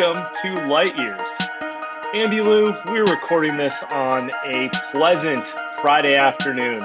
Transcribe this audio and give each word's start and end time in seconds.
Welcome 0.00 0.24
to 0.46 0.64
Light 0.64 0.98
Years. 0.98 1.38
Andy 2.14 2.40
Liu, 2.40 2.74
we're 2.86 3.04
recording 3.04 3.58
this 3.58 3.82
on 3.92 4.30
a 4.46 4.70
pleasant 4.94 5.46
Friday 5.82 6.16
afternoon. 6.16 6.80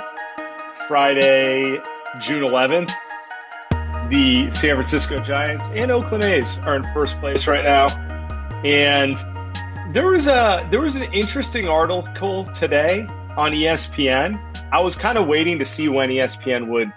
Friday, 0.90 1.80
June 2.20 2.46
11th. 2.46 2.92
The 4.10 4.52
San 4.52 4.76
Francisco 4.76 5.22
Giants 5.22 5.70
and 5.70 5.92
Oakland 5.92 6.26
A's 6.26 6.58
are 6.58 6.76
in 6.76 6.84
first 6.94 7.18
place 7.22 7.48
right 7.48 7.64
now. 7.64 7.88
And 8.66 9.18
there 9.94 10.08
was 10.08 10.28
a 10.28 10.68
there 10.70 10.82
was 10.82 10.98
an 10.98 11.04
interesting 11.14 11.70
article 11.70 12.44
today 12.48 13.08
on 13.38 13.54
ESPN. 13.54 14.42
I 14.74 14.82
was 14.82 14.98
kind 14.98 15.18
of 15.18 15.26
waiting 15.26 15.58
to 15.60 15.66
see 15.66 15.88
when 15.88 16.10
ESPN 16.10 16.68
would 16.68 16.92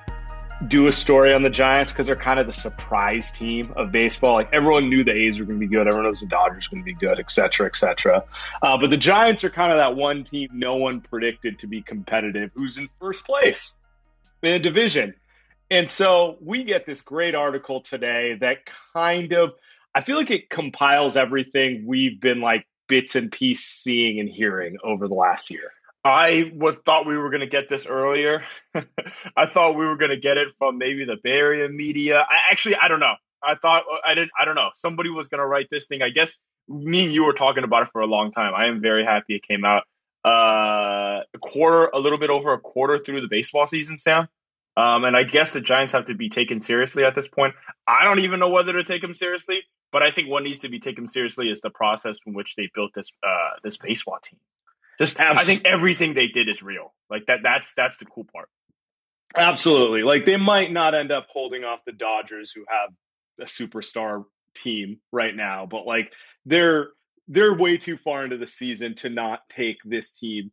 do 0.67 0.89
a 0.89 0.93
story 0.93 1.33
on 1.33 1.43
the 1.43 1.51
Giants 1.51 1.93
because 1.93 2.07
they're 2.07 2.17
kind 2.17 2.41
of 2.41 2.47
the 2.47 2.53
surprise 2.53 3.31
team 3.31 3.73
of 3.77 3.93
baseball. 3.93 4.35
Like 4.35 4.53
everyone 4.53 4.87
knew 4.87 5.05
the 5.05 5.13
A's 5.13 5.39
were 5.39 5.45
going 5.45 5.61
to 5.61 5.67
be 5.67 5.73
good, 5.73 5.87
everyone 5.87 6.05
knows 6.05 6.21
the 6.21 6.27
Dodgers 6.27 6.69
were 6.69 6.77
going 6.77 6.85
to 6.85 6.93
be 6.93 7.07
good, 7.07 7.21
et 7.21 7.31
cetera, 7.31 7.67
et 7.67 7.77
cetera. 7.77 8.25
Uh, 8.61 8.77
but 8.79 8.91
the 8.91 8.97
Giants 8.97 9.45
are 9.45 9.51
kind 9.51 9.71
of 9.71 9.79
that 9.79 9.95
one 9.95 10.25
team 10.25 10.49
no 10.53 10.77
one 10.77 11.01
predicted 11.01 11.61
to 11.61 11.69
be 11.69 11.81
competitive, 11.81 12.51
who's 12.55 12.77
in 12.77 12.89
first 13.01 13.25
place 13.25 13.79
in 14.43 14.55
a 14.55 14.59
division. 14.59 15.15
And 15.71 15.89
so 15.89 16.39
we 16.41 16.65
get 16.65 16.87
this 16.87 17.03
great 17.03 17.35
article 17.35 17.83
today 17.83 18.37
that 18.41 18.59
kind 18.95 19.33
of, 19.35 19.53
I 19.95 20.03
feel 20.03 20.17
like 20.17 20.31
it 20.31 20.51
compiles 20.51 21.17
everything 21.17 21.85
we've 21.87 22.21
been 22.21 22.41
like 22.41 22.67
bits 22.89 23.17
and 23.17 23.31
pieces 23.31 23.67
seeing 23.67 24.19
and 24.19 24.29
hearing 24.29 24.79
over 24.83 25.07
the 25.09 25.15
last 25.15 25.51
year. 25.51 25.73
I 26.09 26.51
was 26.55 26.77
thought 26.77 27.07
we 27.07 27.17
were 27.17 27.31
going 27.31 27.41
to 27.41 27.49
get 27.49 27.69
this 27.69 27.87
earlier. 27.87 28.43
I 28.75 29.47
thought 29.47 29.77
we 29.77 29.87
were 29.87 29.97
going 29.97 30.11
to 30.11 30.21
get 30.21 30.37
it 30.37 30.49
from 30.59 30.79
maybe 30.79 31.05
the 31.05 31.17
Bay 31.23 31.33
Area 31.33 31.69
media. 31.69 32.19
I 32.19 32.51
actually 32.51 32.77
I 32.77 32.89
don't 32.89 33.01
know. 33.01 33.15
I 33.43 33.55
thought 33.55 33.85
I 34.07 34.15
didn't. 34.15 34.31
I 34.41 34.45
don't 34.45 34.55
know. 34.55 34.71
Somebody 34.75 35.11
was 35.11 35.29
going 35.29 35.41
to 35.41 35.47
write 35.47 35.69
this 35.71 35.87
thing. 35.87 36.03
I 36.03 36.11
guess 36.11 36.39
me 36.69 37.05
and 37.05 37.13
you 37.13 37.25
were 37.25 37.33
talking 37.33 37.65
about 37.65 37.83
it 37.83 37.89
for 37.93 38.01
a 38.01 38.07
long 38.07 38.33
time. 38.33 38.53
I 38.55 38.69
am 38.69 38.81
very 38.81 39.05
happy 39.05 39.37
it 39.37 39.43
came 39.43 39.65
out. 39.65 39.85
Uh, 40.25 41.23
a 41.33 41.39
quarter, 41.41 41.87
a 41.95 41.99
little 41.99 42.19
bit 42.19 42.31
over 42.31 42.53
a 42.53 42.61
quarter 42.61 42.99
through 43.05 43.21
the 43.21 43.29
baseball 43.29 43.67
season, 43.67 43.97
Sam. 43.97 44.29
Um, 44.77 45.05
and 45.05 45.17
I 45.17 45.25
guess 45.25 45.53
the 45.53 45.61
Giants 45.61 45.93
have 45.93 46.07
to 46.07 46.15
be 46.15 46.29
taken 46.29 46.61
seriously 46.61 47.05
at 47.05 47.15
this 47.15 47.27
point. 47.27 47.55
I 47.87 48.05
don't 48.05 48.21
even 48.21 48.39
know 48.39 48.51
whether 48.51 48.73
to 48.75 48.85
take 48.85 49.03
them 49.03 49.15
seriously, 49.15 49.63
but 49.91 50.03
I 50.03 50.13
think 50.13 50.29
what 50.29 50.45
needs 50.45 50.61
to 50.61 50.69
be 50.69 50.79
taken 50.79 51.09
seriously 51.09 51.49
is 51.49 51.61
the 51.61 51.71
process 51.71 52.19
from 52.23 52.35
which 52.35 52.55
they 52.57 52.71
built 52.73 52.93
this 52.95 53.11
uh, 53.25 53.59
this 53.65 53.77
baseball 53.77 54.19
team. 54.23 54.39
Just 54.99 55.21
I 55.21 55.45
think 55.45 55.65
everything 55.65 56.15
they 56.15 56.27
did 56.27 56.49
is 56.49 56.63
real. 56.63 56.93
Like 57.09 57.27
that 57.27 57.41
that's 57.43 57.75
that's 57.75 57.99
the 57.99 58.05
cool 58.05 58.27
part. 58.33 58.49
Absolutely. 59.37 60.03
Like 60.03 60.25
they 60.25 60.37
might 60.37 60.73
not 60.73 60.95
end 60.95 61.13
up 61.13 61.27
holding 61.33 61.65
off 61.65 61.81
the 61.87 61.93
Dodgers 61.93 62.51
who 62.51 62.65
have 62.69 62.91
a 63.41 63.45
superstar 63.45 64.25
team 64.55 64.99
right 65.13 65.35
now, 65.35 65.67
but 65.67 65.87
like 65.87 66.13
they're 66.47 66.89
they're 67.29 67.55
way 67.55 67.77
too 67.77 67.97
far 67.97 68.25
into 68.25 68.39
the 68.39 68.47
season 68.47 68.95
to 68.97 69.11
not 69.11 69.41
take 69.51 69.77
this 69.85 70.13
team 70.13 70.51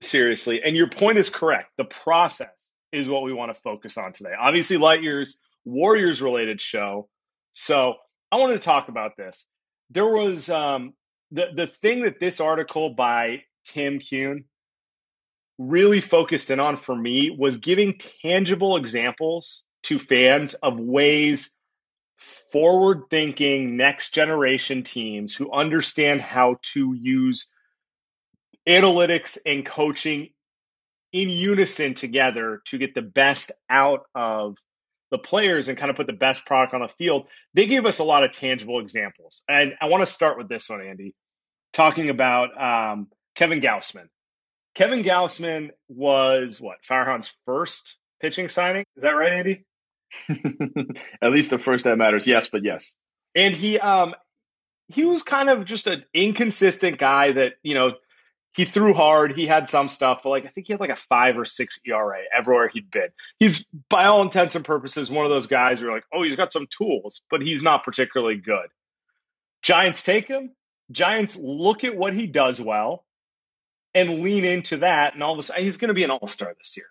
seriously. 0.00 0.62
And 0.64 0.76
your 0.76 0.88
point 0.88 1.18
is 1.18 1.28
correct. 1.28 1.70
The 1.76 1.84
process 1.84 2.48
is 2.92 3.08
what 3.08 3.24
we 3.24 3.32
want 3.32 3.54
to 3.54 3.60
focus 3.60 3.98
on 3.98 4.12
today. 4.12 4.32
Obviously, 4.38 4.76
Light 4.76 5.02
Years 5.02 5.38
Warriors 5.64 6.22
related 6.22 6.60
show. 6.60 7.08
So 7.52 7.94
I 8.30 8.36
wanted 8.36 8.54
to 8.54 8.60
talk 8.60 8.88
about 8.88 9.16
this. 9.16 9.46
There 9.90 10.06
was 10.06 10.48
um, 10.48 10.94
the 11.32 11.46
the 11.54 11.66
thing 11.66 12.02
that 12.02 12.20
this 12.20 12.40
article 12.40 12.90
by 12.90 13.42
Tim 13.64 14.00
Kuhn 14.00 14.44
really 15.58 16.00
focused 16.00 16.50
in 16.50 16.60
on 16.60 16.76
for 16.76 16.94
me 16.94 17.30
was 17.30 17.58
giving 17.58 17.98
tangible 18.22 18.76
examples 18.76 19.62
to 19.84 19.98
fans 19.98 20.54
of 20.54 20.78
ways 20.78 21.50
forward 22.50 23.04
thinking 23.10 23.76
next 23.76 24.14
generation 24.14 24.82
teams 24.82 25.34
who 25.34 25.52
understand 25.52 26.20
how 26.20 26.56
to 26.72 26.94
use 26.98 27.46
analytics 28.68 29.38
and 29.44 29.66
coaching 29.66 30.30
in 31.12 31.28
unison 31.28 31.94
together 31.94 32.60
to 32.66 32.78
get 32.78 32.94
the 32.94 33.02
best 33.02 33.52
out 33.68 34.00
of 34.14 34.56
the 35.10 35.18
players 35.18 35.68
and 35.68 35.78
kind 35.78 35.90
of 35.90 35.96
put 35.96 36.06
the 36.06 36.12
best 36.12 36.44
product 36.44 36.74
on 36.74 36.80
the 36.80 36.88
field. 36.88 37.28
They 37.52 37.66
gave 37.66 37.86
us 37.86 37.98
a 37.98 38.04
lot 38.04 38.24
of 38.24 38.32
tangible 38.32 38.80
examples. 38.80 39.44
And 39.48 39.74
I 39.80 39.86
want 39.86 40.00
to 40.00 40.12
start 40.12 40.38
with 40.38 40.48
this 40.48 40.68
one, 40.68 40.80
Andy, 40.80 41.14
talking 41.72 42.10
about 42.10 42.60
um, 42.60 43.08
Kevin 43.34 43.60
Gausman. 43.60 44.08
Kevin 44.74 45.02
Gausman 45.02 45.70
was 45.88 46.60
what 46.60 46.78
Farhan's 46.88 47.32
first 47.46 47.96
pitching 48.20 48.48
signing. 48.48 48.84
Is 48.96 49.02
that 49.02 49.10
right, 49.10 49.32
Andy? 49.32 49.64
At 51.22 51.30
least 51.30 51.50
the 51.50 51.58
first 51.58 51.84
that 51.84 51.98
matters. 51.98 52.26
Yes, 52.26 52.48
but 52.48 52.64
yes. 52.64 52.94
And 53.34 53.54
he 53.54 53.78
um 53.78 54.14
he 54.88 55.04
was 55.04 55.22
kind 55.22 55.48
of 55.48 55.64
just 55.64 55.86
an 55.86 56.04
inconsistent 56.12 56.98
guy 56.98 57.32
that 57.32 57.54
you 57.62 57.74
know 57.74 57.92
he 58.54 58.64
threw 58.64 58.94
hard. 58.94 59.36
He 59.36 59.46
had 59.46 59.68
some 59.68 59.88
stuff, 59.88 60.20
but 60.22 60.30
like 60.30 60.46
I 60.46 60.48
think 60.48 60.66
he 60.66 60.72
had 60.72 60.80
like 60.80 60.90
a 60.90 60.96
five 60.96 61.36
or 61.36 61.44
six 61.44 61.78
ERA 61.84 62.20
everywhere 62.36 62.68
he'd 62.68 62.90
been. 62.90 63.08
He's 63.38 63.64
by 63.88 64.04
all 64.04 64.22
intents 64.22 64.54
and 64.54 64.64
purposes 64.64 65.10
one 65.10 65.24
of 65.24 65.30
those 65.30 65.46
guys 65.46 65.80
who 65.80 65.88
are 65.88 65.92
like, 65.92 66.04
oh, 66.12 66.22
he's 66.22 66.36
got 66.36 66.52
some 66.52 66.66
tools, 66.66 67.22
but 67.30 67.42
he's 67.42 67.62
not 67.62 67.84
particularly 67.84 68.36
good. 68.36 68.66
Giants 69.62 70.02
take 70.02 70.28
him. 70.28 70.50
Giants 70.90 71.36
look 71.36 71.82
at 71.84 71.96
what 71.96 72.14
he 72.14 72.26
does 72.26 72.60
well 72.60 73.04
and 73.94 74.20
lean 74.22 74.44
into 74.44 74.78
that. 74.78 75.14
And 75.14 75.22
all 75.22 75.32
of 75.32 75.38
a 75.38 75.42
sudden, 75.42 75.64
he's 75.64 75.76
going 75.76 75.88
to 75.88 75.94
be 75.94 76.04
an 76.04 76.10
all 76.10 76.26
star 76.26 76.54
this 76.58 76.76
year. 76.76 76.86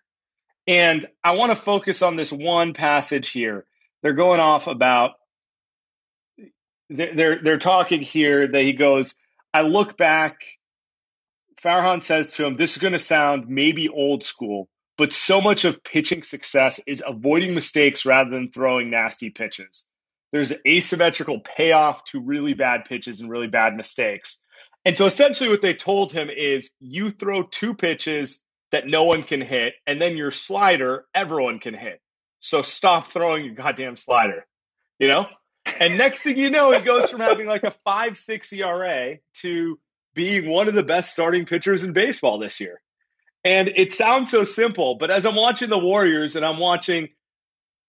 And 0.66 1.08
I 1.24 1.36
want 1.36 1.52
to 1.52 1.56
focus 1.56 2.02
on 2.02 2.16
this 2.16 2.32
one 2.32 2.74
passage 2.74 3.30
here. 3.30 3.66
They're 4.02 4.14
going 4.14 4.40
off 4.40 4.68
about, 4.68 5.12
they're, 6.90 7.40
they're 7.44 7.58
talking 7.58 8.02
here 8.02 8.48
that 8.48 8.64
he 8.64 8.74
goes, 8.74 9.16
I 9.54 9.62
look 9.62 9.98
back. 9.98 10.42
Farhan 11.62 12.02
says 12.02 12.32
to 12.34 12.46
him, 12.46 12.56
This 12.56 12.74
is 12.74 12.78
going 12.78 12.94
to 12.94 13.00
sound 13.00 13.48
maybe 13.48 13.90
old 13.90 14.24
school, 14.24 14.68
but 14.98 15.14
so 15.14 15.42
much 15.42 15.66
of 15.66 15.84
pitching 15.84 16.24
success 16.24 16.80
is 16.88 17.04
avoiding 17.06 17.56
mistakes 17.56 18.06
rather 18.06 18.30
than 18.30 18.52
throwing 18.52 18.90
nasty 18.90 19.30
pitches. 19.30 19.86
There's 20.32 20.52
asymmetrical 20.68 21.40
payoff 21.40 22.04
to 22.06 22.20
really 22.20 22.54
bad 22.54 22.86
pitches 22.86 23.22
and 23.22 23.30
really 23.30 23.48
bad 23.48 23.76
mistakes. 23.76 24.40
And 24.86 24.98
so 24.98 25.06
essentially 25.06 25.50
what 25.50 25.62
they 25.62 25.74
told 25.74 26.12
him 26.12 26.30
is 26.30 26.70
you 26.80 27.12
throw 27.12 27.44
two 27.44 27.74
pitches 27.74 28.42
that 28.72 28.88
no 28.88 29.04
one 29.04 29.24
can 29.24 29.40
hit, 29.40 29.76
and 29.86 30.02
then 30.02 30.18
your 30.18 30.32
slider, 30.32 31.06
everyone 31.14 31.60
can 31.60 31.74
hit. 31.74 32.02
So 32.40 32.62
stop 32.62 33.08
throwing 33.08 33.46
your 33.46 33.54
goddamn 33.54 33.98
slider. 33.98 34.46
You 35.00 35.08
know? 35.08 35.28
And 35.80 35.98
next 35.98 36.24
thing 36.24 36.38
you 36.38 36.50
know, 36.50 36.72
he 36.72 36.82
goes 36.82 37.10
from 37.10 37.22
having 37.22 37.48
like 37.48 37.64
a 37.64 37.74
five 37.86 38.18
six 38.18 38.52
ERA 38.52 39.18
to 39.42 39.80
being 40.14 40.50
one 40.50 40.68
of 40.68 40.76
the 40.76 40.84
best 40.84 41.12
starting 41.12 41.46
pitchers 41.46 41.84
in 41.84 41.94
baseball 41.94 42.40
this 42.40 42.60
year. 42.60 42.82
And 43.44 43.70
it 43.76 43.92
sounds 43.92 44.32
so 44.32 44.44
simple, 44.44 44.96
but 44.96 45.12
as 45.12 45.26
I'm 45.26 45.36
watching 45.36 45.70
the 45.70 45.78
Warriors 45.78 46.36
and 46.36 46.46
I'm 46.46 46.60
watching 46.60 47.10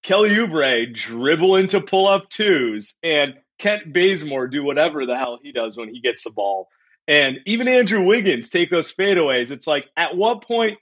Kelly 0.02 0.30
Oubre 0.30 0.92
dribble 0.94 1.56
into 1.56 1.80
pull 1.80 2.06
up 2.06 2.28
twos 2.28 2.96
and 3.02 3.34
Kent 3.58 3.92
Bazemore 3.92 4.48
do 4.48 4.64
whatever 4.64 5.06
the 5.06 5.16
hell 5.16 5.38
he 5.40 5.52
does 5.52 5.76
when 5.76 5.88
he 5.88 6.00
gets 6.00 6.24
the 6.24 6.30
ball. 6.30 6.68
And 7.06 7.38
even 7.46 7.68
Andrew 7.68 8.02
Wiggins 8.02 8.50
take 8.50 8.70
those 8.70 8.92
fadeaways. 8.92 9.50
It's 9.50 9.66
like, 9.66 9.84
at 9.96 10.16
what 10.16 10.42
point 10.42 10.78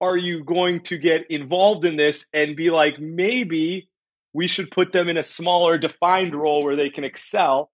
are 0.00 0.16
you 0.16 0.44
going 0.44 0.82
to 0.84 0.98
get 0.98 1.30
involved 1.30 1.84
in 1.84 1.96
this 1.96 2.26
and 2.32 2.56
be 2.56 2.70
like, 2.70 2.98
maybe 2.98 3.88
we 4.32 4.46
should 4.46 4.70
put 4.70 4.92
them 4.92 5.08
in 5.08 5.16
a 5.16 5.22
smaller 5.22 5.78
defined 5.78 6.34
role 6.34 6.62
where 6.62 6.76
they 6.76 6.90
can 6.90 7.04
excel? 7.04 7.70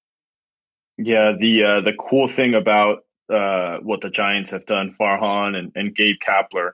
Yeah, 0.96 1.32
the 1.38 1.64
uh, 1.64 1.80
the 1.80 1.92
cool 1.92 2.28
thing 2.28 2.54
about 2.54 2.98
uh, 3.28 3.78
what 3.82 4.00
the 4.00 4.10
Giants 4.10 4.52
have 4.52 4.64
done, 4.64 4.94
Farhan 4.98 5.56
and, 5.56 5.72
and 5.74 5.94
Gabe 5.94 6.16
Kapler, 6.24 6.70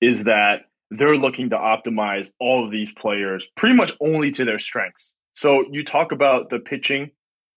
is 0.00 0.24
that 0.24 0.62
they're 0.90 1.16
looking 1.16 1.50
to 1.50 1.56
optimize 1.56 2.30
all 2.40 2.64
of 2.64 2.72
these 2.72 2.92
players 2.92 3.48
pretty 3.56 3.76
much 3.76 3.92
only 4.00 4.32
to 4.32 4.44
their 4.44 4.58
strengths. 4.58 5.14
So 5.34 5.66
you 5.70 5.84
talk 5.84 6.10
about 6.10 6.50
the 6.50 6.58
pitching 6.58 7.12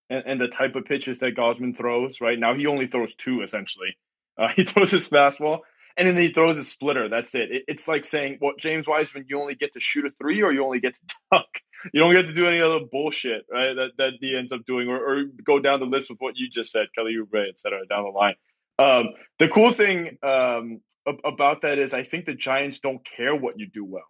and, 0.10 0.24
and 0.26 0.42
the 0.42 0.48
type 0.48 0.76
of 0.76 0.86
pitches 0.86 1.20
that 1.20 1.36
Gausman 1.36 1.76
throws. 1.76 2.22
Right 2.22 2.40
now, 2.40 2.54
he 2.54 2.68
only 2.68 2.88
throws 2.88 3.16
two 3.16 3.42
essentially. 3.42 3.98
Uh, 4.38 4.50
he 4.56 4.64
throws 4.64 4.92
his 4.92 5.08
fastball 5.08 5.62
and 5.98 6.08
then 6.08 6.16
he 6.16 6.30
throws 6.30 6.58
his 6.58 6.70
splitter. 6.70 7.10
That's 7.10 7.34
it. 7.36 7.52
it. 7.52 7.64
It's 7.68 7.88
like 7.88 8.06
saying, 8.06 8.40
"Well, 8.42 8.54
James 8.60 8.88
Wiseman, 8.88 9.26
you 9.28 9.40
only 9.40 9.56
get 9.56 9.74
to 9.74 9.80
shoot 9.80 10.06
a 10.06 10.12
three, 10.12 10.42
or 10.42 10.52
you 10.52 10.64
only 10.64 10.80
get 10.80 10.96
to 10.96 11.16
duck. 11.32 11.48
You 11.94 12.00
don't 12.00 12.14
get 12.14 12.28
to 12.28 12.34
do 12.34 12.48
any 12.48 12.62
other 12.62 12.80
bullshit, 12.92 13.46
right? 13.52 13.74
That 13.74 13.92
that 13.98 14.14
he 14.20 14.36
ends 14.38 14.52
up 14.52 14.66
doing, 14.66 14.88
or, 14.88 14.98
or 14.98 15.24
go 15.44 15.60
down 15.60 15.80
the 15.80 15.86
list 15.86 16.10
with 16.10 16.20
what 16.20 16.36
you 16.38 16.50
just 16.50 16.72
said, 16.72 16.88
Kelly 16.96 17.16
Oubre, 17.20 17.48
et 17.48 17.60
cetera, 17.60 17.86
down 17.86 18.04
the 18.06 18.10
line. 18.10 18.36
Um, 18.80 19.10
the 19.38 19.50
cool 19.50 19.72
thing 19.72 20.18
um, 20.24 20.82
about 21.24 21.62
that 21.62 21.78
is, 21.78 21.94
I 21.94 22.04
think 22.04 22.26
the 22.26 22.34
Giants 22.34 22.80
don't 22.80 23.06
care 23.06 23.36
what 23.36 23.60
you 23.60 23.68
do 23.68 23.86
well. 23.86 24.04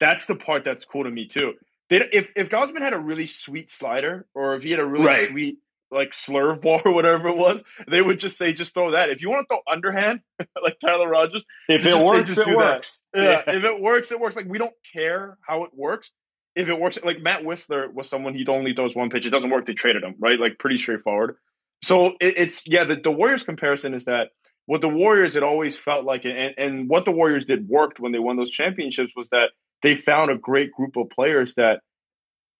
That's 0.00 0.26
the 0.26 0.34
part 0.34 0.64
that's 0.64 0.84
cool 0.84 1.04
to 1.04 1.10
me 1.10 1.28
too. 1.28 1.52
They, 1.92 2.08
if 2.10 2.32
if 2.36 2.48
Gausman 2.48 2.80
had 2.80 2.94
a 2.94 2.98
really 2.98 3.26
sweet 3.26 3.70
slider, 3.70 4.26
or 4.34 4.54
if 4.54 4.62
he 4.62 4.70
had 4.70 4.80
a 4.80 4.86
really 4.86 5.04
right. 5.04 5.28
sweet 5.28 5.58
like 5.90 6.12
slurve 6.12 6.62
ball 6.62 6.80
or 6.86 6.92
whatever 6.92 7.28
it 7.28 7.36
was, 7.36 7.62
they 7.86 8.00
would 8.00 8.18
just 8.18 8.38
say, 8.38 8.54
just 8.54 8.72
throw 8.72 8.92
that. 8.92 9.10
If 9.10 9.20
you 9.20 9.28
want 9.28 9.46
to 9.46 9.54
throw 9.54 9.60
underhand, 9.70 10.20
like 10.62 10.80
Tyler 10.80 11.06
Rogers, 11.06 11.44
if 11.68 11.84
it 11.84 11.94
works, 11.94 12.34
say, 12.34 12.44
it 12.46 12.56
works. 12.56 13.04
Yeah. 13.14 13.42
yeah. 13.46 13.54
if 13.56 13.64
it 13.64 13.78
works, 13.78 14.10
it 14.10 14.18
works. 14.18 14.34
Like 14.34 14.46
we 14.46 14.56
don't 14.56 14.74
care 14.94 15.36
how 15.46 15.64
it 15.64 15.72
works. 15.74 16.10
If 16.54 16.70
it 16.70 16.80
works, 16.80 16.98
like 17.04 17.20
Matt 17.20 17.42
Wisler 17.42 17.92
was 17.92 18.08
someone 18.08 18.34
he 18.34 18.46
only 18.46 18.74
throws 18.74 18.96
one 18.96 19.10
pitch. 19.10 19.26
It 19.26 19.30
doesn't 19.30 19.50
work. 19.50 19.66
They 19.66 19.74
traded 19.74 20.02
him, 20.02 20.14
right? 20.18 20.40
Like 20.40 20.58
pretty 20.58 20.78
straightforward. 20.78 21.36
So 21.82 22.06
it, 22.20 22.38
it's 22.38 22.62
yeah. 22.66 22.84
The, 22.84 22.96
the 22.96 23.10
Warriors 23.10 23.42
comparison 23.42 23.92
is 23.92 24.06
that 24.06 24.28
what 24.64 24.80
the 24.80 24.88
Warriors 24.88 25.36
it 25.36 25.42
always 25.42 25.76
felt 25.76 26.06
like, 26.06 26.24
and, 26.24 26.54
and 26.56 26.88
what 26.88 27.04
the 27.04 27.12
Warriors 27.12 27.44
did 27.44 27.68
worked 27.68 28.00
when 28.00 28.12
they 28.12 28.18
won 28.18 28.36
those 28.36 28.50
championships 28.50 29.12
was 29.14 29.28
that 29.28 29.50
they 29.82 29.94
found 29.94 30.30
a 30.30 30.36
great 30.36 30.72
group 30.72 30.96
of 30.96 31.10
players 31.10 31.54
that 31.54 31.80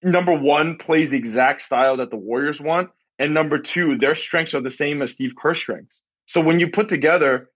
number 0.03 0.35
one 0.35 0.77
plays 0.77 1.11
the 1.11 1.19
exact 1.19 1.63
style 1.63 1.99
that 1.99 2.11
the 2.11 2.17
Warriors 2.17 2.61
want 2.61 2.91
and 3.19 3.35
number 3.35 3.59
two, 3.59 3.99
their 3.99 4.15
strengths 4.15 4.55
are 4.55 4.61
the 4.61 4.71
same 4.71 5.03
as 5.03 5.13
Steve 5.13 5.35
Kerr's 5.41 5.59
strengths. 5.59 6.03
So 6.27 6.41
when 6.41 6.59
you 6.59 6.71
put 6.71 6.89
together 6.89 7.51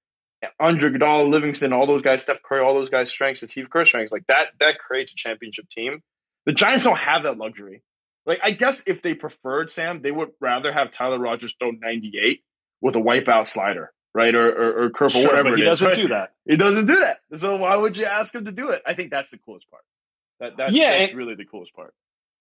Andre 0.60 0.90
Iguodala, 0.90 1.28
Livingston, 1.28 1.72
all 1.72 1.86
those 1.86 2.02
guys, 2.02 2.22
Steph 2.22 2.42
Curry, 2.42 2.60
all 2.60 2.74
those 2.74 2.88
guys' 2.88 3.10
strengths, 3.10 3.42
and 3.42 3.50
Steve 3.50 3.70
Kerr's 3.70 3.88
strengths, 3.88 4.12
like 4.12 4.26
that, 4.26 4.50
that 4.60 4.78
creates 4.78 5.12
a 5.12 5.16
championship 5.16 5.68
team. 5.70 6.02
The 6.44 6.52
Giants 6.52 6.84
don't 6.84 6.98
have 6.98 7.24
that 7.24 7.36
luxury. 7.36 7.82
Like 8.26 8.40
I 8.42 8.52
guess 8.52 8.82
if 8.86 9.02
they 9.02 9.14
preferred 9.14 9.72
Sam, 9.72 10.02
they 10.02 10.10
would 10.10 10.30
rather 10.40 10.72
have 10.72 10.92
Tyler 10.92 11.18
Rogers 11.18 11.54
throw 11.58 11.70
98 11.70 12.42
with 12.80 12.94
a 12.94 13.00
wipeout 13.00 13.46
slider, 13.48 13.92
right, 14.16 14.34
or 14.34 14.48
or, 14.48 14.84
or 14.84 14.90
curve 14.90 15.12
sure, 15.12 15.22
or 15.22 15.26
whatever. 15.26 15.56
he 15.56 15.62
doesn't 15.62 15.86
right? 15.86 15.96
do 15.96 16.08
that. 16.08 16.32
He 16.48 16.56
doesn't 16.56 16.86
do 16.86 17.00
that. 17.00 17.20
So 17.36 17.56
why 17.56 17.76
would 17.76 17.96
you 17.96 18.06
ask 18.06 18.34
him 18.34 18.46
to 18.46 18.52
do 18.52 18.70
it? 18.70 18.82
I 18.86 18.94
think 18.94 19.10
that's 19.10 19.30
the 19.30 19.38
coolest 19.38 19.70
part. 19.70 19.84
That, 20.40 20.56
that 20.56 20.72
yeah, 20.72 20.98
that's 20.98 21.14
really 21.14 21.34
the 21.34 21.44
coolest 21.44 21.74
part. 21.74 21.94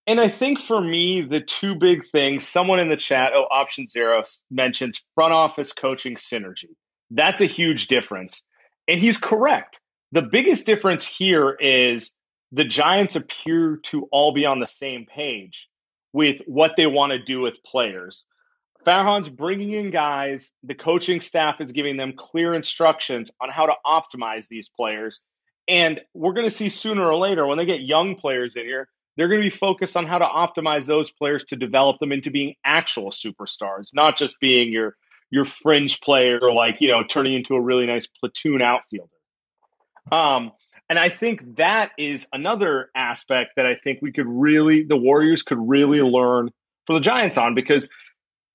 And 0.08 0.20
I 0.20 0.30
think 0.30 0.60
for 0.60 0.80
me, 0.80 1.22
the 1.22 1.42
two 1.42 1.76
big 1.76 2.10
things, 2.12 2.48
someone 2.48 2.80
in 2.80 2.90
the 2.90 2.98
chat, 2.98 3.32
oh, 3.36 3.46
option 3.50 3.88
zero 3.88 4.24
mentions 4.50 5.04
front 5.16 5.34
office 5.34 5.74
coaching 5.74 6.16
synergy. 6.16 6.76
That's 7.12 7.42
a 7.42 7.46
huge 7.46 7.88
difference. 7.88 8.44
And 8.88 9.00
he's 9.00 9.18
correct. 9.18 9.80
The 10.12 10.22
biggest 10.22 10.66
difference 10.66 11.06
here 11.06 11.52
is 11.52 12.12
the 12.52 12.64
Giants 12.64 13.16
appear 13.16 13.80
to 13.86 14.08
all 14.12 14.34
be 14.34 14.46
on 14.46 14.60
the 14.60 14.68
same 14.68 15.06
page 15.06 15.68
with 16.14 16.42
what 16.46 16.72
they 16.78 16.88
want 16.88 17.12
to 17.12 17.20
do 17.20 17.42
with 17.42 17.56
players. 17.66 18.26
Farhan's 18.86 19.30
bringing 19.30 19.72
in 19.72 19.90
guys. 19.90 20.52
The 20.64 20.76
coaching 20.76 21.22
staff 21.22 21.60
is 21.60 21.72
giving 21.72 21.98
them 21.98 22.14
clear 22.16 22.54
instructions 22.54 23.32
on 23.42 23.50
how 23.50 23.66
to 23.66 23.74
optimize 23.86 24.48
these 24.48 24.70
players. 24.70 25.24
And 25.68 26.00
we're 26.14 26.34
going 26.34 26.48
to 26.48 26.56
see 26.56 26.70
sooner 26.70 27.04
or 27.04 27.18
later 27.18 27.48
when 27.48 27.58
they 27.58 27.66
get 27.66 27.82
young 27.82 28.16
players 28.16 28.56
in 28.56 28.64
here, 28.66 28.88
they're 29.18 29.28
going 29.28 29.42
to 29.42 29.50
be 29.50 29.56
focused 29.56 29.98
on 29.98 30.06
how 30.06 30.20
to 30.20 30.26
optimize 30.26 30.86
those 30.86 31.10
players 31.10 31.44
to 31.46 31.56
develop 31.56 32.00
them 32.00 32.12
into 32.12 32.30
being 32.30 32.56
actual 32.64 33.12
superstars, 33.12 33.90
not 33.94 34.18
just 34.18 34.40
being 34.40 34.72
your 34.72 34.96
your 35.32 35.46
fringe 35.46 36.02
player 36.02 36.38
or 36.42 36.54
like 36.54 36.76
you 36.80 36.90
know 36.90 37.04
turning 37.04 37.34
into 37.34 37.56
a 37.56 37.62
really 37.62 37.88
nice 37.88 38.08
platoon 38.08 38.62
outfielder. 38.62 39.10
Um, 40.12 40.52
and 40.88 41.00
I 41.00 41.10
think 41.10 41.56
that 41.56 41.92
is 41.98 42.28
another 42.32 42.90
aspect 42.96 43.54
that 43.56 43.66
I 43.66 43.76
think 43.76 44.00
we 44.02 44.12
could 44.12 44.28
really 44.28 44.84
the 44.84 44.98
Warriors 44.98 45.42
could 45.42 45.58
really 45.60 46.02
learn 46.02 46.52
from 46.86 46.96
the 46.96 47.02
Giants 47.02 47.38
on 47.38 47.56
because 47.56 47.90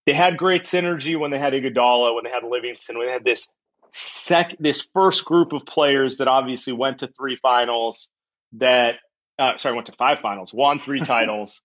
they 0.07 0.15
had 0.15 0.37
great 0.37 0.65
synergy 0.65 1.19
when 1.19 1.31
they 1.31 1.39
had 1.39 1.53
Iguodala, 1.53 2.15
when 2.15 2.25
they 2.25 2.31
had 2.31 2.45
Livingston, 2.45 2.99
when 2.99 3.07
they 3.07 3.13
had 3.13 3.25
this 3.25 3.47
sec 3.93 4.57
this 4.61 4.87
first 4.95 5.25
group 5.25 5.53
of 5.53 5.67
players 5.67 6.19
that 6.19 6.29
obviously 6.29 6.73
went 6.73 7.01
to 7.01 7.09
three 7.09 7.37
finals 7.37 8.09
that 8.53 8.95
uh, 9.39 9.57
sorry, 9.57 9.75
went 9.75 9.87
to 9.87 9.95
five 9.99 10.19
finals, 10.21 10.53
won 10.53 10.79
three 10.79 11.01
titles. 11.05 11.63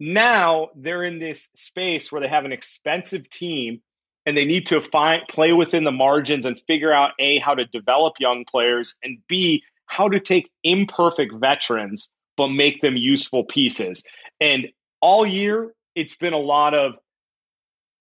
Now 0.00 0.70
they're 0.74 1.04
in 1.04 1.18
this 1.18 1.48
space 1.54 2.10
where 2.10 2.20
they 2.20 2.28
have 2.28 2.44
an 2.44 2.52
expensive 2.52 3.28
team 3.30 3.82
and 4.26 4.36
they 4.36 4.46
need 4.46 4.68
to 4.68 4.80
find 4.80 5.22
play 5.28 5.52
within 5.52 5.84
the 5.84 5.92
margins 5.92 6.46
and 6.46 6.60
figure 6.66 6.92
out 6.92 7.12
a 7.20 7.38
how 7.38 7.54
to 7.54 7.66
develop 7.66 8.14
young 8.18 8.44
players 8.50 8.96
and 9.02 9.18
b 9.28 9.62
how 9.86 10.08
to 10.08 10.18
take 10.18 10.50
imperfect 10.62 11.32
veterans 11.34 12.10
but 12.36 12.48
make 12.48 12.80
them 12.80 12.96
useful 12.96 13.44
pieces. 13.44 14.02
And 14.40 14.68
all 15.00 15.26
year 15.26 15.72
it's 15.94 16.16
been 16.16 16.32
a 16.32 16.38
lot 16.38 16.74
of 16.74 16.94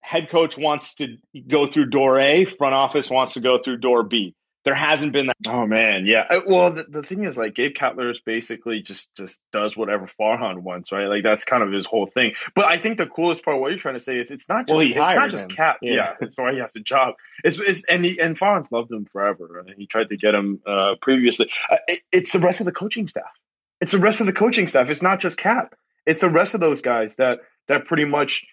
head 0.03 0.29
coach 0.29 0.57
wants 0.57 0.95
to 0.95 1.17
go 1.47 1.65
through 1.65 1.87
door 1.87 2.19
A, 2.19 2.45
front 2.45 2.75
office 2.75 3.09
wants 3.09 3.33
to 3.33 3.39
go 3.39 3.59
through 3.63 3.77
door 3.77 4.03
B 4.03 4.35
there 4.63 4.75
hasn't 4.75 5.11
been 5.11 5.27
that. 5.27 5.35
Oh 5.47 5.67
man, 5.67 6.05
yeah. 6.05 6.25
Uh, 6.29 6.41
well, 6.47 6.71
the, 6.71 6.83
the 6.83 7.03
thing 7.03 7.25
is, 7.25 7.37
like 7.37 7.53
Gabe 7.53 7.73
Kapler 7.73 8.09
is 8.09 8.19
basically 8.19 8.81
just 8.81 9.13
just 9.15 9.37
does 9.51 9.75
whatever 9.75 10.07
Farhan 10.07 10.59
wants, 10.59 10.91
right? 10.91 11.07
Like 11.07 11.23
that's 11.23 11.43
kind 11.43 11.63
of 11.63 11.71
his 11.71 11.85
whole 11.85 12.07
thing. 12.07 12.33
But 12.55 12.65
I 12.65 12.77
think 12.77 12.97
the 12.97 13.07
coolest 13.07 13.43
part, 13.43 13.59
what 13.59 13.71
you're 13.71 13.79
trying 13.79 13.95
to 13.95 13.99
say 13.99 14.19
is, 14.19 14.31
it's 14.31 14.47
not 14.47 14.67
just 14.67 14.75
well, 14.75 14.85
it's 14.85 14.95
not 14.95 15.29
just 15.29 15.49
Cap. 15.49 15.79
Yeah, 15.81 15.93
yeah 15.93 16.13
that's 16.19 16.37
why 16.37 16.53
he 16.53 16.59
has 16.59 16.71
the 16.71 16.79
job. 16.79 17.15
It's, 17.43 17.59
it's 17.59 17.83
and 17.85 18.05
he, 18.05 18.19
and 18.19 18.37
Farhan's 18.37 18.71
loved 18.71 18.91
him 18.91 19.05
forever. 19.05 19.63
Right? 19.65 19.75
He 19.77 19.85
tried 19.85 20.09
to 20.09 20.17
get 20.17 20.33
him 20.33 20.61
uh, 20.65 20.95
previously. 21.01 21.49
Uh, 21.69 21.77
it, 21.87 21.99
it's 22.11 22.31
the 22.31 22.39
rest 22.39 22.61
of 22.61 22.65
the 22.65 22.71
coaching 22.71 23.07
staff. 23.07 23.23
It's 23.81 23.91
the 23.91 23.99
rest 23.99 24.21
of 24.21 24.27
the 24.27 24.33
coaching 24.33 24.69
staff. 24.69 24.89
It's 24.89 25.01
not 25.01 25.19
just 25.19 25.37
Cap. 25.37 25.75
It's 26.05 26.19
the 26.19 26.29
rest 26.29 26.53
of 26.53 26.61
those 26.61 26.81
guys 26.81 27.17
that 27.17 27.39
that 27.67 27.85
pretty 27.85 28.05
much 28.05 28.45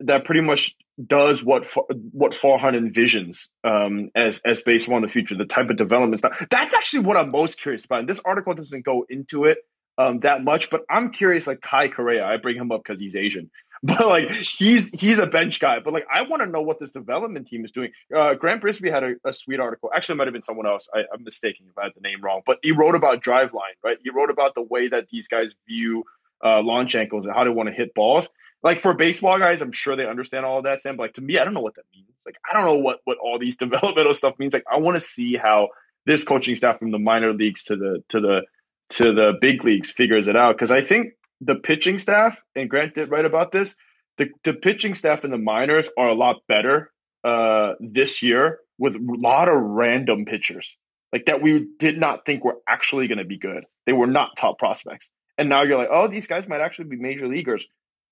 that 0.00 0.24
pretty 0.24 0.40
much 0.40 0.76
does 1.04 1.44
what 1.44 1.66
what 2.12 2.32
Farhan 2.32 2.74
envisions 2.74 3.48
um, 3.64 4.10
as 4.14 4.40
as 4.44 4.62
based 4.62 4.88
on 4.88 5.02
the 5.02 5.08
future, 5.08 5.36
the 5.36 5.44
type 5.44 5.70
of 5.70 5.76
development 5.76 6.18
stuff. 6.18 6.46
That's 6.50 6.74
actually 6.74 7.04
what 7.04 7.16
I'm 7.16 7.30
most 7.30 7.60
curious 7.60 7.84
about. 7.84 8.00
And 8.00 8.08
this 8.08 8.20
article 8.24 8.54
doesn't 8.54 8.84
go 8.84 9.04
into 9.08 9.44
it 9.44 9.58
um, 9.98 10.20
that 10.20 10.42
much, 10.42 10.70
but 10.70 10.82
I'm 10.88 11.10
curious. 11.10 11.46
Like 11.46 11.60
Kai 11.60 11.88
Correa, 11.88 12.24
I 12.24 12.36
bring 12.38 12.56
him 12.56 12.72
up 12.72 12.82
because 12.82 13.00
he's 13.00 13.16
Asian, 13.16 13.50
but 13.82 14.06
like 14.06 14.30
he's 14.30 14.90
he's 14.90 15.18
a 15.18 15.26
bench 15.26 15.60
guy. 15.60 15.80
But 15.80 15.92
like 15.92 16.06
I 16.12 16.22
want 16.22 16.42
to 16.42 16.48
know 16.48 16.62
what 16.62 16.80
this 16.80 16.92
development 16.92 17.48
team 17.48 17.64
is 17.64 17.72
doing. 17.72 17.92
Uh, 18.14 18.34
Grant 18.34 18.62
Brisbee 18.62 18.90
had 18.90 19.04
a, 19.04 19.14
a 19.24 19.32
sweet 19.32 19.60
article. 19.60 19.90
Actually, 19.94 20.14
it 20.14 20.18
might 20.18 20.26
have 20.28 20.34
been 20.34 20.42
someone 20.42 20.66
else. 20.66 20.88
I, 20.92 21.00
I'm 21.12 21.24
mistaken 21.24 21.66
if 21.68 21.78
I 21.78 21.84
had 21.84 21.92
the 21.94 22.00
name 22.00 22.22
wrong, 22.22 22.42
but 22.46 22.58
he 22.62 22.72
wrote 22.72 22.94
about 22.94 23.22
driveline. 23.22 23.76
Right, 23.82 23.98
he 24.02 24.10
wrote 24.10 24.30
about 24.30 24.54
the 24.54 24.62
way 24.62 24.88
that 24.88 25.08
these 25.08 25.28
guys 25.28 25.54
view 25.68 26.04
uh, 26.42 26.62
launch 26.62 26.94
angles 26.94 27.26
and 27.26 27.34
how 27.34 27.44
they 27.44 27.50
want 27.50 27.68
to 27.68 27.74
hit 27.74 27.94
balls 27.94 28.28
like 28.66 28.80
for 28.80 28.94
baseball 28.94 29.38
guys, 29.38 29.62
I'm 29.62 29.70
sure 29.70 29.94
they 29.94 30.06
understand 30.06 30.44
all 30.44 30.58
of 30.58 30.64
that, 30.64 30.82
Sam. 30.82 30.96
But 30.96 31.04
like 31.04 31.14
to 31.14 31.22
me, 31.22 31.38
I 31.38 31.44
don't 31.44 31.54
know 31.54 31.60
what 31.60 31.76
that 31.76 31.84
means. 31.94 32.10
Like 32.26 32.36
I 32.48 32.56
don't 32.56 32.66
know 32.66 32.80
what 32.80 33.00
what 33.04 33.18
all 33.18 33.38
these 33.38 33.56
developmental 33.66 34.12
stuff 34.12 34.38
means. 34.38 34.52
Like 34.52 34.64
I 34.70 34.78
want 34.78 34.96
to 34.96 35.00
see 35.00 35.36
how 35.36 35.68
this 36.04 36.24
coaching 36.24 36.56
staff 36.56 36.80
from 36.80 36.90
the 36.90 36.98
minor 36.98 37.32
leagues 37.32 37.64
to 37.64 37.76
the 37.76 38.02
to 38.08 38.20
the 38.20 38.42
to 38.90 39.14
the 39.14 39.34
big 39.40 39.64
leagues 39.64 39.90
figures 39.90 40.26
it 40.26 40.36
out. 40.36 40.56
Because 40.56 40.72
I 40.72 40.80
think 40.80 41.12
the 41.40 41.54
pitching 41.54 42.00
staff, 42.00 42.42
and 42.56 42.68
Grant 42.68 42.94
did 42.94 43.10
right 43.10 43.24
about 43.24 43.52
this, 43.52 43.76
the 44.18 44.30
the 44.42 44.54
pitching 44.54 44.96
staff 44.96 45.24
in 45.24 45.30
the 45.30 45.38
minors 45.38 45.88
are 45.96 46.08
a 46.08 46.14
lot 46.14 46.42
better 46.48 46.90
uh, 47.22 47.74
this 47.78 48.20
year 48.20 48.58
with 48.78 48.96
a 48.96 49.00
lot 49.00 49.48
of 49.48 49.54
random 49.56 50.24
pitchers 50.24 50.76
like 51.12 51.26
that 51.26 51.40
we 51.40 51.68
did 51.78 51.98
not 51.98 52.26
think 52.26 52.44
were 52.44 52.58
actually 52.68 53.06
going 53.08 53.18
to 53.18 53.24
be 53.24 53.38
good. 53.38 53.64
They 53.86 53.92
were 53.92 54.06
not 54.06 54.36
top 54.36 54.58
prospects. 54.58 55.08
And 55.38 55.48
now 55.48 55.62
you're 55.62 55.78
like, 55.78 55.88
oh, 55.90 56.08
these 56.08 56.26
guys 56.26 56.48
might 56.48 56.60
actually 56.60 56.88
be 56.88 56.96
major 56.96 57.28
leaguers 57.28 57.68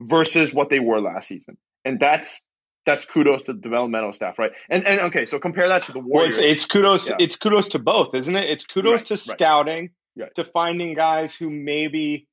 versus 0.08 0.52
what 0.52 0.70
they 0.70 0.80
were 0.80 1.00
last 1.00 1.28
season. 1.28 1.56
And 1.84 1.98
that's 2.00 2.40
that's 2.86 3.04
kudos 3.04 3.44
to 3.44 3.54
the 3.54 3.60
developmental 3.60 4.12
staff, 4.12 4.38
right? 4.38 4.52
And 4.68 4.86
and 4.86 5.00
okay, 5.02 5.26
so 5.26 5.38
compare 5.38 5.68
that 5.68 5.84
to 5.84 5.92
the 5.92 6.00
Warriors. 6.00 6.36
Well, 6.36 6.46
it's, 6.46 6.62
it's 6.62 6.66
kudos. 6.66 7.08
Yeah. 7.08 7.16
It's 7.18 7.36
kudos 7.36 7.68
to 7.70 7.78
both, 7.78 8.14
isn't 8.14 8.34
it? 8.34 8.50
It's 8.50 8.66
kudos 8.66 9.00
right, 9.00 9.06
to 9.06 9.16
scouting, 9.16 9.90
right. 10.16 10.34
to 10.36 10.44
finding 10.44 10.94
guys 10.94 11.34
who 11.34 11.50
maybe 11.50 12.26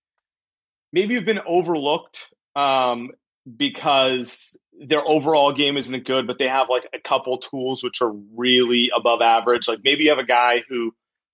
maybe 0.92 1.16
have 1.16 1.26
been 1.26 1.42
overlooked 1.46 2.30
um, 2.56 3.12
because 3.56 4.58
their 4.74 5.06
overall 5.08 5.54
game 5.54 5.78
isn't 5.78 6.06
good, 6.06 6.28
but 6.28 6.38
they 6.38 6.48
have 6.48 6.68
like 6.70 6.90
a 6.94 7.00
couple 7.00 7.38
tools 7.38 7.84
which 7.84 8.02
are 8.02 8.12
really 8.36 8.90
above 8.98 9.22
average. 9.22 9.68
Like 9.68 9.80
maybe 9.84 10.04
you 10.04 10.10
have 10.10 10.20
a 10.20 10.26
guy 10.26 10.64
who 10.68 10.94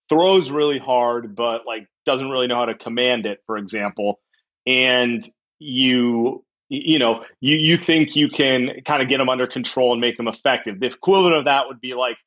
throws 0.10 0.52
really 0.52 0.80
hard, 0.80 1.36
but 1.36 1.66
like 1.66 1.88
doesn't 2.06 2.30
really 2.30 2.48
know 2.48 2.56
how 2.56 2.66
to 2.66 2.76
command 2.76 3.26
it, 3.26 3.42
for 3.46 3.58
example, 3.58 4.20
and 4.66 5.28
you 5.60 6.44
you 6.70 7.00
know 7.00 7.24
you 7.40 7.58
you 7.58 7.78
think 7.78 8.16
you 8.16 8.30
can 8.30 8.82
kind 8.86 9.02
of 9.02 9.10
get 9.10 9.18
them 9.18 9.30
under 9.30 9.48
control 9.48 9.92
and 9.94 10.02
make 10.02 10.18
them 10.18 10.28
effective. 10.28 10.80
The 10.80 10.88
equivalent 10.88 11.36
of 11.36 11.46
that 11.46 11.68
would 11.68 11.82
be 11.82 11.94
like 11.94 12.18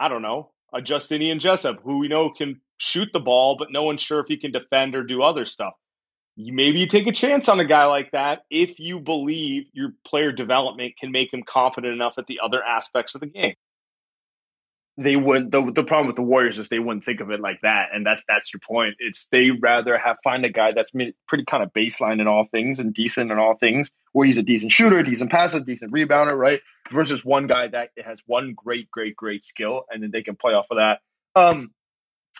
I 0.00 0.08
don't 0.08 0.22
know 0.22 0.50
a 0.72 0.82
Justinian 0.82 1.38
Jessup 1.38 1.80
who 1.82 1.98
we 1.98 2.08
know 2.08 2.30
can 2.30 2.60
shoot 2.76 3.08
the 3.12 3.20
ball, 3.20 3.56
but 3.58 3.68
no 3.72 3.82
one's 3.84 4.02
sure 4.02 4.20
if 4.20 4.26
he 4.28 4.36
can 4.36 4.52
defend 4.52 4.94
or 4.94 5.02
do 5.02 5.22
other 5.22 5.44
stuff 5.46 5.72
you, 6.38 6.52
maybe 6.52 6.78
you 6.78 6.86
take 6.86 7.08
a 7.08 7.12
chance 7.12 7.48
on 7.48 7.58
a 7.58 7.64
guy 7.64 7.86
like 7.86 8.12
that 8.12 8.42
if 8.48 8.78
you 8.78 9.00
believe 9.00 9.64
your 9.72 9.90
player 10.06 10.30
development 10.30 10.94
can 10.98 11.10
make 11.10 11.34
him 11.34 11.42
confident 11.42 11.92
enough 11.92 12.14
at 12.16 12.28
the 12.28 12.38
other 12.42 12.62
aspects 12.62 13.16
of 13.16 13.20
the 13.20 13.26
game. 13.26 13.54
They 15.00 15.14
wouldn't. 15.14 15.52
The, 15.52 15.70
the 15.72 15.84
problem 15.84 16.08
with 16.08 16.16
the 16.16 16.22
Warriors 16.22 16.58
is 16.58 16.68
they 16.68 16.80
wouldn't 16.80 17.04
think 17.04 17.20
of 17.20 17.30
it 17.30 17.40
like 17.40 17.60
that, 17.62 17.90
and 17.94 18.04
that's 18.04 18.24
that's 18.26 18.52
your 18.52 18.60
point. 18.60 18.96
It's 18.98 19.28
they 19.30 19.50
rather 19.50 19.96
have 19.96 20.16
find 20.24 20.44
a 20.44 20.48
guy 20.48 20.72
that's 20.74 20.90
pretty 20.90 21.44
kind 21.44 21.62
of 21.62 21.72
baseline 21.72 22.20
in 22.20 22.26
all 22.26 22.46
things 22.50 22.80
and 22.80 22.92
decent 22.92 23.30
in 23.30 23.38
all 23.38 23.54
things, 23.54 23.92
where 24.12 24.26
he's 24.26 24.38
a 24.38 24.42
decent 24.42 24.72
shooter, 24.72 25.00
decent 25.04 25.30
passer, 25.30 25.60
decent 25.60 25.92
rebounder, 25.92 26.36
right? 26.36 26.60
Versus 26.90 27.24
one 27.24 27.46
guy 27.46 27.68
that 27.68 27.90
has 28.04 28.20
one 28.26 28.54
great, 28.56 28.90
great, 28.90 29.14
great 29.14 29.44
skill, 29.44 29.84
and 29.88 30.02
then 30.02 30.10
they 30.10 30.24
can 30.24 30.34
play 30.34 30.52
off 30.52 30.66
of 30.72 30.78
that. 30.78 30.98
Um, 31.36 31.70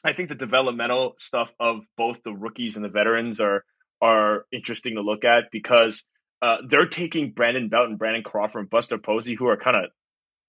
I 0.04 0.12
think 0.12 0.28
the 0.28 0.34
developmental 0.34 1.14
stuff 1.18 1.52
of 1.60 1.82
both 1.96 2.24
the 2.24 2.32
rookies 2.32 2.74
and 2.74 2.84
the 2.84 2.88
veterans 2.88 3.40
are 3.40 3.64
are 4.02 4.46
interesting 4.52 4.96
to 4.96 5.02
look 5.02 5.24
at 5.24 5.50
because 5.52 6.02
uh, 6.42 6.58
they're 6.68 6.86
taking 6.86 7.32
Brandon 7.32 7.68
Belt 7.68 7.88
and 7.88 7.98
Brandon 7.98 8.22
Crawford 8.22 8.60
and 8.60 8.70
Buster 8.70 8.98
Posey, 8.98 9.34
who 9.34 9.48
are 9.48 9.56
kind 9.56 9.76
of 9.76 9.90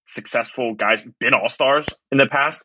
successful 0.09 0.75
guys, 0.75 1.07
been 1.19 1.33
all 1.33 1.49
stars 1.49 1.87
in 2.11 2.17
the 2.17 2.27
past, 2.27 2.63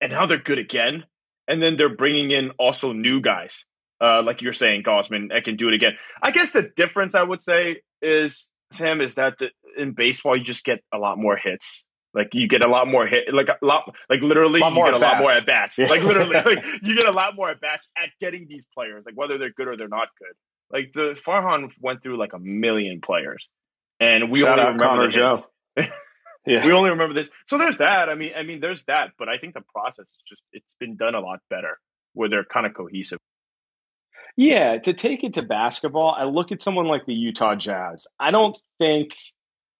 and 0.00 0.12
now 0.12 0.26
they're 0.26 0.38
good 0.38 0.58
again. 0.58 1.04
And 1.48 1.62
then 1.62 1.76
they're 1.76 1.94
bringing 1.94 2.30
in 2.32 2.50
also 2.58 2.92
new 2.92 3.20
guys, 3.20 3.64
uh, 4.00 4.22
like 4.24 4.42
you're 4.42 4.52
saying, 4.52 4.82
Gausman, 4.82 5.32
I 5.32 5.40
can 5.40 5.56
do 5.56 5.68
it 5.68 5.74
again. 5.74 5.92
I 6.20 6.32
guess 6.32 6.50
the 6.50 6.70
difference 6.74 7.14
I 7.14 7.22
would 7.22 7.40
say 7.40 7.82
is 8.02 8.50
Sam 8.72 9.00
is 9.00 9.14
that 9.14 9.38
the, 9.38 9.50
in 9.76 9.92
baseball 9.92 10.36
you 10.36 10.42
just 10.42 10.64
get 10.64 10.82
a 10.92 10.98
lot 10.98 11.18
more 11.18 11.36
hits 11.36 11.84
like 12.16 12.30
you 12.32 12.48
get 12.48 12.62
a 12.62 12.66
lot 12.66 12.88
more 12.88 13.06
hit, 13.06 13.32
like 13.32 13.48
a 13.48 13.58
lot, 13.60 13.94
like 14.08 14.22
literally, 14.22 14.60
you 14.60 14.74
get 14.74 14.94
a 14.94 14.98
lot 14.98 15.18
more 15.18 15.30
at 15.30 15.44
bats. 15.44 15.78
Yeah. 15.78 15.88
Like 15.88 16.02
literally, 16.02 16.34
like 16.56 16.64
you 16.82 16.96
get 16.96 17.04
a 17.04 17.12
lot 17.12 17.36
more 17.36 17.50
at 17.50 17.60
bats 17.60 17.86
at 17.94 18.08
getting 18.22 18.46
these 18.48 18.66
players, 18.74 19.04
like 19.04 19.14
whether 19.14 19.36
they're 19.36 19.50
good 19.50 19.68
or 19.68 19.76
they're 19.76 19.86
not 19.86 20.08
good. 20.18 20.34
Like 20.70 20.94
the 20.94 21.20
Farhan 21.26 21.68
went 21.78 22.02
through 22.02 22.18
like 22.18 22.32
a 22.32 22.38
million 22.38 23.02
players, 23.02 23.50
and 24.00 24.30
we 24.30 24.40
Shout 24.40 24.58
only 24.58 24.72
remember 24.72 24.84
Connor 24.84 25.08
Joe. 25.10 25.38
yeah, 26.46 26.64
we 26.64 26.72
only 26.72 26.90
remember 26.90 27.14
this. 27.14 27.28
So 27.46 27.58
there's 27.58 27.78
that. 27.78 28.08
I 28.08 28.14
mean, 28.14 28.32
I 28.36 28.42
mean, 28.42 28.60
there's 28.60 28.84
that. 28.84 29.10
But 29.18 29.28
I 29.28 29.38
think 29.38 29.54
the 29.54 29.62
process 29.74 30.06
is 30.06 30.22
just 30.26 30.42
it's 30.52 30.74
been 30.78 30.96
done 30.96 31.14
a 31.14 31.20
lot 31.20 31.40
better, 31.50 31.78
where 32.14 32.28
they're 32.28 32.44
kind 32.44 32.66
of 32.66 32.74
cohesive. 32.74 33.18
Yeah, 34.36 34.78
to 34.78 34.92
take 34.92 35.24
it 35.24 35.34
to 35.34 35.42
basketball, 35.42 36.14
I 36.16 36.24
look 36.24 36.52
at 36.52 36.62
someone 36.62 36.86
like 36.86 37.06
the 37.06 37.14
Utah 37.14 37.54
Jazz. 37.54 38.06
I 38.20 38.30
don't 38.30 38.56
think 38.78 39.14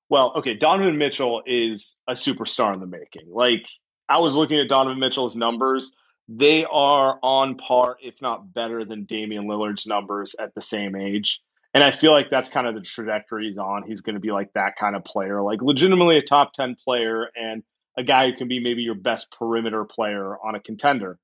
well, 0.08 0.34
okay, 0.36 0.54
Donovan 0.54 0.98
Mitchell 0.98 1.42
is 1.46 1.98
a 2.08 2.12
superstar 2.12 2.72
in 2.74 2.80
the 2.80 2.86
making. 2.86 3.28
Like 3.28 3.66
I 4.08 4.18
was 4.18 4.34
looking 4.34 4.60
at 4.60 4.68
Donovan 4.68 5.00
Mitchell's 5.00 5.34
numbers. 5.34 5.94
They 6.28 6.64
are 6.64 7.18
on 7.22 7.56
par, 7.56 7.96
if 8.02 8.14
not 8.20 8.52
better 8.52 8.84
than 8.84 9.04
Damian 9.04 9.44
Lillard's 9.44 9.86
numbers 9.86 10.34
at 10.38 10.54
the 10.54 10.62
same 10.62 10.96
age. 10.96 11.40
And 11.76 11.84
I 11.84 11.90
feel 11.90 12.10
like 12.10 12.30
that's 12.30 12.48
kind 12.48 12.66
of 12.66 12.74
the 12.74 12.80
trajectory 12.80 13.48
he's 13.48 13.58
on. 13.58 13.82
He's 13.86 14.00
going 14.00 14.14
to 14.14 14.20
be 14.20 14.32
like 14.32 14.50
that 14.54 14.76
kind 14.76 14.96
of 14.96 15.04
player, 15.04 15.42
like 15.42 15.60
legitimately 15.60 16.16
a 16.16 16.22
top 16.22 16.54
10 16.54 16.74
player 16.82 17.28
and 17.36 17.62
a 17.98 18.02
guy 18.02 18.30
who 18.30 18.34
can 18.34 18.48
be 18.48 18.60
maybe 18.60 18.80
your 18.80 18.94
best 18.94 19.30
perimeter 19.38 19.84
player 19.84 20.38
on 20.42 20.54
a 20.54 20.60
contender. 20.60 21.18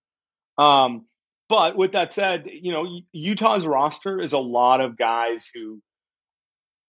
Um, 0.59 1.07
but 1.49 1.75
with 1.79 1.93
that 1.93 2.13
said, 2.13 2.51
you 2.53 2.71
know, 2.71 2.85
Utah's 3.13 3.67
roster 3.67 4.21
is 4.21 4.35
a 4.35 4.39
lot 4.39 4.83
of 4.83 4.99
guys 4.99 5.49
who 5.55 5.81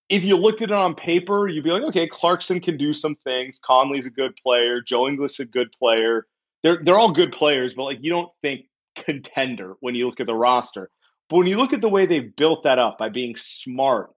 if 0.09 0.25
you 0.25 0.35
looked 0.35 0.61
at 0.61 0.69
it 0.69 0.75
on 0.75 0.95
paper, 0.95 1.47
you'd 1.47 1.63
be 1.63 1.69
like, 1.69 1.83
okay, 1.83 2.05
Clarkson 2.05 2.59
can 2.59 2.75
do 2.75 2.93
some 2.93 3.15
things. 3.15 3.61
Conley's 3.63 4.07
a 4.07 4.09
good 4.09 4.35
player. 4.35 4.81
Joe 4.81 5.07
Ingles 5.07 5.35
is 5.35 5.39
a 5.39 5.45
good 5.45 5.71
player. 5.71 6.27
They're 6.63 6.79
they're 6.83 6.99
all 6.99 7.13
good 7.13 7.31
players, 7.31 7.75
but 7.75 7.83
like 7.83 7.99
you 8.01 8.11
don't 8.11 8.29
think 8.41 8.65
contender 8.97 9.75
when 9.79 9.95
you 9.95 10.07
look 10.07 10.19
at 10.19 10.27
the 10.27 10.35
roster. 10.35 10.89
But 11.29 11.37
when 11.37 11.47
you 11.47 11.57
look 11.57 11.73
at 11.73 11.81
the 11.81 11.89
way 11.89 12.05
they've 12.05 12.35
built 12.35 12.63
that 12.63 12.79
up 12.79 12.97
by 12.97 13.09
being 13.09 13.35
smart, 13.37 14.11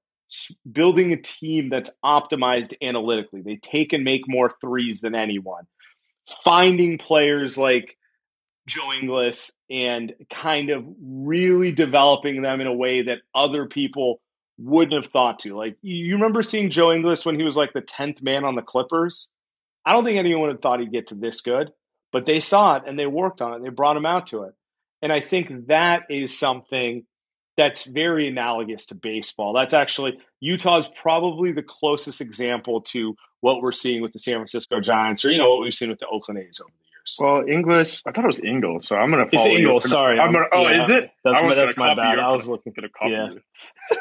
building 0.70 1.12
a 1.12 1.20
team 1.20 1.68
that's 1.68 1.90
optimized 2.04 2.74
analytically, 2.82 3.42
they 3.42 3.56
take 3.56 3.92
and 3.92 4.04
make 4.04 4.22
more 4.26 4.52
threes 4.60 5.00
than 5.00 5.14
anyone. 5.14 5.64
Finding 6.44 6.98
players 6.98 7.56
like 7.56 7.96
Joe 8.66 8.92
Ingles 9.00 9.52
and 9.70 10.12
kind 10.28 10.70
of 10.70 10.84
really 11.00 11.72
developing 11.72 12.42
them 12.42 12.60
in 12.60 12.66
a 12.66 12.74
way 12.74 13.02
that 13.02 13.18
other 13.34 13.66
people 13.66 14.20
wouldn't 14.58 15.04
have 15.04 15.12
thought 15.12 15.40
to. 15.40 15.56
Like 15.56 15.76
you 15.82 16.14
remember 16.14 16.42
seeing 16.42 16.70
Joe 16.70 16.92
Ingles 16.92 17.24
when 17.24 17.38
he 17.38 17.44
was 17.44 17.56
like 17.56 17.72
the 17.72 17.80
tenth 17.80 18.22
man 18.22 18.44
on 18.44 18.54
the 18.54 18.62
Clippers. 18.62 19.28
I 19.84 19.92
don't 19.92 20.04
think 20.04 20.18
anyone 20.18 20.50
had 20.50 20.60
thought 20.60 20.80
he'd 20.80 20.92
get 20.92 21.08
to 21.08 21.14
this 21.14 21.42
good, 21.42 21.70
but 22.10 22.26
they 22.26 22.40
saw 22.40 22.76
it 22.76 22.82
and 22.86 22.98
they 22.98 23.06
worked 23.06 23.40
on 23.40 23.54
it. 23.54 23.62
They 23.62 23.68
brought 23.68 23.96
him 23.96 24.06
out 24.06 24.28
to 24.28 24.44
it, 24.44 24.54
and 25.02 25.12
I 25.12 25.20
think 25.20 25.66
that 25.68 26.04
is 26.10 26.38
something 26.38 27.04
that's 27.56 27.84
very 27.84 28.28
analogous 28.28 28.86
to 28.86 28.94
baseball. 28.94 29.54
That's 29.54 29.74
actually 29.74 30.18
Utah's 30.40 30.88
probably 31.00 31.52
the 31.52 31.62
closest 31.62 32.20
example 32.20 32.82
to 32.82 33.14
what 33.40 33.62
we're 33.62 33.72
seeing 33.72 34.02
with 34.02 34.12
the 34.12 34.18
San 34.18 34.34
Francisco 34.34 34.80
Giants, 34.80 35.24
or 35.24 35.30
you 35.30 35.38
know 35.38 35.50
what 35.50 35.62
we've 35.62 35.74
seen 35.74 35.88
with 35.88 36.00
the 36.00 36.06
Oakland 36.06 36.40
A's 36.40 36.60
over 36.60 36.70
years. 37.06 37.18
Well, 37.20 37.48
English, 37.48 38.02
I 38.06 38.12
thought 38.12 38.24
it 38.24 38.28
was 38.28 38.40
Ingles, 38.40 38.88
so 38.88 38.96
I'm 38.96 39.10
going 39.10 39.28
to 39.28 39.36
follow 39.36 39.50
It's 39.50 39.58
Ingles, 39.58 39.90
sorry. 39.90 40.18
I'm 40.18 40.32
gonna, 40.32 40.46
oh, 40.52 40.68
yeah. 40.68 40.82
is 40.82 40.90
it? 40.90 41.10
That's, 41.24 41.42
my, 41.42 41.54
that's 41.54 41.76
my 41.76 41.94
bad. 41.94 42.18
I 42.18 42.32
was 42.32 42.48
looking 42.48 42.72
for 42.72 42.80
the 42.80 42.88
copy. 42.88 43.12
Yeah. 43.12 43.96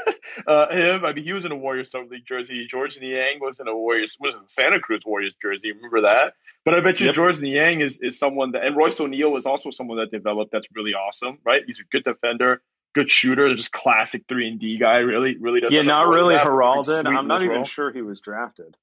uh, 0.47 0.71
him, 0.71 1.05
I 1.05 1.13
mean, 1.13 1.23
he 1.23 1.33
was 1.33 1.45
in 1.45 1.51
a 1.51 1.55
Warriors 1.55 1.91
Summer 1.91 2.07
League 2.09 2.25
jersey. 2.27 2.67
Georges 2.69 3.01
Niang 3.01 3.39
was 3.39 3.59
in 3.59 3.67
a 3.67 3.75
Warriors, 3.75 4.17
was 4.19 4.35
in 4.35 4.47
Santa 4.47 4.79
Cruz 4.79 5.01
Warriors 5.05 5.35
jersey. 5.41 5.71
Remember 5.71 6.01
that? 6.01 6.33
But 6.63 6.73
I 6.73 6.81
bet 6.81 6.99
you 6.99 7.07
yep. 7.07 7.15
Georges 7.15 7.41
Niang 7.41 7.81
is, 7.81 7.99
is 7.99 8.17
someone 8.17 8.51
that, 8.51 8.63
and 8.63 8.75
Royce 8.75 8.99
O'Neale 8.99 9.37
is 9.37 9.45
also 9.45 9.69
someone 9.69 9.97
that 9.97 10.11
developed 10.11 10.51
that's 10.51 10.67
really 10.73 10.91
awesome, 10.91 11.37
right? 11.45 11.61
He's 11.65 11.79
a 11.79 11.83
good 11.83 12.03
defender 12.03 12.61
good 12.95 13.11
shooter, 13.11 13.53
just 13.53 13.71
classic 13.71 14.23
three 14.27 14.47
and 14.47 14.59
D 14.59 14.77
guy. 14.79 14.99
Really, 14.99 15.37
really 15.37 15.59
does. 15.59 15.73
Yeah, 15.73 15.81
not 15.81 16.07
really 16.07 16.35
heralded. 16.35 17.05
I'm 17.05 17.27
not 17.27 17.43
even 17.43 17.57
role. 17.57 17.65
sure 17.65 17.91
he 17.91 18.01
was 18.01 18.21
drafted. 18.21 18.75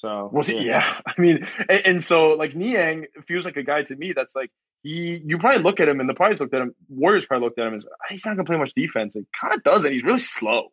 So 0.00 0.30
was 0.32 0.48
he? 0.48 0.62
Yeah. 0.62 0.84
I 1.06 1.20
mean, 1.20 1.46
and, 1.68 1.86
and, 1.86 2.04
so 2.04 2.30
like 2.30 2.56
Niang 2.56 3.06
feels 3.28 3.44
like 3.44 3.56
a 3.56 3.62
guy 3.62 3.82
to 3.82 3.94
me 3.94 4.14
that's 4.14 4.34
like 4.34 4.50
he. 4.82 5.20
You 5.24 5.38
probably 5.38 5.62
look 5.62 5.78
at 5.78 5.88
him, 5.88 6.00
and 6.00 6.08
the 6.08 6.14
probably 6.14 6.38
looked 6.38 6.54
at 6.54 6.62
him. 6.62 6.74
Warriors 6.88 7.26
probably 7.26 7.46
looked 7.46 7.58
at 7.58 7.66
him 7.66 7.74
as 7.74 7.86
he's 8.08 8.24
not 8.24 8.36
gonna 8.36 8.46
play 8.46 8.56
much 8.56 8.72
defense. 8.74 9.14
It 9.14 9.26
kind 9.38 9.54
of 9.54 9.62
doesn't. 9.62 9.92
He's 9.92 10.02
really 10.02 10.18
slow. 10.18 10.68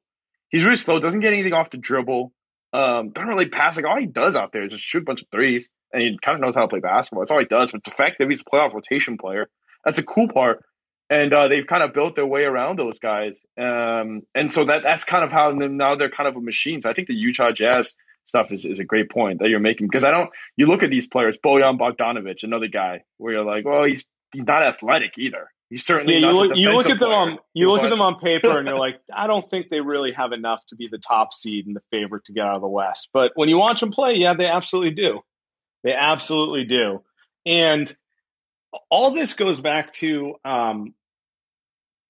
He's 0.49 0.63
really 0.63 0.77
slow. 0.77 0.99
Doesn't 0.99 1.19
get 1.19 1.33
anything 1.33 1.53
off 1.53 1.69
the 1.69 1.77
dribble. 1.77 2.31
Um, 2.71 3.09
doesn't 3.09 3.27
really 3.27 3.49
pass. 3.49 3.75
Like 3.75 3.85
all 3.85 3.99
he 3.99 4.05
does 4.05 4.35
out 4.37 4.51
there 4.53 4.63
is 4.63 4.71
just 4.71 4.83
shoot 4.83 5.01
a 5.01 5.05
bunch 5.05 5.21
of 5.21 5.27
threes, 5.29 5.67
and 5.91 6.01
he 6.01 6.17
kind 6.21 6.35
of 6.35 6.41
knows 6.41 6.55
how 6.55 6.61
to 6.61 6.67
play 6.69 6.79
basketball. 6.79 7.23
That's 7.23 7.31
all 7.31 7.39
he 7.39 7.45
does. 7.45 7.71
But 7.71 7.79
it's 7.79 7.89
effective. 7.89 8.29
He's 8.29 8.41
a 8.41 8.43
playoff 8.45 8.73
rotation 8.73 9.17
player. 9.17 9.49
That's 9.83 9.99
a 9.99 10.03
cool 10.03 10.29
part. 10.29 10.63
And 11.09 11.33
uh, 11.33 11.47
they've 11.49 11.67
kind 11.67 11.83
of 11.83 11.93
built 11.93 12.15
their 12.15 12.25
way 12.25 12.43
around 12.43 12.77
those 12.77 12.99
guys, 12.99 13.39
um, 13.57 14.23
and 14.35 14.51
so 14.51 14.65
that 14.65 14.83
that's 14.83 15.05
kind 15.05 15.23
of 15.23 15.31
how 15.31 15.51
now 15.51 15.95
they're 15.95 16.09
kind 16.09 16.27
of 16.27 16.35
a 16.35 16.41
machine. 16.41 16.81
So 16.81 16.89
I 16.89 16.93
think 16.93 17.07
the 17.07 17.13
Utah 17.13 17.51
Jazz 17.53 17.95
stuff 18.27 18.51
is, 18.51 18.65
is 18.65 18.79
a 18.79 18.83
great 18.83 19.09
point 19.09 19.39
that 19.39 19.49
you're 19.49 19.59
making 19.59 19.87
because 19.87 20.03
I 20.03 20.11
don't. 20.11 20.29
You 20.55 20.67
look 20.67 20.83
at 20.83 20.89
these 20.89 21.07
players, 21.07 21.37
Bojan 21.43 21.79
Bogdanovic, 21.79 22.43
another 22.43 22.67
guy, 22.67 23.03
where 23.17 23.33
you're 23.33 23.45
like, 23.45 23.65
well, 23.65 23.83
he's 23.83 24.05
he's 24.31 24.43
not 24.43 24.63
athletic 24.63 25.17
either. 25.17 25.49
He's 25.69 25.85
certainly 25.85 26.19
yeah, 26.19 26.27
you 26.27 26.33
look, 26.33 26.51
you 26.55 26.71
look 26.71 26.87
at 26.87 26.99
them 26.99 27.09
on 27.09 27.39
you 27.53 27.69
look 27.69 27.83
at 27.83 27.89
them 27.89 27.99
on 27.99 28.19
paper 28.19 28.57
and 28.57 28.67
you're 28.67 28.77
like, 28.77 29.01
I 29.13 29.27
don't 29.27 29.49
think 29.49 29.67
they 29.69 29.81
really 29.81 30.13
have 30.13 30.31
enough 30.31 30.65
to 30.67 30.75
be 30.75 30.87
the 30.89 30.97
top 30.97 31.33
seed 31.33 31.67
and 31.67 31.75
the 31.75 31.81
favorite 31.91 32.25
to 32.25 32.33
get 32.33 32.45
out 32.45 32.55
of 32.55 32.61
the 32.61 32.69
West. 32.69 33.09
But 33.11 33.31
when 33.35 33.49
you 33.49 33.57
watch 33.57 33.81
them 33.81 33.91
play, 33.91 34.13
yeah, 34.15 34.33
they 34.33 34.45
absolutely 34.45 34.91
do. 34.91 35.19
They 35.83 35.93
absolutely 35.93 36.65
do. 36.65 37.03
And 37.45 37.93
all 38.89 39.11
this 39.11 39.33
goes 39.33 39.59
back 39.59 39.93
to 39.93 40.35
um, 40.45 40.93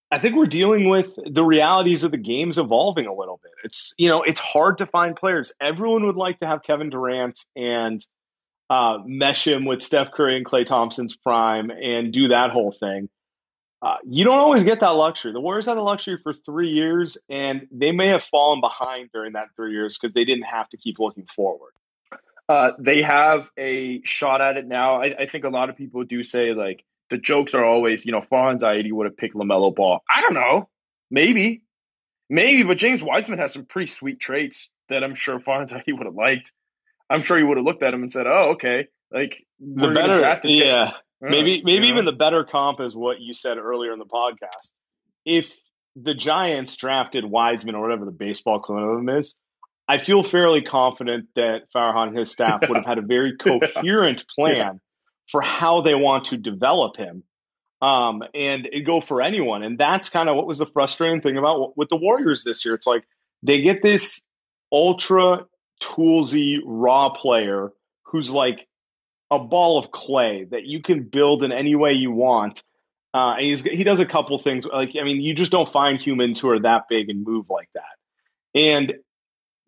I 0.09 0.19
think 0.19 0.35
we're 0.35 0.45
dealing 0.45 0.89
with 0.89 1.17
the 1.25 1.43
realities 1.43 2.03
of 2.03 2.11
the 2.11 2.17
games 2.17 2.57
evolving 2.57 3.07
a 3.07 3.13
little 3.13 3.39
bit. 3.43 3.51
It's 3.65 3.93
you 3.97 4.09
know 4.09 4.23
it's 4.23 4.39
hard 4.39 4.77
to 4.77 4.85
find 4.85 5.15
players. 5.15 5.51
Everyone 5.59 6.05
would 6.05 6.15
like 6.15 6.39
to 6.39 6.47
have 6.47 6.63
Kevin 6.63 6.89
Durant 6.89 7.39
and 7.55 8.05
uh, 8.69 8.99
mesh 9.05 9.47
him 9.47 9.65
with 9.65 9.81
Steph 9.81 10.11
Curry 10.11 10.37
and 10.37 10.45
Klay 10.45 10.65
Thompson's 10.65 11.15
prime 11.15 11.71
and 11.71 12.11
do 12.13 12.29
that 12.29 12.51
whole 12.51 12.75
thing. 12.79 13.09
uh, 13.81 13.97
you 14.05 14.25
don't 14.25 14.39
always 14.39 14.63
get 14.63 14.79
that 14.79 14.95
luxury. 14.95 15.33
The 15.33 15.39
Warriors 15.39 15.67
had 15.67 15.77
the 15.77 15.81
luxury 15.81 16.17
for 16.21 16.33
three 16.33 16.69
years, 16.69 17.17
and 17.29 17.67
they 17.71 17.91
may 17.91 18.07
have 18.07 18.23
fallen 18.23 18.59
behind 18.61 19.09
during 19.13 19.33
that 19.33 19.49
three 19.55 19.71
years 19.71 19.97
because 19.97 20.13
they 20.13 20.25
didn't 20.25 20.45
have 20.45 20.67
to 20.69 20.77
keep 20.77 20.99
looking 20.99 21.27
forward. 21.35 21.71
Uh, 22.49 22.71
they 22.79 23.01
have 23.01 23.47
a 23.57 24.01
shot 24.03 24.41
at 24.41 24.57
it 24.57 24.65
now. 24.65 25.01
I, 25.01 25.15
I, 25.19 25.27
think 25.27 25.43
a 25.43 25.49
lot 25.49 25.69
of 25.69 25.75
people 25.75 26.05
do 26.05 26.23
say 26.23 26.53
like 26.53 26.83
the 27.09 27.17
jokes 27.17 27.53
are 27.53 27.63
always, 27.63 28.05
you 28.05 28.11
know, 28.11 28.21
Fonz 28.21 28.59
Zaidi 28.59 28.91
would 28.91 29.05
have 29.05 29.17
picked 29.17 29.35
LaMelo 29.35 29.73
Ball. 29.75 29.99
I 30.09 30.21
don't 30.21 30.33
know, 30.33 30.69
maybe, 31.09 31.63
maybe, 32.29 32.63
but 32.63 32.77
James 32.77 33.01
Wiseman 33.01 33.39
has 33.39 33.53
some 33.53 33.65
pretty 33.65 33.87
sweet 33.87 34.19
traits 34.19 34.69
that 34.89 35.03
I'm 35.03 35.15
sure 35.15 35.39
Fonz 35.39 35.69
Zaidi 35.69 35.93
would 35.97 36.05
have 36.05 36.15
liked. 36.15 36.51
I'm 37.09 37.23
sure 37.23 37.37
he 37.37 37.43
would 37.43 37.57
have 37.57 37.65
looked 37.65 37.83
at 37.83 37.93
him 37.93 38.03
and 38.03 38.11
said, 38.11 38.27
"Oh, 38.27 38.51
okay." 38.51 38.87
Like 39.11 39.45
the 39.59 39.93
better, 39.95 40.39
yeah. 40.43 40.91
Maybe 41.21 41.61
maybe 41.63 41.87
even 41.87 42.05
the 42.05 42.11
better 42.11 42.43
comp 42.43 42.79
is 42.81 42.95
what 42.95 43.19
you 43.19 43.33
said 43.33 43.57
earlier 43.57 43.93
in 43.93 43.99
the 43.99 44.05
podcast. 44.05 44.73
If 45.25 45.55
the 45.95 46.13
Giants 46.13 46.75
drafted 46.75 47.25
Wiseman 47.25 47.75
or 47.75 47.81
whatever 47.81 48.05
the 48.05 48.11
baseball 48.11 48.59
clone 48.59 48.83
of 48.83 48.99
him 48.99 49.09
is, 49.17 49.39
I 49.87 49.97
feel 49.97 50.23
fairly 50.23 50.61
confident 50.61 51.29
that 51.35 51.61
Farhan 51.75 52.09
and 52.09 52.17
his 52.17 52.31
staff 52.31 52.61
would 52.67 52.75
have 52.75 52.85
had 52.85 52.97
a 52.97 53.01
very 53.01 53.37
coherent 53.39 54.25
plan 54.27 54.55
yeah. 54.55 54.71
For 55.31 55.41
how 55.41 55.81
they 55.81 55.95
want 55.95 56.25
to 56.25 56.37
develop 56.37 56.97
him 56.97 57.23
um, 57.81 58.23
and 58.33 58.67
go 58.85 59.01
for 59.01 59.21
anyone. 59.21 59.63
And 59.63 59.77
that's 59.77 60.09
kind 60.09 60.29
of 60.29 60.35
what 60.35 60.47
was 60.47 60.57
the 60.57 60.65
frustrating 60.65 61.21
thing 61.21 61.37
about 61.37 61.77
with 61.77 61.89
the 61.89 61.95
Warriors 61.95 62.43
this 62.43 62.65
year. 62.65 62.75
It's 62.75 62.87
like 62.87 63.03
they 63.43 63.61
get 63.61 63.81
this 63.81 64.21
ultra 64.71 65.45
toolsy 65.81 66.57
raw 66.65 67.09
player 67.09 67.71
who's 68.03 68.29
like 68.29 68.67
a 69.29 69.39
ball 69.39 69.77
of 69.77 69.91
clay 69.91 70.45
that 70.49 70.63
you 70.63 70.81
can 70.81 71.03
build 71.03 71.43
in 71.43 71.51
any 71.51 71.75
way 71.75 71.93
you 71.93 72.11
want. 72.11 72.63
Uh, 73.13 73.35
and 73.35 73.45
he's, 73.45 73.61
he 73.61 73.83
does 73.83 73.99
a 73.99 74.05
couple 74.05 74.37
things. 74.39 74.65
Like, 74.65 74.91
I 74.99 75.03
mean, 75.03 75.21
you 75.21 75.33
just 75.33 75.51
don't 75.51 75.71
find 75.71 75.99
humans 75.99 76.39
who 76.39 76.49
are 76.49 76.59
that 76.61 76.83
big 76.89 77.09
and 77.09 77.25
move 77.25 77.49
like 77.49 77.69
that. 77.73 77.83
And 78.55 78.93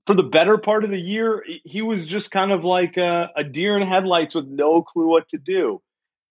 for 0.09 0.15
the 0.15 0.23
better 0.23 0.57
part 0.57 0.83
of 0.83 0.89
the 0.89 0.99
year, 0.99 1.45
he 1.63 1.83
was 1.83 2.03
just 2.07 2.31
kind 2.31 2.51
of 2.51 2.63
like 2.63 2.97
a, 2.97 3.29
a 3.37 3.43
deer 3.43 3.77
in 3.77 3.87
headlights 3.87 4.33
with 4.33 4.47
no 4.47 4.81
clue 4.81 5.07
what 5.07 5.29
to 5.29 5.37
do. 5.37 5.83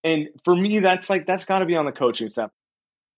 And 0.03 0.31
for 0.45 0.53
me, 0.53 0.81
that's 0.81 1.09
like, 1.09 1.27
that's 1.27 1.45
got 1.45 1.61
to 1.61 1.67
be 1.67 1.77
on 1.77 1.85
the 1.85 1.93
coaching 1.93 2.29
staff. 2.29 2.51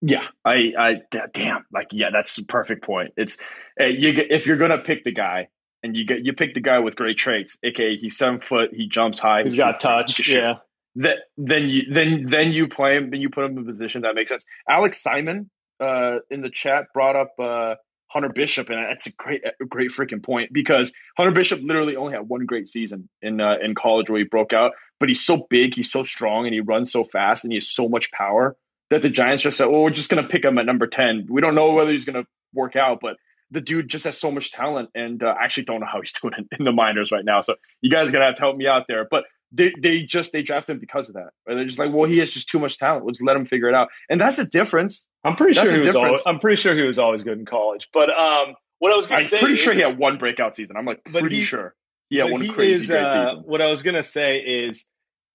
Yeah, 0.03 0.27
I, 0.45 0.73
I, 0.77 1.01
damn, 1.33 1.65
like, 1.73 1.87
yeah, 1.93 2.11
that's 2.13 2.35
the 2.35 2.43
perfect 2.43 2.83
point. 2.83 3.13
It's, 3.17 3.39
uh, 3.79 3.85
you, 3.85 4.13
if 4.15 4.45
you're 4.45 4.57
going 4.57 4.69
to 4.69 4.77
pick 4.77 5.03
the 5.03 5.13
guy, 5.13 5.47
and 5.81 5.97
you 5.97 6.05
get 6.05 6.23
you 6.23 6.33
pick 6.33 6.53
the 6.53 6.61
guy 6.61 6.77
with 6.77 6.95
great 6.95 7.17
traits, 7.17 7.57
aka 7.63 7.97
he's 7.97 8.15
seven 8.15 8.39
foot, 8.39 8.69
he 8.71 8.87
jumps 8.87 9.17
high, 9.17 9.41
he's 9.43 9.57
got 9.57 9.79
touch, 9.79 10.29
yeah. 10.29 10.57
That 10.97 11.17
then 11.37 11.69
you 11.69 11.91
then 11.91 12.25
then 12.27 12.51
you 12.51 12.67
play 12.67 12.97
him, 12.97 13.09
then 13.09 13.19
you 13.19 13.31
put 13.31 13.45
him 13.45 13.57
in 13.57 13.63
a 13.63 13.65
position 13.65 14.03
that 14.03 14.13
makes 14.13 14.29
sense. 14.29 14.45
Alex 14.69 15.01
Simon 15.01 15.49
uh, 15.79 16.17
in 16.29 16.41
the 16.41 16.51
chat 16.51 16.85
brought 16.93 17.15
up 17.15 17.31
uh, 17.39 17.75
Hunter 18.11 18.29
Bishop, 18.29 18.69
and 18.69 18.77
that's 18.77 19.07
a 19.07 19.11
great 19.11 19.43
a 19.45 19.65
great 19.65 19.91
freaking 19.91 20.23
point 20.23 20.51
because 20.51 20.91
Hunter 21.17 21.31
Bishop 21.31 21.61
literally 21.61 21.95
only 21.95 22.13
had 22.13 22.27
one 22.27 22.45
great 22.45 22.67
season 22.67 23.09
in 23.21 23.39
uh, 23.39 23.55
in 23.61 23.75
college 23.75 24.09
where 24.09 24.19
he 24.19 24.25
broke 24.25 24.53
out, 24.53 24.73
but 24.99 25.09
he's 25.09 25.23
so 25.23 25.47
big, 25.49 25.75
he's 25.75 25.91
so 25.91 26.03
strong, 26.03 26.45
and 26.45 26.53
he 26.53 26.59
runs 26.59 26.91
so 26.91 27.03
fast, 27.03 27.43
and 27.45 27.51
he 27.51 27.57
has 27.57 27.71
so 27.71 27.87
much 27.87 28.11
power 28.11 28.57
that 28.89 29.01
the 29.01 29.09
Giants 29.09 29.43
just 29.43 29.57
said, 29.57 29.67
"Well, 29.67 29.81
we're 29.81 29.91
just 29.91 30.09
going 30.09 30.21
to 30.21 30.29
pick 30.29 30.43
him 30.43 30.57
at 30.57 30.65
number 30.65 30.87
ten. 30.87 31.27
We 31.29 31.41
don't 31.41 31.55
know 31.55 31.73
whether 31.73 31.91
he's 31.91 32.05
going 32.05 32.21
to 32.21 32.27
work 32.53 32.75
out, 32.75 32.99
but." 33.01 33.17
the 33.53 33.59
dude 33.59 33.89
just 33.89 34.05
has 34.05 34.17
so 34.17 34.31
much 34.31 34.53
talent, 34.53 34.89
and 34.95 35.21
uh, 35.21 35.35
I 35.37 35.43
actually 35.43 35.65
don't 35.65 35.81
know 35.81 35.85
how 35.85 35.99
he's 35.99 36.13
doing 36.21 36.33
in, 36.37 36.47
in, 36.57 36.65
the 36.65 36.71
minors 36.71 37.11
right 37.11 37.25
now. 37.25 37.41
So 37.41 37.55
you 37.81 37.91
guys 37.91 38.07
are 38.07 38.11
gonna 38.11 38.27
have 38.27 38.35
to 38.35 38.41
help 38.41 38.55
me 38.55 38.65
out 38.65 38.85
there. 38.87 39.05
But 39.09 39.25
they 39.51 39.73
they 39.77 40.03
just 40.03 40.31
they 40.31 40.41
draft 40.43 40.69
him 40.69 40.79
because 40.79 41.09
of 41.09 41.15
that. 41.15 41.29
Right? 41.47 41.55
They're 41.55 41.65
just 41.65 41.79
like, 41.79 41.91
well, 41.93 42.09
he 42.09 42.19
has 42.19 42.31
just 42.31 42.49
too 42.49 42.59
much 42.59 42.77
talent. 42.77 43.05
Let's 43.05 43.21
let 43.21 43.35
him 43.35 43.45
figure 43.45 43.67
it 43.67 43.75
out. 43.75 43.89
And 44.09 44.19
that's 44.19 44.37
the 44.37 44.45
difference. 44.45 45.07
I'm 45.23 45.35
pretty 45.35 45.53
that's 45.53 45.69
sure 45.69 45.79
he 45.79 45.85
was. 45.85 45.95
Always, 45.95 46.21
I'm 46.25 46.39
pretty 46.39 46.61
sure 46.61 46.75
he 46.75 46.83
was 46.83 46.99
always 46.99 47.23
good 47.23 47.37
in 47.37 47.45
college. 47.45 47.89
But 47.93 48.09
um, 48.09 48.55
what 48.79 48.91
I 48.91 48.95
was 48.95 49.07
gonna 49.07 49.23
say, 49.25 49.37
I'm 49.37 49.41
pretty 49.41 49.57
sure 49.57 49.73
he 49.73 49.81
had 49.81 49.97
one 49.97 50.17
breakout 50.17 50.55
season. 50.55 50.77
I'm 50.77 50.85
like 50.85 51.03
pretty 51.03 51.37
he, 51.37 51.43
sure. 51.43 51.75
Yeah, 52.09 52.29
one 52.29 52.47
crazy 52.47 52.73
is, 52.73 52.87
great 52.87 53.03
uh, 53.03 53.27
season. 53.27 53.43
What 53.45 53.61
I 53.61 53.67
was 53.67 53.83
gonna 53.83 54.03
say 54.03 54.39
is, 54.39 54.85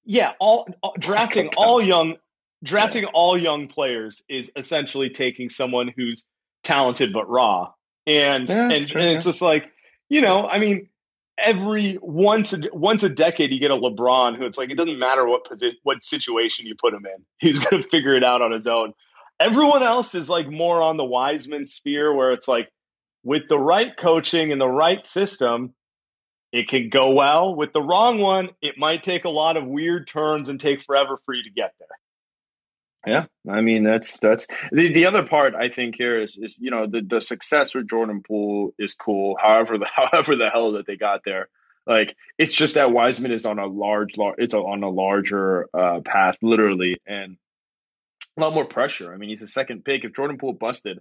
yeah, 0.04 0.32
all, 0.38 0.68
all 0.82 0.94
drafting 0.98 1.50
all 1.56 1.82
young 1.82 2.16
drafting 2.62 3.04
yeah. 3.04 3.10
all 3.12 3.36
young 3.36 3.68
players 3.68 4.22
is 4.28 4.50
essentially 4.56 5.10
taking 5.10 5.50
someone 5.50 5.92
who's 5.94 6.24
talented 6.64 7.12
but 7.12 7.28
raw 7.28 7.70
and 8.06 8.48
yeah, 8.48 8.70
and, 8.70 8.88
true, 8.88 9.00
and 9.00 9.16
it's 9.16 9.24
just 9.24 9.42
like 9.42 9.64
you 10.08 10.20
know 10.20 10.48
i 10.48 10.58
mean 10.58 10.88
every 11.38 11.98
once 12.00 12.52
a, 12.52 12.60
once 12.72 13.02
a 13.02 13.08
decade 13.08 13.50
you 13.50 13.60
get 13.60 13.70
a 13.70 13.76
lebron 13.76 14.36
who 14.36 14.46
it's 14.46 14.56
like 14.56 14.70
it 14.70 14.76
doesn't 14.76 14.98
matter 14.98 15.26
what 15.26 15.44
position 15.44 15.76
what 15.82 16.02
situation 16.02 16.66
you 16.66 16.74
put 16.74 16.94
him 16.94 17.04
in. 17.06 17.24
He's 17.38 17.58
going 17.58 17.82
to 17.82 17.88
figure 17.88 18.14
it 18.14 18.24
out 18.24 18.42
on 18.42 18.52
his 18.52 18.66
own. 18.66 18.92
Everyone 19.38 19.82
else 19.82 20.14
is 20.14 20.28
like 20.28 20.48
more 20.48 20.80
on 20.80 20.96
the 20.96 21.04
wiseman 21.04 21.66
sphere 21.66 22.12
where 22.14 22.32
it's 22.32 22.48
like 22.48 22.70
with 23.22 23.42
the 23.48 23.58
right 23.58 23.94
coaching 23.96 24.52
and 24.52 24.60
the 24.60 24.68
right 24.68 25.04
system 25.04 25.74
it 26.52 26.68
can 26.68 26.88
go 26.88 27.10
well. 27.10 27.54
With 27.54 27.72
the 27.72 27.82
wrong 27.82 28.18
one 28.18 28.50
it 28.62 28.78
might 28.78 29.02
take 29.02 29.24
a 29.24 29.30
lot 29.30 29.56
of 29.56 29.66
weird 29.66 30.08
turns 30.08 30.48
and 30.48 30.58
take 30.58 30.82
forever 30.82 31.18
for 31.24 31.34
you 31.34 31.42
to 31.42 31.50
get 31.50 31.74
there 31.78 31.88
yeah, 33.06 33.26
I 33.48 33.60
mean 33.60 33.84
that's 33.84 34.18
that's 34.18 34.46
the 34.72 34.92
the 34.92 35.06
other 35.06 35.24
part 35.24 35.54
I 35.54 35.68
think 35.68 35.94
here 35.96 36.20
is 36.20 36.36
is 36.36 36.56
you 36.58 36.70
know 36.70 36.86
the 36.86 37.02
the 37.02 37.20
success 37.20 37.74
with 37.74 37.88
Jordan 37.88 38.22
Poole 38.26 38.72
is 38.78 38.94
cool. 38.94 39.36
However, 39.40 39.78
the 39.78 39.86
however 39.94 40.36
the 40.36 40.50
hell 40.50 40.72
that 40.72 40.86
they 40.86 40.96
got 40.96 41.20
there, 41.24 41.48
like 41.86 42.16
it's 42.36 42.54
just 42.54 42.74
that 42.74 42.92
Wiseman 42.92 43.30
is 43.30 43.46
on 43.46 43.58
a 43.58 43.66
large, 43.66 44.16
large 44.16 44.36
it's 44.38 44.54
on 44.54 44.82
a 44.82 44.90
larger 44.90 45.68
uh, 45.72 46.00
path, 46.04 46.36
literally, 46.42 47.00
and 47.06 47.36
a 48.36 48.40
lot 48.40 48.54
more 48.54 48.64
pressure. 48.66 49.12
I 49.12 49.16
mean, 49.16 49.30
he's 49.30 49.42
a 49.42 49.46
second 49.46 49.84
pick. 49.84 50.04
If 50.04 50.12
Jordan 50.12 50.36
Poole 50.36 50.52
busted, 50.52 50.98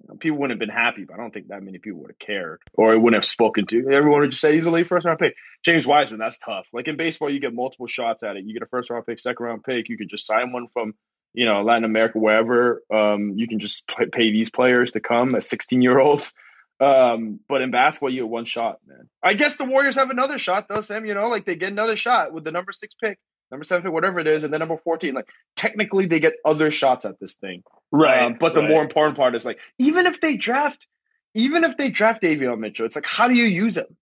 you 0.00 0.08
know, 0.08 0.16
people 0.16 0.38
wouldn't 0.38 0.60
have 0.60 0.68
been 0.68 0.76
happy, 0.76 1.04
but 1.04 1.14
I 1.14 1.16
don't 1.18 1.32
think 1.32 1.48
that 1.48 1.62
many 1.62 1.78
people 1.78 2.00
would 2.00 2.10
have 2.10 2.18
cared 2.18 2.60
or 2.74 2.92
it 2.92 2.98
wouldn't 2.98 3.22
have 3.22 3.28
spoken 3.28 3.66
to. 3.66 3.90
Everyone 3.90 4.20
would 4.20 4.30
just 4.32 4.40
say 4.40 4.56
he's 4.56 4.66
a 4.66 4.70
late 4.70 4.88
first 4.88 5.06
round 5.06 5.20
pick. 5.20 5.34
James 5.64 5.86
Wiseman, 5.86 6.18
that's 6.18 6.38
tough. 6.38 6.66
Like 6.72 6.88
in 6.88 6.96
baseball, 6.96 7.30
you 7.30 7.40
get 7.40 7.54
multiple 7.54 7.86
shots 7.86 8.22
at 8.22 8.36
it. 8.36 8.44
You 8.44 8.52
get 8.52 8.62
a 8.62 8.66
first 8.66 8.90
round 8.90 9.06
pick, 9.06 9.20
second 9.20 9.46
round 9.46 9.64
pick. 9.64 9.88
You 9.88 9.96
could 9.96 10.10
just 10.10 10.26
sign 10.26 10.52
one 10.52 10.66
from 10.72 10.94
you 11.36 11.44
know, 11.44 11.62
Latin 11.62 11.84
America, 11.84 12.18
wherever, 12.18 12.82
um, 12.92 13.34
you 13.36 13.46
can 13.46 13.58
just 13.58 13.86
pay 13.86 14.32
these 14.32 14.48
players 14.48 14.92
to 14.92 15.00
come 15.00 15.34
as 15.34 15.46
16 15.46 15.82
year 15.82 15.98
olds. 15.98 16.32
Um, 16.80 17.40
but 17.46 17.60
in 17.60 17.70
basketball, 17.70 18.10
you 18.10 18.22
get 18.22 18.28
one 18.28 18.46
shot, 18.46 18.78
man. 18.86 19.08
I 19.22 19.34
guess 19.34 19.56
the 19.56 19.66
Warriors 19.66 19.96
have 19.96 20.08
another 20.08 20.38
shot, 20.38 20.66
though, 20.68 20.80
Sam. 20.80 21.04
You 21.04 21.14
know, 21.14 21.28
like 21.28 21.44
they 21.44 21.54
get 21.54 21.72
another 21.72 21.94
shot 21.94 22.32
with 22.32 22.44
the 22.44 22.52
number 22.52 22.72
six 22.72 22.94
pick, 22.94 23.18
number 23.50 23.64
seven 23.64 23.82
pick, 23.82 23.92
whatever 23.92 24.18
it 24.18 24.26
is, 24.26 24.44
and 24.44 24.52
then 24.52 24.60
number 24.60 24.78
14. 24.78 25.14
Like, 25.14 25.28
technically, 25.56 26.06
they 26.06 26.20
get 26.20 26.34
other 26.42 26.70
shots 26.70 27.04
at 27.04 27.20
this 27.20 27.34
thing. 27.34 27.62
Right. 27.92 28.22
Um, 28.22 28.36
but 28.40 28.54
the 28.54 28.62
right. 28.62 28.70
more 28.70 28.82
important 28.82 29.18
part 29.18 29.34
is 29.34 29.44
like, 29.44 29.58
even 29.78 30.06
if 30.06 30.22
they 30.22 30.36
draft, 30.36 30.86
even 31.34 31.64
if 31.64 31.76
they 31.76 31.90
draft 31.90 32.22
Davion 32.22 32.58
Mitchell, 32.60 32.86
it's 32.86 32.96
like, 32.96 33.06
how 33.06 33.28
do 33.28 33.34
you 33.34 33.44
use 33.44 33.76
him? 33.76 33.94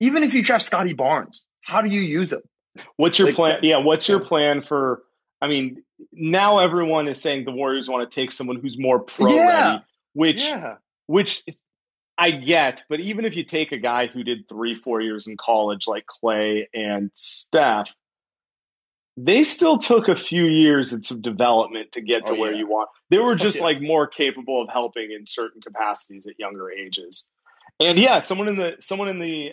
Even 0.00 0.24
if 0.24 0.34
you 0.34 0.42
draft 0.42 0.66
Scottie 0.66 0.94
Barnes, 0.94 1.46
how 1.62 1.80
do 1.80 1.88
you 1.88 2.02
use 2.02 2.32
him? 2.32 2.42
What's 2.96 3.18
your 3.18 3.28
like, 3.28 3.36
plan? 3.36 3.58
Yeah. 3.62 3.78
What's 3.78 4.08
your 4.08 4.20
plan 4.20 4.62
for 4.62 5.02
I 5.42 5.48
mean, 5.48 5.82
now 6.12 6.60
everyone 6.60 7.08
is 7.08 7.20
saying 7.20 7.44
the 7.44 7.50
Warriors 7.50 7.88
want 7.88 8.08
to 8.08 8.14
take 8.14 8.30
someone 8.30 8.60
who's 8.60 8.78
more 8.78 9.00
pro 9.00 9.34
yeah. 9.34 9.70
ready, 9.70 9.84
which 10.12 10.44
yeah. 10.44 10.76
which 11.06 11.42
I 12.16 12.30
get, 12.30 12.84
but 12.88 13.00
even 13.00 13.24
if 13.24 13.34
you 13.34 13.44
take 13.44 13.72
a 13.72 13.78
guy 13.78 14.06
who 14.06 14.22
did 14.22 14.48
three, 14.48 14.76
four 14.76 15.00
years 15.00 15.26
in 15.26 15.36
college 15.36 15.88
like 15.88 16.04
Klay 16.06 16.66
and 16.72 17.10
Steph, 17.14 17.92
they 19.16 19.42
still 19.42 19.78
took 19.78 20.06
a 20.06 20.14
few 20.14 20.44
years 20.44 20.92
and 20.92 21.04
some 21.04 21.20
development 21.20 21.92
to 21.92 22.00
get 22.00 22.26
to 22.26 22.34
oh, 22.34 22.36
where 22.36 22.52
yeah. 22.52 22.58
you 22.58 22.68
want. 22.68 22.90
They 23.10 23.18
were 23.18 23.34
just 23.34 23.60
like 23.60 23.82
more 23.82 24.06
capable 24.06 24.62
of 24.62 24.68
helping 24.68 25.10
in 25.10 25.26
certain 25.26 25.60
capacities 25.60 26.24
at 26.26 26.38
younger 26.38 26.70
ages. 26.70 27.28
And 27.80 27.98
yeah, 27.98 28.20
someone 28.20 28.46
in 28.46 28.56
the 28.56 28.76
someone 28.78 29.08
in 29.08 29.18
the 29.18 29.50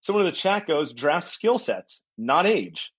someone 0.00 0.24
in 0.24 0.30
the 0.30 0.36
chat 0.36 0.66
goes 0.66 0.94
draft 0.94 1.26
skill 1.26 1.58
sets, 1.58 2.02
not 2.16 2.46
age. 2.46 2.90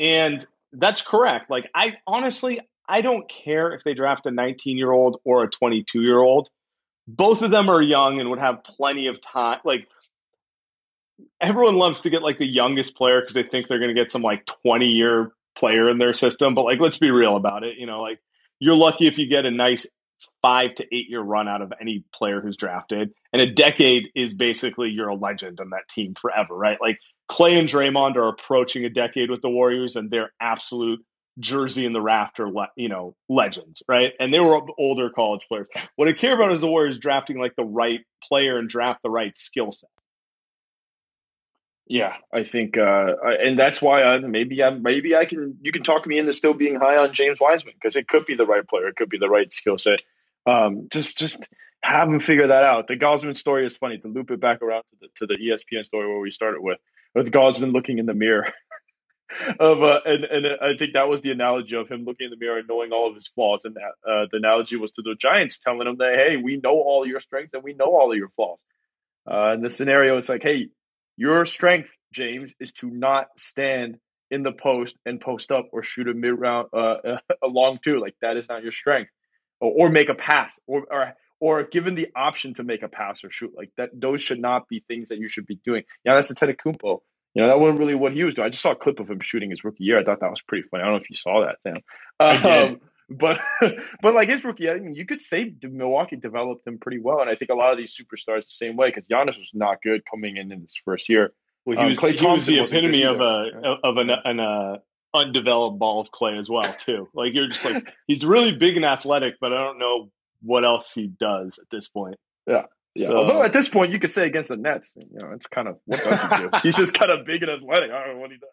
And 0.00 0.44
that's 0.72 1.02
correct. 1.02 1.50
Like 1.50 1.70
I 1.74 1.94
honestly, 2.06 2.60
I 2.88 3.02
don't 3.02 3.30
care 3.30 3.72
if 3.72 3.84
they 3.84 3.94
draft 3.94 4.26
a 4.26 4.30
19 4.30 4.76
year 4.76 4.90
old 4.90 5.20
or 5.24 5.44
a 5.44 5.50
22 5.50 6.00
year 6.00 6.18
old. 6.18 6.48
Both 7.06 7.42
of 7.42 7.50
them 7.50 7.68
are 7.68 7.82
young 7.82 8.20
and 8.20 8.30
would 8.30 8.38
have 8.38 8.64
plenty 8.64 9.08
of 9.08 9.20
time. 9.20 9.58
Like 9.64 9.88
everyone 11.40 11.76
loves 11.76 12.02
to 12.02 12.10
get 12.10 12.22
like 12.22 12.38
the 12.38 12.46
youngest 12.46 12.96
player 12.96 13.20
because 13.20 13.34
they 13.34 13.42
think 13.42 13.66
they're 13.66 13.78
going 13.78 13.94
to 13.94 14.00
get 14.00 14.10
some 14.10 14.22
like 14.22 14.46
20 14.64 14.86
year 14.86 15.32
player 15.56 15.90
in 15.90 15.98
their 15.98 16.14
system. 16.14 16.54
But 16.54 16.62
like, 16.62 16.80
let's 16.80 16.98
be 16.98 17.10
real 17.10 17.36
about 17.36 17.64
it. 17.64 17.76
You 17.78 17.86
know, 17.86 18.00
like 18.00 18.20
you're 18.58 18.76
lucky 18.76 19.06
if 19.06 19.18
you 19.18 19.28
get 19.28 19.44
a 19.44 19.50
nice 19.50 19.86
five 20.40 20.74
to 20.76 20.84
eight 20.84 21.08
year 21.08 21.20
run 21.20 21.48
out 21.48 21.62
of 21.62 21.72
any 21.80 22.04
player 22.14 22.40
who's 22.40 22.56
drafted. 22.56 23.12
And 23.32 23.42
a 23.42 23.52
decade 23.52 24.04
is 24.14 24.34
basically 24.34 24.90
you're 24.90 25.08
a 25.08 25.16
legend 25.16 25.60
on 25.60 25.70
that 25.70 25.88
team 25.90 26.14
forever, 26.20 26.54
right? 26.54 26.78
Like 26.80 26.98
Klay 27.32 27.58
and 27.58 27.66
Draymond 27.66 28.16
are 28.16 28.28
approaching 28.28 28.84
a 28.84 28.90
decade 28.90 29.30
with 29.30 29.40
the 29.40 29.48
Warriors, 29.48 29.96
and 29.96 30.10
they're 30.10 30.32
absolute 30.38 31.02
jersey 31.38 31.86
in 31.86 31.94
the 31.94 32.00
rafter, 32.00 32.46
you 32.76 32.90
know, 32.90 33.16
legends, 33.26 33.82
right? 33.88 34.12
And 34.20 34.34
they 34.34 34.38
were 34.38 34.60
older 34.78 35.08
college 35.08 35.46
players. 35.48 35.66
What 35.96 36.08
I 36.08 36.12
care 36.12 36.34
about 36.34 36.52
is 36.52 36.60
the 36.60 36.68
Warriors 36.68 36.98
drafting 36.98 37.38
like 37.38 37.56
the 37.56 37.64
right 37.64 38.00
player 38.28 38.58
and 38.58 38.68
draft 38.68 39.02
the 39.02 39.08
right 39.08 39.36
skill 39.38 39.72
set. 39.72 39.88
Yeah, 41.86 42.12
I 42.30 42.44
think, 42.44 42.76
uh, 42.76 43.14
and 43.24 43.58
that's 43.58 43.80
why 43.80 44.02
I, 44.02 44.18
maybe 44.18 44.62
I 44.62 44.70
maybe 44.70 45.16
I 45.16 45.24
can 45.24 45.56
you 45.62 45.72
can 45.72 45.82
talk 45.82 46.06
me 46.06 46.18
into 46.18 46.32
still 46.32 46.54
being 46.54 46.76
high 46.76 46.98
on 46.98 47.14
James 47.14 47.38
Wiseman 47.40 47.74
because 47.74 47.96
it 47.96 48.06
could 48.06 48.26
be 48.26 48.36
the 48.36 48.46
right 48.46 48.66
player, 48.66 48.88
it 48.88 48.96
could 48.96 49.10
be 49.10 49.18
the 49.18 49.28
right 49.28 49.50
skill 49.52 49.78
set. 49.78 50.02
Um, 50.46 50.88
just 50.92 51.18
just 51.18 51.42
have 51.82 52.08
him 52.08 52.20
figure 52.20 52.46
that 52.48 52.64
out. 52.64 52.88
The 52.88 52.96
Gausman 52.96 53.36
story 53.36 53.66
is 53.66 53.76
funny 53.76 53.98
to 53.98 54.08
loop 54.08 54.30
it 54.30 54.40
back 54.40 54.62
around 54.62 54.82
to 54.82 54.96
the, 55.00 55.08
to 55.16 55.26
the 55.26 55.34
ESPN 55.34 55.84
story 55.84 56.06
where 56.06 56.20
we 56.20 56.30
started 56.30 56.60
with, 56.62 56.78
with 57.14 57.32
Gausman 57.32 57.72
looking 57.72 57.98
in 57.98 58.06
the 58.06 58.14
mirror. 58.14 58.52
of 59.58 59.82
uh, 59.82 60.00
and 60.04 60.24
and 60.24 60.46
I 60.60 60.76
think 60.76 60.94
that 60.94 61.08
was 61.08 61.20
the 61.20 61.30
analogy 61.30 61.74
of 61.74 61.88
him 61.88 62.04
looking 62.04 62.26
in 62.26 62.30
the 62.30 62.36
mirror 62.36 62.58
and 62.58 62.68
knowing 62.68 62.92
all 62.92 63.08
of 63.08 63.14
his 63.14 63.28
flaws, 63.28 63.64
and 63.64 63.76
that 63.76 64.10
uh, 64.10 64.26
the 64.30 64.38
analogy 64.38 64.76
was 64.76 64.92
to 64.92 65.02
the 65.02 65.16
Giants 65.18 65.58
telling 65.58 65.86
him 65.86 65.96
that 65.98 66.14
hey, 66.14 66.36
we 66.36 66.58
know 66.58 66.74
all 66.74 67.06
your 67.06 67.20
strengths 67.20 67.54
and 67.54 67.62
we 67.62 67.74
know 67.74 67.86
all 67.86 68.12
of 68.12 68.18
your 68.18 68.30
flaws. 68.36 68.60
Uh, 69.30 69.52
in 69.54 69.62
this 69.62 69.76
scenario, 69.76 70.18
it's 70.18 70.28
like 70.28 70.42
hey, 70.42 70.68
your 71.16 71.46
strength, 71.46 71.88
James, 72.12 72.54
is 72.60 72.72
to 72.74 72.90
not 72.90 73.28
stand 73.36 73.98
in 74.30 74.42
the 74.42 74.52
post 74.52 74.96
and 75.04 75.20
post 75.20 75.52
up 75.52 75.68
or 75.72 75.82
shoot 75.82 76.08
a 76.08 76.14
mid 76.14 76.38
round 76.38 76.68
uh, 76.72 76.96
a 77.42 77.46
long 77.46 77.78
two. 77.82 78.00
Like 78.00 78.16
that 78.22 78.36
is 78.36 78.48
not 78.48 78.62
your 78.62 78.72
strength, 78.72 79.10
or, 79.60 79.86
or 79.86 79.88
make 79.88 80.08
a 80.08 80.14
pass, 80.14 80.58
or, 80.66 80.84
or 80.90 81.14
or 81.42 81.64
given 81.64 81.96
the 81.96 82.06
option 82.14 82.54
to 82.54 82.62
make 82.62 82.84
a 82.84 82.88
pass 82.88 83.24
or 83.24 83.30
shoot. 83.32 83.52
Like 83.56 83.72
that, 83.76 83.90
those 83.92 84.20
should 84.20 84.38
not 84.38 84.68
be 84.68 84.84
things 84.86 85.08
that 85.08 85.18
you 85.18 85.28
should 85.28 85.44
be 85.44 85.56
doing. 85.56 85.82
Yeah, 86.04 86.14
that's 86.14 86.30
a 86.30 86.36
Antetokounmpo. 86.36 87.00
You 87.34 87.42
know, 87.42 87.48
that 87.48 87.58
wasn't 87.58 87.80
really 87.80 87.96
what 87.96 88.12
he 88.12 88.22
was 88.22 88.36
doing. 88.36 88.46
I 88.46 88.50
just 88.50 88.62
saw 88.62 88.70
a 88.70 88.76
clip 88.76 89.00
of 89.00 89.10
him 89.10 89.18
shooting 89.18 89.50
his 89.50 89.64
rookie 89.64 89.82
year. 89.82 89.98
I 89.98 90.04
thought 90.04 90.20
that 90.20 90.30
was 90.30 90.40
pretty 90.40 90.68
funny. 90.70 90.84
I 90.84 90.86
don't 90.86 90.94
know 90.94 91.00
if 91.02 91.10
you 91.10 91.16
saw 91.16 91.44
that, 91.44 91.56
Sam. 91.64 91.82
Um, 92.20 92.80
but 93.10 93.40
but 94.02 94.14
like 94.14 94.28
his 94.28 94.44
rookie, 94.44 94.70
I 94.70 94.78
mean, 94.78 94.94
you 94.94 95.04
could 95.04 95.20
say 95.20 95.52
Milwaukee 95.64 96.14
developed 96.14 96.64
him 96.64 96.78
pretty 96.78 97.00
well, 97.00 97.20
and 97.20 97.28
I 97.28 97.34
think 97.34 97.50
a 97.50 97.54
lot 97.54 97.72
of 97.72 97.78
these 97.78 97.92
superstars 97.92 98.42
the 98.42 98.50
same 98.50 98.76
way 98.76 98.92
because 98.94 99.08
Giannis 99.08 99.36
was 99.36 99.50
not 99.52 99.82
good 99.82 100.02
coming 100.08 100.36
in 100.36 100.52
in 100.52 100.60
his 100.60 100.76
first 100.84 101.08
year. 101.08 101.32
Well, 101.66 101.76
he 101.76 101.82
um, 101.82 101.88
was, 101.88 101.98
Klay 101.98 102.20
he 102.20 102.24
was 102.24 102.46
the 102.46 102.62
epitome 102.62 103.02
of 103.02 103.20
a 103.20 103.78
of 103.82 103.96
an, 103.96 104.10
an 104.24 104.38
uh, 104.38 104.76
undeveloped 105.12 105.80
ball 105.80 106.02
of 106.02 106.12
clay 106.12 106.38
as 106.38 106.48
well 106.48 106.72
too. 106.78 107.08
Like 107.14 107.34
you're 107.34 107.48
just 107.48 107.64
like 107.64 107.92
he's 108.06 108.24
really 108.24 108.56
big 108.56 108.76
and 108.76 108.84
athletic, 108.84 109.34
but 109.40 109.52
I 109.52 109.64
don't 109.64 109.80
know 109.80 110.08
what 110.42 110.64
else 110.64 110.92
he 110.92 111.06
does 111.06 111.58
at 111.58 111.66
this 111.70 111.88
point. 111.88 112.16
Yeah. 112.46 112.64
Yeah. 112.94 113.06
So, 113.06 113.16
Although 113.16 113.42
at 113.42 113.52
this 113.52 113.68
point 113.68 113.90
you 113.92 113.98
could 113.98 114.10
say 114.10 114.26
against 114.26 114.50
the 114.50 114.56
Nets, 114.56 114.92
you 114.96 115.18
know, 115.18 115.30
it's 115.32 115.46
kind 115.46 115.66
of 115.66 115.78
what 115.86 116.02
does 116.04 116.20
he 116.22 116.28
do? 116.28 116.50
he's 116.62 116.76
just 116.76 116.94
kind 116.94 117.10
of 117.10 117.24
big 117.24 117.42
and 117.42 117.50
athletic. 117.50 117.90
I 117.90 118.04
don't 118.04 118.16
know 118.16 118.20
what 118.20 118.30
he 118.30 118.36
does. 118.36 118.50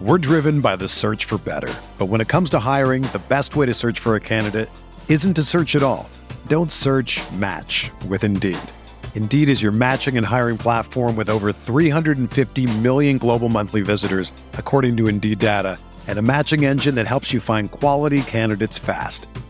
We're 0.00 0.18
driven 0.18 0.60
by 0.60 0.76
the 0.76 0.88
search 0.88 1.26
for 1.26 1.38
better. 1.38 1.72
But 1.98 2.06
when 2.06 2.20
it 2.20 2.28
comes 2.28 2.50
to 2.50 2.58
hiring, 2.58 3.02
the 3.02 3.22
best 3.28 3.54
way 3.54 3.66
to 3.66 3.74
search 3.74 4.00
for 4.00 4.16
a 4.16 4.20
candidate 4.20 4.70
isn't 5.08 5.34
to 5.34 5.42
search 5.42 5.76
at 5.76 5.82
all. 5.82 6.08
Don't 6.46 6.72
search 6.72 7.20
match 7.32 7.90
with 8.08 8.24
Indeed. 8.24 8.58
Indeed 9.14 9.50
is 9.50 9.60
your 9.60 9.72
matching 9.72 10.16
and 10.16 10.24
hiring 10.24 10.56
platform 10.56 11.16
with 11.16 11.28
over 11.28 11.52
350 11.52 12.78
million 12.78 13.18
global 13.18 13.50
monthly 13.50 13.82
visitors, 13.82 14.32
according 14.54 14.96
to 14.96 15.06
Indeed 15.06 15.38
data, 15.38 15.78
and 16.06 16.18
a 16.18 16.22
matching 16.22 16.64
engine 16.64 16.94
that 16.94 17.06
helps 17.06 17.30
you 17.30 17.38
find 17.38 17.70
quality 17.70 18.22
candidates 18.22 18.78
fast. 18.78 19.26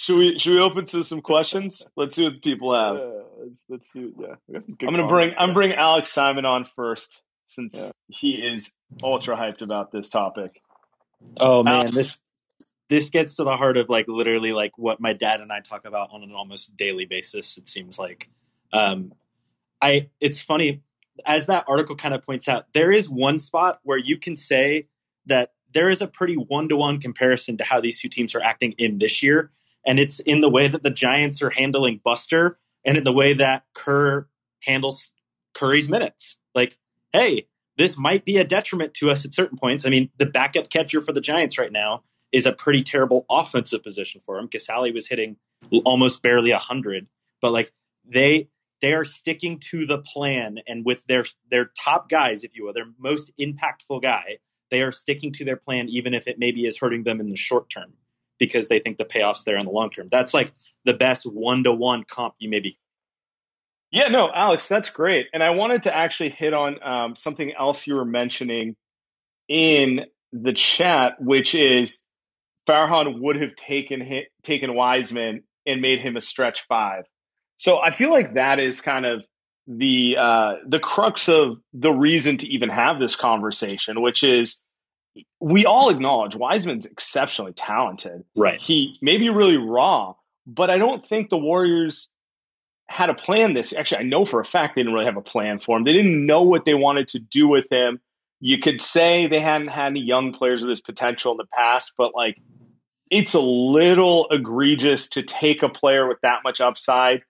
Should 0.00 0.16
we 0.16 0.38
should 0.38 0.54
we 0.54 0.60
open 0.60 0.86
to 0.86 1.04
some 1.04 1.20
questions? 1.20 1.86
Let's 1.94 2.14
see 2.14 2.24
what 2.24 2.40
people 2.42 2.74
have. 2.74 2.96
Yeah, 2.96 3.20
let's, 3.38 3.64
let's 3.68 3.92
see. 3.92 4.10
Yeah, 4.18 4.58
I'm 4.80 4.94
gonna 4.94 5.06
bring 5.06 5.34
I'm 5.36 5.52
bring 5.52 5.74
Alex 5.74 6.10
Simon 6.10 6.46
on 6.46 6.66
first 6.74 7.20
since 7.48 7.74
yeah. 7.76 7.90
he 8.08 8.30
is 8.30 8.72
ultra 9.02 9.36
hyped 9.36 9.60
about 9.60 9.92
this 9.92 10.08
topic. 10.08 10.62
Oh 11.38 11.62
man, 11.62 11.90
this 11.92 12.16
this 12.88 13.10
gets 13.10 13.34
to 13.36 13.44
the 13.44 13.58
heart 13.58 13.76
of 13.76 13.90
like 13.90 14.06
literally 14.08 14.52
like 14.52 14.72
what 14.78 15.02
my 15.02 15.12
dad 15.12 15.42
and 15.42 15.52
I 15.52 15.60
talk 15.60 15.84
about 15.84 16.08
on 16.12 16.22
an 16.22 16.32
almost 16.32 16.74
daily 16.78 17.04
basis. 17.04 17.58
It 17.58 17.68
seems 17.68 17.98
like, 17.98 18.30
um, 18.72 19.12
I. 19.82 20.08
It's 20.18 20.40
funny 20.40 20.80
as 21.26 21.44
that 21.46 21.66
article 21.68 21.96
kind 21.96 22.14
of 22.14 22.24
points 22.24 22.48
out. 22.48 22.64
There 22.72 22.90
is 22.90 23.06
one 23.06 23.38
spot 23.38 23.80
where 23.82 23.98
you 23.98 24.16
can 24.16 24.38
say 24.38 24.86
that 25.26 25.52
there 25.74 25.90
is 25.90 26.00
a 26.00 26.06
pretty 26.06 26.36
one 26.36 26.70
to 26.70 26.76
one 26.78 27.02
comparison 27.02 27.58
to 27.58 27.64
how 27.64 27.82
these 27.82 28.00
two 28.00 28.08
teams 28.08 28.34
are 28.34 28.40
acting 28.40 28.72
in 28.78 28.96
this 28.96 29.22
year, 29.22 29.50
and 29.86 29.98
it's 29.98 30.20
in 30.20 30.40
the 30.40 30.50
way 30.50 30.68
that 30.68 30.82
the 30.82 30.90
Giants 30.90 31.42
are 31.42 31.50
handling 31.50 32.00
Buster 32.02 32.58
and 32.84 32.96
in 32.96 33.04
the 33.04 33.12
way 33.12 33.34
that 33.34 33.64
Kerr 33.74 34.26
handles 34.60 35.12
Curry's 35.54 35.88
minutes. 35.88 36.38
Like, 36.54 36.76
hey, 37.12 37.46
this 37.76 37.96
might 37.96 38.24
be 38.24 38.36
a 38.36 38.44
detriment 38.44 38.94
to 38.94 39.10
us 39.10 39.24
at 39.24 39.34
certain 39.34 39.58
points. 39.58 39.86
I 39.86 39.90
mean, 39.90 40.10
the 40.18 40.26
backup 40.26 40.70
catcher 40.70 41.00
for 41.00 41.12
the 41.12 41.20
Giants 41.20 41.58
right 41.58 41.72
now 41.72 42.02
is 42.32 42.46
a 42.46 42.52
pretty 42.52 42.82
terrible 42.82 43.26
offensive 43.30 43.82
position 43.82 44.20
for 44.24 44.38
him. 44.38 44.48
Casali 44.48 44.94
was 44.94 45.06
hitting 45.06 45.36
almost 45.84 46.22
barely 46.22 46.52
100, 46.52 47.06
but 47.40 47.52
like 47.52 47.72
they 48.06 48.48
they 48.80 48.94
are 48.94 49.04
sticking 49.04 49.58
to 49.58 49.84
the 49.84 49.98
plan 49.98 50.58
and 50.66 50.84
with 50.84 51.04
their 51.06 51.24
their 51.50 51.70
top 51.78 52.08
guys, 52.08 52.44
if 52.44 52.56
you 52.56 52.64
will, 52.64 52.72
their 52.72 52.88
most 52.98 53.30
impactful 53.38 54.02
guy, 54.02 54.38
they 54.70 54.82
are 54.82 54.92
sticking 54.92 55.32
to 55.32 55.44
their 55.44 55.56
plan 55.56 55.88
even 55.88 56.14
if 56.14 56.26
it 56.28 56.38
maybe 56.38 56.66
is 56.66 56.78
hurting 56.78 57.02
them 57.02 57.20
in 57.20 57.28
the 57.28 57.36
short 57.36 57.68
term 57.68 57.92
because 58.40 58.66
they 58.66 58.80
think 58.80 58.98
the 58.98 59.04
payoff's 59.04 59.44
there 59.44 59.56
in 59.56 59.64
the 59.64 59.70
long 59.70 59.90
term. 59.90 60.08
That's 60.10 60.34
like 60.34 60.52
the 60.84 60.94
best 60.94 61.24
one 61.24 61.62
to 61.64 61.72
one 61.72 62.02
comp 62.02 62.34
you 62.40 62.50
maybe 62.50 62.78
yeah, 63.92 64.08
no, 64.08 64.30
Alex, 64.32 64.68
that's 64.68 64.90
great. 64.90 65.26
And 65.32 65.42
I 65.42 65.50
wanted 65.50 65.84
to 65.84 65.96
actually 65.96 66.30
hit 66.30 66.54
on 66.54 66.82
um, 66.82 67.16
something 67.16 67.52
else 67.58 67.86
you 67.86 67.96
were 67.96 68.04
mentioning 68.04 68.76
in 69.48 70.02
the 70.32 70.52
chat, 70.52 71.14
which 71.18 71.56
is 71.56 72.02
Farhan 72.68 73.20
would 73.20 73.40
have 73.40 73.56
taken 73.56 74.00
hit, 74.00 74.28
taken 74.44 74.74
Wiseman 74.74 75.42
and 75.66 75.80
made 75.80 76.00
him 76.00 76.16
a 76.16 76.20
stretch 76.20 76.66
five. 76.68 77.04
So 77.56 77.78
I 77.78 77.90
feel 77.90 78.10
like 78.10 78.34
that 78.34 78.60
is 78.60 78.80
kind 78.80 79.04
of 79.04 79.22
the 79.66 80.16
uh, 80.18 80.52
the 80.68 80.78
crux 80.78 81.28
of 81.28 81.58
the 81.72 81.90
reason 81.90 82.38
to 82.38 82.46
even 82.46 82.68
have 82.68 83.00
this 83.00 83.16
conversation, 83.16 84.00
which 84.00 84.22
is 84.22 84.62
we 85.40 85.66
all 85.66 85.90
acknowledge 85.90 86.36
Wiseman's 86.36 86.86
exceptionally 86.86 87.52
talented. 87.52 88.24
Right. 88.36 88.60
He 88.60 88.98
may 89.02 89.16
be 89.16 89.30
really 89.30 89.56
raw, 89.56 90.14
but 90.46 90.70
I 90.70 90.78
don't 90.78 91.06
think 91.08 91.30
the 91.30 91.38
Warriors 91.38 92.10
had 92.88 93.10
a 93.10 93.14
plan 93.14 93.54
this. 93.54 93.72
Actually, 93.72 93.98
I 93.98 94.02
know 94.04 94.24
for 94.24 94.40
a 94.40 94.44
fact 94.44 94.74
they 94.74 94.82
didn't 94.82 94.94
really 94.94 95.06
have 95.06 95.16
a 95.16 95.22
plan 95.22 95.60
for 95.60 95.76
him. 95.76 95.84
They 95.84 95.92
didn't 95.92 96.26
know 96.26 96.42
what 96.42 96.64
they 96.64 96.74
wanted 96.74 97.08
to 97.08 97.18
do 97.18 97.48
with 97.48 97.66
him. 97.70 98.00
You 98.40 98.58
could 98.58 98.80
say 98.80 99.26
they 99.26 99.40
hadn't 99.40 99.68
had 99.68 99.86
any 99.86 100.00
young 100.00 100.32
players 100.32 100.62
with 100.62 100.70
this 100.70 100.80
potential 100.80 101.32
in 101.32 101.38
the 101.38 101.46
past, 101.52 101.92
but 101.96 102.14
like 102.14 102.38
it's 103.10 103.34
a 103.34 103.40
little 103.40 104.28
egregious 104.30 105.08
to 105.10 105.22
take 105.22 105.62
a 105.62 105.68
player 105.68 106.06
with 106.08 106.18
that 106.22 106.38
much 106.44 106.60
upside 106.60 107.22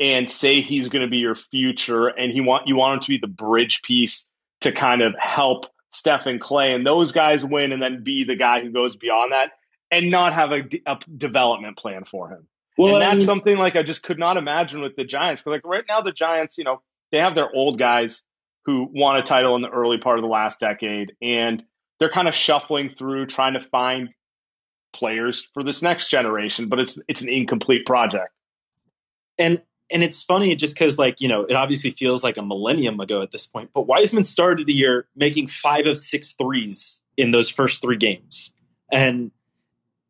and 0.00 0.30
say 0.30 0.60
he's 0.60 0.88
going 0.88 1.02
to 1.02 1.10
be 1.10 1.18
your 1.18 1.36
future 1.36 2.06
and 2.06 2.32
he 2.32 2.40
want 2.40 2.66
you 2.66 2.76
want 2.76 2.98
him 2.98 3.04
to 3.04 3.08
be 3.08 3.18
the 3.18 3.26
bridge 3.26 3.82
piece 3.82 4.26
to 4.62 4.72
kind 4.72 5.02
of 5.02 5.14
help 5.18 5.66
Stephen 5.94 6.38
Klay, 6.38 6.74
and 6.74 6.84
those 6.84 7.12
guys 7.12 7.44
win 7.44 7.72
and 7.72 7.80
then 7.80 8.02
be 8.02 8.24
the 8.24 8.36
guy 8.36 8.60
who 8.60 8.70
goes 8.70 8.96
beyond 8.96 9.32
that 9.32 9.52
and 9.90 10.10
not 10.10 10.32
have 10.32 10.50
a, 10.50 10.62
a 10.86 10.98
development 11.16 11.78
plan 11.78 12.04
for 12.04 12.28
him. 12.28 12.46
Well, 12.76 12.94
and 12.94 13.02
that's 13.02 13.12
I 13.12 13.16
mean, 13.16 13.24
something 13.24 13.56
like 13.56 13.76
I 13.76 13.84
just 13.84 14.02
could 14.02 14.18
not 14.18 14.36
imagine 14.36 14.80
with 14.80 14.96
the 14.96 15.04
Giants. 15.04 15.42
Because 15.42 15.58
like 15.58 15.64
right 15.64 15.84
now, 15.88 16.00
the 16.00 16.10
Giants, 16.10 16.58
you 16.58 16.64
know, 16.64 16.82
they 17.12 17.18
have 17.18 17.36
their 17.36 17.48
old 17.54 17.78
guys 17.78 18.24
who 18.64 18.88
won 18.92 19.16
a 19.16 19.22
title 19.22 19.54
in 19.54 19.62
the 19.62 19.70
early 19.70 19.98
part 19.98 20.18
of 20.18 20.22
the 20.22 20.28
last 20.28 20.58
decade, 20.58 21.12
and 21.22 21.62
they're 22.00 22.10
kind 22.10 22.26
of 22.26 22.34
shuffling 22.34 22.94
through 22.96 23.26
trying 23.26 23.54
to 23.54 23.60
find 23.60 24.08
players 24.92 25.48
for 25.54 25.62
this 25.62 25.82
next 25.82 26.08
generation. 26.08 26.68
But 26.68 26.80
it's 26.80 27.00
it's 27.06 27.22
an 27.22 27.28
incomplete 27.28 27.86
project. 27.86 28.32
And 29.38 29.62
and 29.90 30.02
it's 30.02 30.22
funny 30.22 30.54
just 30.56 30.74
because 30.74 30.98
like 30.98 31.20
you 31.20 31.28
know 31.28 31.42
it 31.42 31.54
obviously 31.54 31.90
feels 31.90 32.22
like 32.22 32.36
a 32.36 32.42
millennium 32.42 32.98
ago 33.00 33.22
at 33.22 33.30
this 33.30 33.46
point. 33.46 33.70
But 33.74 33.86
Wiseman 33.86 34.24
started 34.24 34.66
the 34.66 34.72
year 34.72 35.06
making 35.14 35.46
five 35.48 35.86
of 35.86 35.96
six 35.96 36.32
threes 36.32 37.00
in 37.16 37.30
those 37.30 37.48
first 37.48 37.80
three 37.80 37.96
games, 37.96 38.52
and 38.90 39.30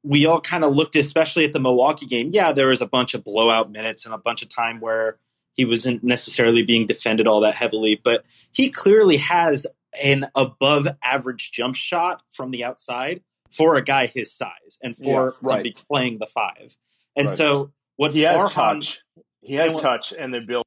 we 0.02 0.26
all 0.26 0.40
kind 0.40 0.64
of 0.64 0.74
looked, 0.74 0.96
especially 0.96 1.44
at 1.44 1.52
the 1.52 1.60
Milwaukee 1.60 2.06
game. 2.06 2.30
Yeah, 2.32 2.52
there 2.52 2.68
was 2.68 2.80
a 2.80 2.86
bunch 2.86 3.14
of 3.14 3.24
blowout 3.24 3.70
minutes 3.70 4.04
and 4.04 4.14
a 4.14 4.18
bunch 4.18 4.42
of 4.42 4.48
time 4.48 4.80
where 4.80 5.18
he 5.54 5.64
wasn't 5.64 6.04
necessarily 6.04 6.62
being 6.62 6.86
defended 6.86 7.26
all 7.26 7.40
that 7.40 7.54
heavily, 7.54 8.00
but 8.02 8.24
he 8.52 8.70
clearly 8.70 9.16
has 9.18 9.66
an 10.02 10.26
above 10.34 10.88
average 11.02 11.52
jump 11.52 11.76
shot 11.76 12.22
from 12.32 12.50
the 12.50 12.64
outside 12.64 13.22
for 13.52 13.76
a 13.76 13.82
guy 13.82 14.06
his 14.06 14.32
size 14.32 14.78
and 14.82 14.96
for 14.96 15.34
yeah, 15.42 15.48
somebody 15.48 15.74
playing 15.88 16.18
the 16.18 16.26
five. 16.26 16.76
And 17.16 17.28
right. 17.28 17.38
so 17.38 17.72
what 17.96 18.12
he 18.12 18.22
Farhan, 18.22 18.42
has 18.42 18.52
touch, 18.52 19.02
he 19.44 19.54
has 19.54 19.66
and 19.66 19.74
what, 19.74 19.82
touch, 19.82 20.12
and 20.12 20.32
they 20.32 20.40
build. 20.40 20.64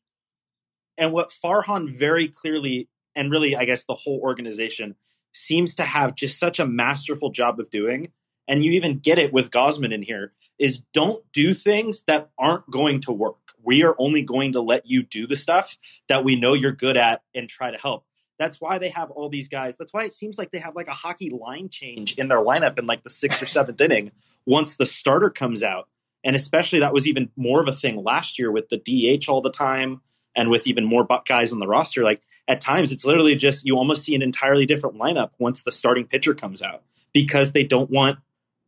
And 0.97 1.11
what 1.11 1.29
Farhan 1.29 1.97
very 1.97 2.27
clearly, 2.27 2.87
and 3.15 3.31
really, 3.31 3.55
I 3.55 3.65
guess 3.65 3.83
the 3.83 3.95
whole 3.95 4.19
organization 4.21 4.95
seems 5.33 5.75
to 5.75 5.83
have 5.83 6.15
just 6.15 6.39
such 6.39 6.59
a 6.59 6.65
masterful 6.65 7.31
job 7.31 7.59
of 7.59 7.69
doing, 7.69 8.11
and 8.47 8.63
you 8.63 8.73
even 8.73 8.99
get 8.99 9.19
it 9.19 9.33
with 9.33 9.51
Gausman 9.51 9.93
in 9.93 10.01
here, 10.01 10.33
is 10.57 10.79
don't 10.93 11.23
do 11.33 11.53
things 11.53 12.03
that 12.07 12.29
aren't 12.37 12.69
going 12.69 13.01
to 13.01 13.11
work. 13.11 13.37
We 13.63 13.83
are 13.83 13.95
only 13.99 14.21
going 14.21 14.53
to 14.53 14.61
let 14.61 14.85
you 14.85 15.03
do 15.03 15.27
the 15.27 15.35
stuff 15.35 15.77
that 16.07 16.23
we 16.23 16.39
know 16.39 16.53
you're 16.53 16.71
good 16.71 16.97
at 16.97 17.21
and 17.35 17.49
try 17.49 17.71
to 17.71 17.77
help. 17.77 18.05
That's 18.39 18.61
why 18.61 18.77
they 18.77 18.89
have 18.89 19.11
all 19.11 19.29
these 19.29 19.49
guys. 19.49 19.77
That's 19.77 19.93
why 19.93 20.05
it 20.05 20.13
seems 20.13 20.37
like 20.37 20.51
they 20.51 20.59
have 20.59 20.75
like 20.75 20.87
a 20.87 20.93
hockey 20.93 21.31
line 21.31 21.69
change 21.69 22.13
in 22.13 22.27
their 22.27 22.43
lineup 22.43 22.77
in 22.77 22.85
like 22.85 23.03
the 23.03 23.09
sixth 23.09 23.41
or 23.41 23.47
seventh 23.47 23.81
inning 23.81 24.11
once 24.45 24.75
the 24.75 24.85
starter 24.85 25.29
comes 25.29 25.63
out. 25.63 25.89
And 26.27 26.35
especially 26.35 26.79
that 26.79 26.93
was 26.93 27.07
even 27.07 27.31
more 27.37 27.61
of 27.61 27.67
a 27.67 27.71
thing 27.71 28.03
last 28.03 28.37
year 28.37 28.51
with 28.51 28.67
the 28.67 28.77
DH 28.77 29.29
all 29.29 29.41
the 29.41 29.49
time 29.49 30.01
and 30.35 30.49
with 30.49 30.67
even 30.67 30.85
more 30.85 31.05
buck 31.05 31.25
guys 31.25 31.53
on 31.53 31.59
the 31.59 31.67
roster. 31.67 32.03
Like 32.03 32.21
at 32.47 32.61
times, 32.61 32.91
it's 32.91 33.05
literally 33.05 33.35
just 33.35 33.65
you 33.65 33.77
almost 33.77 34.03
see 34.03 34.13
an 34.13 34.21
entirely 34.21 34.65
different 34.65 34.97
lineup 34.97 35.31
once 35.39 35.63
the 35.63 35.71
starting 35.71 36.05
pitcher 36.05 36.35
comes 36.35 36.61
out 36.61 36.83
because 37.13 37.53
they 37.53 37.63
don't 37.63 37.89
want, 37.89 38.19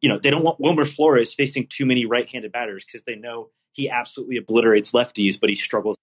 you 0.01 0.07
know, 0.07 0.17
they 0.17 0.31
don't 0.31 0.43
want 0.43 0.59
Wilmer 0.59 0.85
Flores 0.85 1.33
facing 1.33 1.67
too 1.67 1.85
many 1.85 2.05
right 2.05 2.27
handed 2.27 2.53
batters 2.53 2.85
because 2.85 3.03
they 3.03 3.15
know 3.15 3.49
he 3.73 3.89
absolutely 3.89 4.37
obliterates 4.37 4.91
lefties, 4.91 5.37
but 5.39 5.49
he 5.49 5.55
struggles 5.55 5.97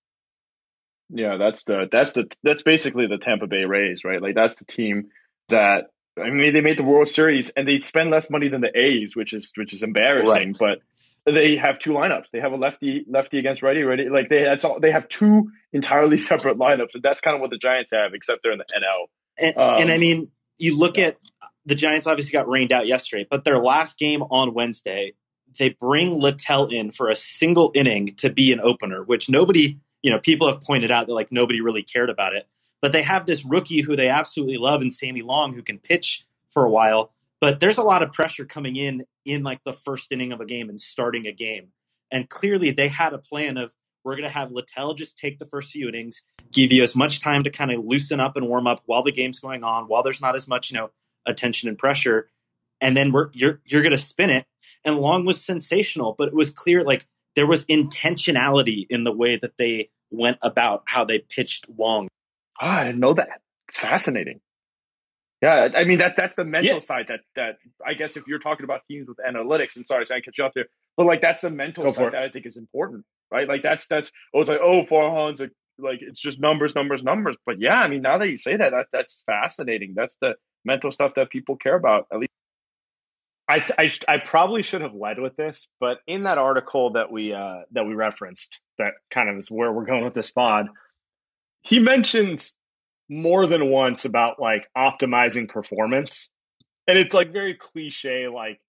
yeah, 1.08 1.36
that's 1.36 1.64
the 1.64 1.88
that's 1.90 2.12
the 2.12 2.30
that's 2.42 2.62
basically 2.62 3.06
the 3.06 3.18
Tampa 3.18 3.46
Bay 3.46 3.64
Rays, 3.64 4.02
right? 4.04 4.20
Like 4.20 4.34
that's 4.34 4.58
the 4.58 4.64
team 4.64 5.10
that 5.48 5.90
I 6.20 6.30
mean 6.30 6.52
they 6.52 6.60
made 6.60 6.78
the 6.78 6.84
World 6.84 7.08
Series 7.08 7.50
and 7.50 7.66
they 7.66 7.80
spend 7.80 8.10
less 8.10 8.28
money 8.28 8.48
than 8.48 8.60
the 8.60 8.76
A's, 8.76 9.14
which 9.14 9.32
is 9.32 9.52
which 9.54 9.72
is 9.72 9.82
embarrassing, 9.82 10.48
right. 10.48 10.56
but 10.58 10.78
they 11.26 11.56
have 11.56 11.78
two 11.78 11.90
lineups. 11.90 12.30
They 12.32 12.40
have 12.40 12.52
a 12.52 12.56
lefty 12.56 13.04
lefty 13.08 13.38
against 13.38 13.62
righty, 13.62 13.82
righty. 13.82 14.08
Like 14.08 14.28
they 14.28 14.42
that's 14.42 14.64
all 14.64 14.80
they 14.80 14.92
have 14.92 15.08
two 15.08 15.50
entirely 15.72 16.18
separate 16.30 16.58
lineups, 16.58 16.94
and 16.94 17.02
that's 17.02 17.20
kind 17.20 17.34
of 17.34 17.40
what 17.40 17.50
the 17.50 17.58
Giants 17.58 17.90
have, 17.92 18.14
except 18.14 18.42
they're 18.42 18.52
in 18.52 18.58
the 18.58 18.64
NL. 18.64 19.06
And, 19.38 19.56
um, 19.56 19.80
and 19.80 19.90
I 19.90 19.98
mean, 19.98 20.28
you 20.56 20.78
look 20.78 20.98
at 20.98 21.18
the 21.66 21.74
Giants 21.74 22.06
obviously 22.06 22.32
got 22.32 22.48
rained 22.48 22.72
out 22.72 22.86
yesterday, 22.86 23.26
but 23.28 23.44
their 23.44 23.58
last 23.58 23.98
game 23.98 24.22
on 24.22 24.54
Wednesday, 24.54 25.14
they 25.58 25.70
bring 25.70 26.18
Littell 26.18 26.68
in 26.68 26.90
for 26.90 27.10
a 27.10 27.16
single 27.16 27.72
inning 27.74 28.14
to 28.16 28.30
be 28.30 28.52
an 28.52 28.60
opener, 28.60 29.02
which 29.02 29.28
nobody 29.28 29.78
you 30.06 30.12
know, 30.12 30.20
people 30.20 30.46
have 30.46 30.60
pointed 30.60 30.92
out 30.92 31.08
that 31.08 31.14
like 31.14 31.32
nobody 31.32 31.60
really 31.60 31.82
cared 31.82 32.10
about 32.10 32.32
it. 32.32 32.46
But 32.80 32.92
they 32.92 33.02
have 33.02 33.26
this 33.26 33.44
rookie 33.44 33.80
who 33.80 33.96
they 33.96 34.08
absolutely 34.08 34.56
love 34.56 34.80
in 34.80 34.88
Sammy 34.88 35.22
Long 35.22 35.52
who 35.52 35.62
can 35.62 35.80
pitch 35.80 36.24
for 36.50 36.64
a 36.64 36.70
while. 36.70 37.12
But 37.40 37.60
there's 37.60 37.78
a 37.78 37.82
lot 37.82 38.02
of 38.02 38.12
pressure 38.12 38.44
coming 38.44 38.76
in 38.76 39.04
in 39.24 39.42
like 39.42 39.60
the 39.64 39.72
first 39.72 40.10
inning 40.10 40.32
of 40.32 40.40
a 40.40 40.46
game 40.46 40.68
and 40.68 40.80
starting 40.80 41.26
a 41.26 41.32
game. 41.32 41.68
And 42.10 42.28
clearly 42.28 42.70
they 42.70 42.88
had 42.88 43.12
a 43.12 43.18
plan 43.18 43.58
of 43.58 43.72
we're 44.04 44.14
going 44.14 44.22
to 44.22 44.30
have 44.30 44.52
Littell 44.52 44.94
just 44.94 45.18
take 45.18 45.40
the 45.40 45.46
first 45.46 45.72
few 45.72 45.88
innings, 45.88 46.22
give 46.52 46.70
you 46.70 46.84
as 46.84 46.94
much 46.94 47.18
time 47.18 47.42
to 47.42 47.50
kind 47.50 47.72
of 47.72 47.84
loosen 47.84 48.20
up 48.20 48.36
and 48.36 48.46
warm 48.46 48.68
up 48.68 48.80
while 48.86 49.02
the 49.02 49.10
game's 49.10 49.40
going 49.40 49.64
on, 49.64 49.88
while 49.88 50.04
there's 50.04 50.22
not 50.22 50.36
as 50.36 50.46
much, 50.46 50.70
you 50.70 50.78
know, 50.78 50.90
attention 51.26 51.68
and 51.68 51.76
pressure. 51.76 52.28
And 52.80 52.96
then 52.96 53.10
we're 53.10 53.30
you're 53.32 53.60
you're 53.64 53.82
going 53.82 53.90
to 53.90 53.98
spin 53.98 54.30
it. 54.30 54.46
And 54.84 54.98
Long 54.98 55.26
was 55.26 55.44
sensational, 55.44 56.14
but 56.16 56.28
it 56.28 56.34
was 56.34 56.50
clear 56.50 56.84
like 56.84 57.04
there 57.34 57.48
was 57.48 57.64
intentionality 57.66 58.86
in 58.88 59.02
the 59.02 59.12
way 59.12 59.36
that 59.36 59.56
they 59.58 59.90
went 60.10 60.38
about 60.40 60.84
how 60.86 61.04
they 61.04 61.18
pitched 61.18 61.66
Long. 61.76 62.06
Oh, 62.60 62.66
I 62.66 62.84
didn't 62.84 63.00
know 63.00 63.14
that. 63.14 63.40
It's 63.68 63.78
fascinating. 63.78 64.40
Yeah, 65.42 65.68
I 65.74 65.84
mean 65.84 65.98
that 65.98 66.14
that's 66.16 66.34
the 66.34 66.44
mental 66.44 66.76
yeah. 66.76 66.80
side 66.80 67.08
that 67.08 67.20
that 67.34 67.56
I 67.86 67.94
guess 67.94 68.16
if 68.16 68.26
you're 68.26 68.38
talking 68.38 68.64
about 68.64 68.80
teams 68.88 69.06
with 69.06 69.18
analytics, 69.18 69.76
and 69.76 69.86
sorry, 69.86 70.04
I 70.10 70.20
cut 70.20 70.38
you 70.38 70.44
off 70.44 70.52
there, 70.54 70.66
but 70.96 71.04
like 71.04 71.20
that's 71.20 71.42
the 71.42 71.50
mental 71.50 71.84
Go 71.84 71.92
side 71.92 72.12
that 72.12 72.22
I 72.22 72.30
think 72.30 72.46
is 72.46 72.56
important, 72.56 73.04
right? 73.30 73.46
Like 73.46 73.62
that's 73.62 73.86
that's 73.86 74.10
oh 74.34 74.40
it's 74.40 74.48
like 74.48 74.60
oh 74.62 74.84
Farhan's 74.84 75.40
like 75.40 75.52
like 75.78 75.98
it's 76.00 76.22
just 76.22 76.40
numbers, 76.40 76.74
numbers, 76.74 77.04
numbers. 77.04 77.36
But 77.44 77.60
yeah, 77.60 77.78
I 77.78 77.88
mean 77.88 78.00
now 78.00 78.16
that 78.16 78.30
you 78.30 78.38
say 78.38 78.56
that, 78.56 78.70
that 78.70 78.86
that's 78.92 79.22
fascinating. 79.26 79.92
That's 79.94 80.16
the 80.22 80.36
mental 80.64 80.90
stuff 80.90 81.12
that 81.16 81.28
people 81.28 81.56
care 81.56 81.76
about. 81.76 82.06
At 82.10 82.18
least 82.20 82.32
I, 83.48 83.58
I, 83.78 83.90
I 84.08 84.18
probably 84.18 84.62
should 84.62 84.80
have 84.80 84.94
led 84.94 85.20
with 85.20 85.36
this, 85.36 85.68
but 85.78 85.98
in 86.06 86.24
that 86.24 86.38
article 86.38 86.94
that 86.94 87.12
we 87.12 87.32
uh, 87.32 87.60
that 87.72 87.86
we 87.86 87.94
referenced, 87.94 88.60
that 88.78 88.94
kind 89.10 89.28
of 89.28 89.38
is 89.38 89.50
where 89.50 89.72
we're 89.72 89.84
going 89.84 90.04
with 90.04 90.14
this 90.14 90.30
pod. 90.30 90.68
He 91.62 91.78
mentions 91.78 92.56
more 93.08 93.46
than 93.46 93.70
once 93.70 94.04
about 94.04 94.40
like 94.40 94.68
optimizing 94.76 95.48
performance, 95.48 96.30
and 96.86 96.98
it's 96.98 97.14
like 97.14 97.32
very 97.32 97.54
cliche, 97.54 98.28
like 98.28 98.60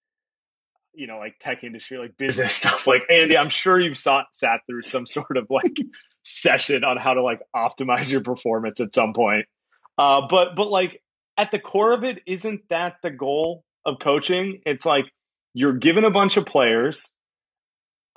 you 0.94 1.08
know, 1.08 1.20
like 1.20 1.36
tech 1.40 1.64
industry, 1.64 1.98
like 1.98 2.18
business 2.18 2.54
stuff. 2.54 2.88
Like 2.88 3.04
Andy, 3.10 3.38
I'm 3.38 3.50
sure 3.50 3.80
you've 3.80 3.98
sat 3.98 4.26
sat 4.34 4.62
through 4.68 4.84
some 4.84 5.06
sort 5.06 5.38
of 5.38 5.48
like 5.50 5.78
session 6.24 6.84
on 6.84 6.98
how 6.98 7.14
to 7.14 7.24
like 7.24 7.42
optimize 7.56 8.12
your 8.12 8.22
performance 8.22 8.80
at 8.80 8.94
some 8.94 9.14
point. 9.14 9.46
Uh, 9.98 10.28
but 10.30 10.56
but 10.56 10.70
like 10.70 11.02
at 11.38 11.52
the 11.52 11.60
core 11.60 11.94
of 11.94 12.04
it, 12.04 12.20
isn't 12.26 12.62
that 12.70 12.96
the 13.04 13.12
goal? 13.12 13.64
of 13.88 14.00
coaching. 14.00 14.62
It's 14.66 14.86
like 14.86 15.06
you're 15.54 15.74
given 15.74 16.04
a 16.04 16.12
bunch 16.12 16.38
of 16.38 16.46
players 16.46 17.10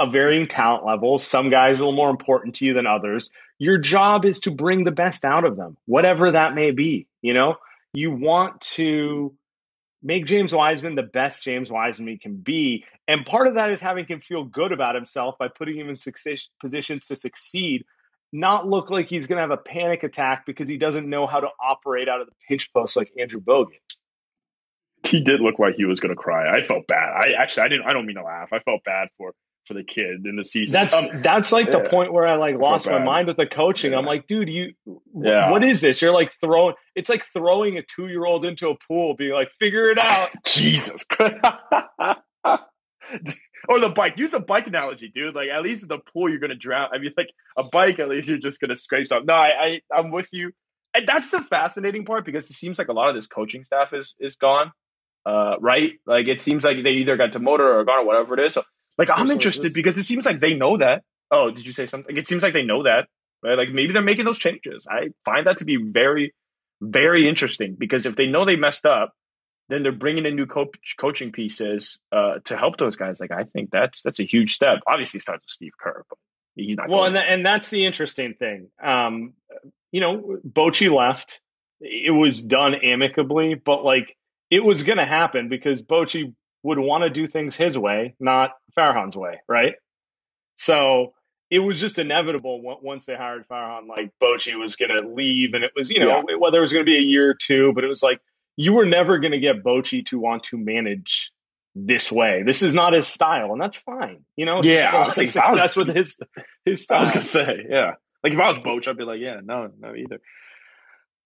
of 0.00 0.12
varying 0.12 0.48
talent 0.48 0.86
levels. 0.86 1.24
Some 1.26 1.50
guys 1.50 1.78
are 1.78 1.82
a 1.82 1.84
little 1.84 1.92
more 1.92 2.08
important 2.08 2.54
to 2.56 2.64
you 2.64 2.72
than 2.72 2.86
others. 2.86 3.30
Your 3.58 3.76
job 3.76 4.24
is 4.24 4.40
to 4.40 4.50
bring 4.50 4.82
the 4.82 4.90
best 4.90 5.26
out 5.26 5.44
of 5.44 5.56
them, 5.56 5.76
whatever 5.84 6.32
that 6.32 6.54
may 6.54 6.70
be. 6.70 7.06
You 7.20 7.34
know, 7.34 7.56
you 7.92 8.10
want 8.10 8.62
to 8.62 9.34
make 10.02 10.24
James 10.24 10.54
Wiseman 10.54 10.94
the 10.94 11.02
best 11.02 11.42
James 11.42 11.70
Wiseman 11.70 12.08
he 12.08 12.18
can 12.18 12.36
be. 12.36 12.86
And 13.06 13.26
part 13.26 13.46
of 13.46 13.54
that 13.56 13.70
is 13.70 13.82
having 13.82 14.06
him 14.06 14.22
feel 14.22 14.44
good 14.44 14.72
about 14.72 14.94
himself 14.94 15.36
by 15.38 15.48
putting 15.48 15.76
him 15.76 15.90
in 15.90 15.98
success, 15.98 16.48
positions 16.60 17.08
to 17.08 17.16
succeed, 17.16 17.84
not 18.32 18.66
look 18.66 18.90
like 18.90 19.10
he's 19.10 19.26
going 19.26 19.36
to 19.36 19.42
have 19.42 19.50
a 19.50 19.58
panic 19.58 20.02
attack 20.02 20.46
because 20.46 20.66
he 20.66 20.78
doesn't 20.78 21.06
know 21.06 21.26
how 21.26 21.40
to 21.40 21.48
operate 21.62 22.08
out 22.08 22.22
of 22.22 22.26
the 22.26 22.32
pinch 22.48 22.72
post 22.72 22.96
like 22.96 23.12
Andrew 23.18 23.40
Bogut 23.40 23.66
he 25.06 25.20
did 25.22 25.40
look 25.40 25.58
like 25.58 25.74
he 25.76 25.84
was 25.84 26.00
going 26.00 26.14
to 26.14 26.20
cry. 26.20 26.50
I 26.50 26.66
felt 26.66 26.86
bad. 26.86 27.12
I 27.14 27.32
actually, 27.42 27.64
I 27.64 27.68
didn't. 27.68 27.86
I 27.86 27.92
don't 27.92 28.06
mean 28.06 28.16
to 28.16 28.22
laugh. 28.22 28.52
I 28.52 28.58
felt 28.60 28.84
bad 28.84 29.08
for 29.16 29.32
for 29.70 29.74
the 29.74 29.84
kid 29.84 30.26
in 30.26 30.34
the 30.34 30.44
season. 30.44 30.72
That's 30.72 30.92
um, 30.92 31.22
that's 31.22 31.52
like 31.52 31.66
yeah. 31.66 31.78
the 31.78 31.88
point 31.88 32.12
where 32.12 32.26
I 32.26 32.34
like 32.34 32.56
lost 32.58 32.88
my 32.88 32.98
mind 32.98 33.28
with 33.28 33.36
the 33.36 33.46
coaching. 33.46 33.92
Yeah. 33.92 33.98
I'm 33.98 34.04
like, 34.04 34.26
dude, 34.26 34.48
you, 34.48 34.72
yeah. 35.14 35.48
what 35.48 35.62
is 35.62 35.80
this? 35.80 36.02
You're 36.02 36.12
like 36.12 36.32
throwing. 36.40 36.74
It's 36.96 37.08
like 37.08 37.24
throwing 37.24 37.78
a 37.78 37.82
two 37.82 38.08
year 38.08 38.24
old 38.24 38.44
into 38.44 38.68
a 38.68 38.74
pool, 38.88 39.14
being 39.14 39.32
like, 39.32 39.50
figure 39.60 39.86
it 39.86 39.98
out. 39.98 40.30
Jesus. 40.44 41.04
Christ. 41.04 41.38
or 43.68 43.78
the 43.78 43.90
bike. 43.94 44.18
Use 44.18 44.32
the 44.32 44.40
bike 44.40 44.66
analogy, 44.66 45.12
dude. 45.14 45.36
Like 45.36 45.50
at 45.50 45.62
least 45.62 45.84
in 45.84 45.88
the 45.88 45.98
pool, 46.12 46.28
you're 46.28 46.40
gonna 46.40 46.56
drown. 46.56 46.88
I 46.92 46.98
mean, 46.98 47.12
like 47.16 47.30
a 47.56 47.62
bike, 47.70 48.00
at 48.00 48.08
least 48.08 48.28
you're 48.28 48.38
just 48.38 48.60
gonna 48.60 48.74
scrape 48.74 49.06
something. 49.06 49.26
No, 49.26 49.34
I, 49.34 49.48
I 49.48 49.80
I'm 49.96 50.10
with 50.10 50.28
you. 50.32 50.50
And 50.94 51.06
that's 51.06 51.30
the 51.30 51.44
fascinating 51.44 52.04
part 52.04 52.24
because 52.24 52.50
it 52.50 52.54
seems 52.54 52.76
like 52.76 52.88
a 52.88 52.92
lot 52.92 53.08
of 53.08 53.14
this 53.14 53.28
coaching 53.28 53.62
staff 53.62 53.92
is 53.92 54.16
is 54.18 54.34
gone 54.34 54.72
uh, 55.26 55.56
right? 55.60 55.92
Like 56.06 56.28
it 56.28 56.40
seems 56.40 56.64
like 56.64 56.82
they 56.82 56.90
either 56.90 57.16
got 57.16 57.32
demoted 57.32 57.66
or 57.66 57.84
gone 57.84 58.00
or 58.00 58.06
whatever 58.06 58.34
it 58.38 58.46
is. 58.46 58.54
So, 58.54 58.62
like 59.00 59.08
I'm 59.10 59.30
interested 59.30 59.72
because 59.72 59.96
it 59.96 60.04
seems 60.04 60.26
like 60.26 60.40
they 60.40 60.54
know 60.54 60.76
that. 60.76 61.04
Oh, 61.30 61.50
did 61.50 61.66
you 61.66 61.72
say 61.72 61.86
something? 61.86 62.16
It 62.16 62.26
seems 62.26 62.42
like 62.42 62.52
they 62.52 62.64
know 62.64 62.82
that, 62.82 63.06
right? 63.42 63.56
Like 63.56 63.70
maybe 63.70 63.94
they're 63.94 64.02
making 64.02 64.26
those 64.26 64.38
changes. 64.38 64.86
I 64.88 65.08
find 65.24 65.46
that 65.46 65.58
to 65.58 65.64
be 65.64 65.78
very, 65.82 66.34
very 66.82 67.26
interesting 67.26 67.76
because 67.78 68.04
if 68.04 68.14
they 68.14 68.26
know 68.26 68.44
they 68.44 68.56
messed 68.56 68.84
up, 68.84 69.14
then 69.70 69.82
they're 69.82 69.92
bringing 69.92 70.26
in 70.26 70.36
new 70.36 70.44
coach, 70.44 70.96
coaching 70.98 71.32
pieces 71.32 71.98
uh, 72.12 72.40
to 72.44 72.58
help 72.58 72.76
those 72.76 72.96
guys. 72.96 73.20
Like 73.20 73.30
I 73.30 73.44
think 73.44 73.70
that's 73.70 74.02
that's 74.02 74.20
a 74.20 74.24
huge 74.24 74.52
step. 74.52 74.80
Obviously, 74.86 75.18
it 75.18 75.22
starts 75.22 75.44
with 75.44 75.50
Steve 75.50 75.72
Kerr, 75.80 76.04
but 76.08 76.18
he's 76.56 76.76
not. 76.76 76.90
Well, 76.90 77.04
and, 77.04 77.16
and 77.16 77.46
that's 77.46 77.70
the 77.70 77.86
interesting 77.86 78.34
thing. 78.34 78.68
Um, 78.82 79.32
you 79.92 80.02
know, 80.02 80.38
Bochy 80.46 80.94
left. 80.94 81.40
It 81.80 82.10
was 82.10 82.42
done 82.42 82.74
amicably, 82.74 83.54
but 83.54 83.82
like 83.82 84.14
it 84.50 84.62
was 84.62 84.82
going 84.82 84.98
to 84.98 85.06
happen 85.06 85.48
because 85.48 85.80
Bochy 85.80 86.34
would 86.62 86.78
want 86.78 87.04
to 87.04 87.10
do 87.10 87.26
things 87.26 87.56
his 87.56 87.76
way, 87.78 88.14
not 88.20 88.50
Farhan's 88.76 89.16
way, 89.16 89.40
right? 89.48 89.74
So 90.56 91.14
it 91.50 91.58
was 91.58 91.80
just 91.80 91.98
inevitable 91.98 92.60
once 92.62 93.06
they 93.06 93.16
hired 93.16 93.46
Farhan, 93.48 93.88
like 93.88 94.12
Bochy 94.22 94.58
was 94.58 94.76
going 94.76 94.90
to 94.90 95.08
leave, 95.08 95.54
and 95.54 95.64
it 95.64 95.72
was 95.74 95.90
you 95.90 96.00
know 96.00 96.22
yeah. 96.28 96.36
whether 96.36 96.58
it 96.58 96.60
was 96.60 96.72
going 96.72 96.84
to 96.84 96.90
be 96.90 96.96
a 96.96 97.02
year 97.02 97.30
or 97.30 97.34
two, 97.34 97.72
but 97.74 97.82
it 97.82 97.88
was 97.88 98.02
like 98.02 98.20
you 98.56 98.74
were 98.74 98.86
never 98.86 99.18
going 99.18 99.32
to 99.32 99.40
get 99.40 99.64
Bochy 99.64 100.06
to 100.06 100.18
want 100.18 100.44
to 100.44 100.58
manage 100.58 101.32
this 101.74 102.10
way. 102.10 102.42
This 102.44 102.62
is 102.62 102.74
not 102.74 102.92
his 102.92 103.06
style, 103.06 103.52
and 103.52 103.60
that's 103.60 103.78
fine. 103.78 104.24
You 104.36 104.46
know, 104.46 104.62
yeah, 104.62 104.90
I 104.92 104.98
was 105.08 105.16
like 105.16 105.28
success 105.28 105.76
was, 105.76 105.86
with 105.86 105.96
his 105.96 106.18
his 106.64 106.82
style. 106.82 107.00
I 107.00 107.02
was 107.02 107.12
gonna 107.12 107.24
say, 107.24 107.66
yeah. 107.68 107.92
Like 108.22 108.32
if 108.34 108.38
I 108.38 108.48
was 108.48 108.58
Boch, 108.58 108.86
I'd 108.86 108.96
be 108.96 109.04
like, 109.04 109.20
yeah, 109.20 109.40
no, 109.42 109.70
no, 109.78 109.94
either. 109.94 110.20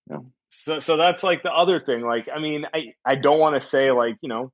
No. 0.07 0.31
So 0.51 0.81
so 0.81 0.97
that's 0.97 1.23
like 1.23 1.43
the 1.43 1.53
other 1.53 1.81
thing. 1.81 2.03
Like, 2.03 2.29
I 2.35 2.39
mean, 2.39 2.65
I 2.73 2.95
I 3.05 3.17
don't 3.17 3.41
want 3.41 3.61
to 3.61 3.67
say 3.67 3.91
like 3.91 4.17
you 4.23 4.29
know 4.29 4.53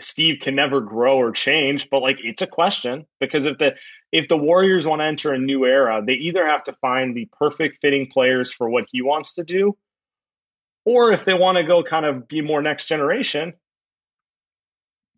Steve 0.00 0.40
can 0.40 0.54
never 0.54 0.80
grow 0.80 1.18
or 1.18 1.32
change, 1.32 1.88
but 1.90 2.00
like 2.00 2.18
it's 2.22 2.42
a 2.42 2.46
question 2.46 3.06
because 3.20 3.46
if 3.46 3.58
the 3.58 3.74
if 4.12 4.28
the 4.28 4.36
Warriors 4.36 4.86
want 4.86 5.00
to 5.00 5.06
enter 5.06 5.32
a 5.32 5.38
new 5.38 5.64
era, 5.64 6.02
they 6.04 6.14
either 6.14 6.46
have 6.46 6.64
to 6.64 6.72
find 6.74 7.16
the 7.16 7.28
perfect 7.38 7.78
fitting 7.80 8.08
players 8.10 8.52
for 8.52 8.68
what 8.68 8.84
he 8.90 9.02
wants 9.02 9.34
to 9.34 9.44
do, 9.44 9.76
or 10.84 11.12
if 11.12 11.24
they 11.24 11.34
want 11.34 11.56
to 11.56 11.64
go 11.64 11.82
kind 11.82 12.06
of 12.06 12.28
be 12.28 12.40
more 12.40 12.62
next 12.62 12.86
generation, 12.86 13.54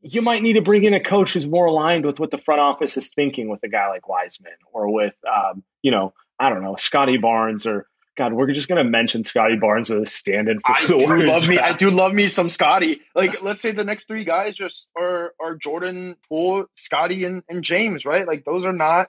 you 0.02 0.22
might 0.22 0.42
need 0.42 0.54
to 0.54 0.62
bring 0.62 0.84
in 0.84 0.94
a 0.94 1.00
coach 1.00 1.32
who's 1.32 1.46
more 1.46 1.66
aligned 1.66 2.04
with 2.04 2.20
what 2.20 2.30
the 2.30 2.38
front 2.38 2.60
office 2.60 2.96
is 2.96 3.10
thinking 3.10 3.48
with 3.48 3.62
a 3.64 3.68
guy 3.68 3.88
like 3.88 4.08
Wiseman 4.08 4.52
or 4.72 4.92
with, 4.92 5.14
um, 5.26 5.64
you 5.82 5.90
know, 5.90 6.12
I 6.38 6.50
don't 6.50 6.62
know, 6.62 6.76
Scottie 6.76 7.16
Barnes 7.16 7.66
or 7.66 7.86
God, 8.16 8.32
we're 8.32 8.50
just 8.52 8.68
going 8.68 8.82
to 8.82 8.90
mention 8.90 9.24
Scottie 9.24 9.56
Barnes 9.56 9.90
as 9.90 10.00
a 10.00 10.06
stand-in 10.06 10.60
for 10.60 10.72
I 10.72 10.86
the 10.86 10.96
do 10.96 11.04
Warriors 11.04 11.28
love 11.28 11.48
me. 11.48 11.58
I 11.58 11.72
do 11.76 11.90
love 11.90 12.14
me 12.14 12.28
some 12.28 12.48
Scottie. 12.48 13.02
Like, 13.14 13.42
let's 13.42 13.60
say 13.60 13.72
the 13.72 13.84
next 13.84 14.08
three 14.08 14.24
guys 14.24 14.56
just 14.56 14.90
are 14.96 15.34
are 15.40 15.56
Jordan, 15.56 16.16
Poole, 16.28 16.66
Scottie, 16.76 17.24
and, 17.24 17.42
and 17.48 17.62
James, 17.62 18.04
right? 18.04 18.26
Like, 18.26 18.44
those 18.44 18.64
are 18.64 18.72
not 18.72 19.08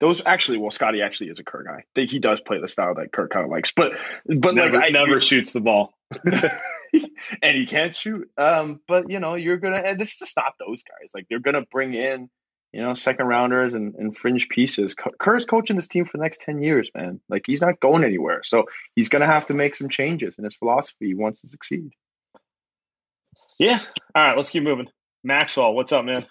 those. 0.00 0.22
Actually, 0.24 0.58
well, 0.58 0.70
Scottie 0.70 1.02
actually 1.02 1.30
is 1.30 1.38
a 1.38 1.44
Kerr 1.44 1.64
guy. 1.64 2.02
He 2.02 2.18
does 2.18 2.40
play 2.40 2.60
the 2.60 2.68
style 2.68 2.94
that 2.96 3.12
Kerr 3.12 3.28
kind 3.28 3.44
of 3.44 3.50
likes, 3.50 3.72
but 3.74 3.92
but 4.26 4.54
never, 4.54 4.74
like 4.74 4.88
I 4.88 4.90
never 4.90 5.20
shoots 5.20 5.52
the 5.52 5.60
ball. 5.60 5.94
and 7.42 7.56
he 7.56 7.66
can't 7.66 7.94
shoot. 7.96 8.30
Um, 8.36 8.80
but 8.86 9.10
you 9.10 9.20
know, 9.20 9.34
you're 9.34 9.56
gonna 9.56 9.78
and 9.78 9.98
this 9.98 10.12
is 10.12 10.18
to 10.18 10.26
stop 10.26 10.56
those 10.58 10.82
guys. 10.82 11.10
Like 11.14 11.26
they're 11.28 11.40
gonna 11.40 11.64
bring 11.70 11.94
in, 11.94 12.28
you 12.72 12.80
know, 12.80 12.94
second 12.94 13.26
rounders 13.26 13.74
and, 13.74 13.94
and 13.94 14.16
fringe 14.16 14.48
pieces. 14.48 14.94
K- 14.94 15.10
Kerr's 15.18 15.44
coaching 15.44 15.76
this 15.76 15.88
team 15.88 16.04
for 16.04 16.16
the 16.16 16.22
next 16.22 16.40
ten 16.40 16.62
years, 16.62 16.90
man. 16.94 17.20
Like 17.28 17.44
he's 17.46 17.60
not 17.60 17.80
going 17.80 18.04
anywhere. 18.04 18.42
So 18.44 18.64
he's 18.94 19.08
gonna 19.08 19.26
have 19.26 19.46
to 19.48 19.54
make 19.54 19.74
some 19.74 19.88
changes 19.88 20.36
in 20.38 20.44
his 20.44 20.54
philosophy. 20.54 21.06
He 21.08 21.14
wants 21.14 21.42
to 21.42 21.48
succeed. 21.48 21.92
Yeah. 23.58 23.80
All 24.14 24.24
right, 24.24 24.36
let's 24.36 24.50
keep 24.50 24.62
moving. 24.62 24.88
Maxwell, 25.22 25.74
what's 25.74 25.92
up, 25.92 26.04
man? 26.04 26.26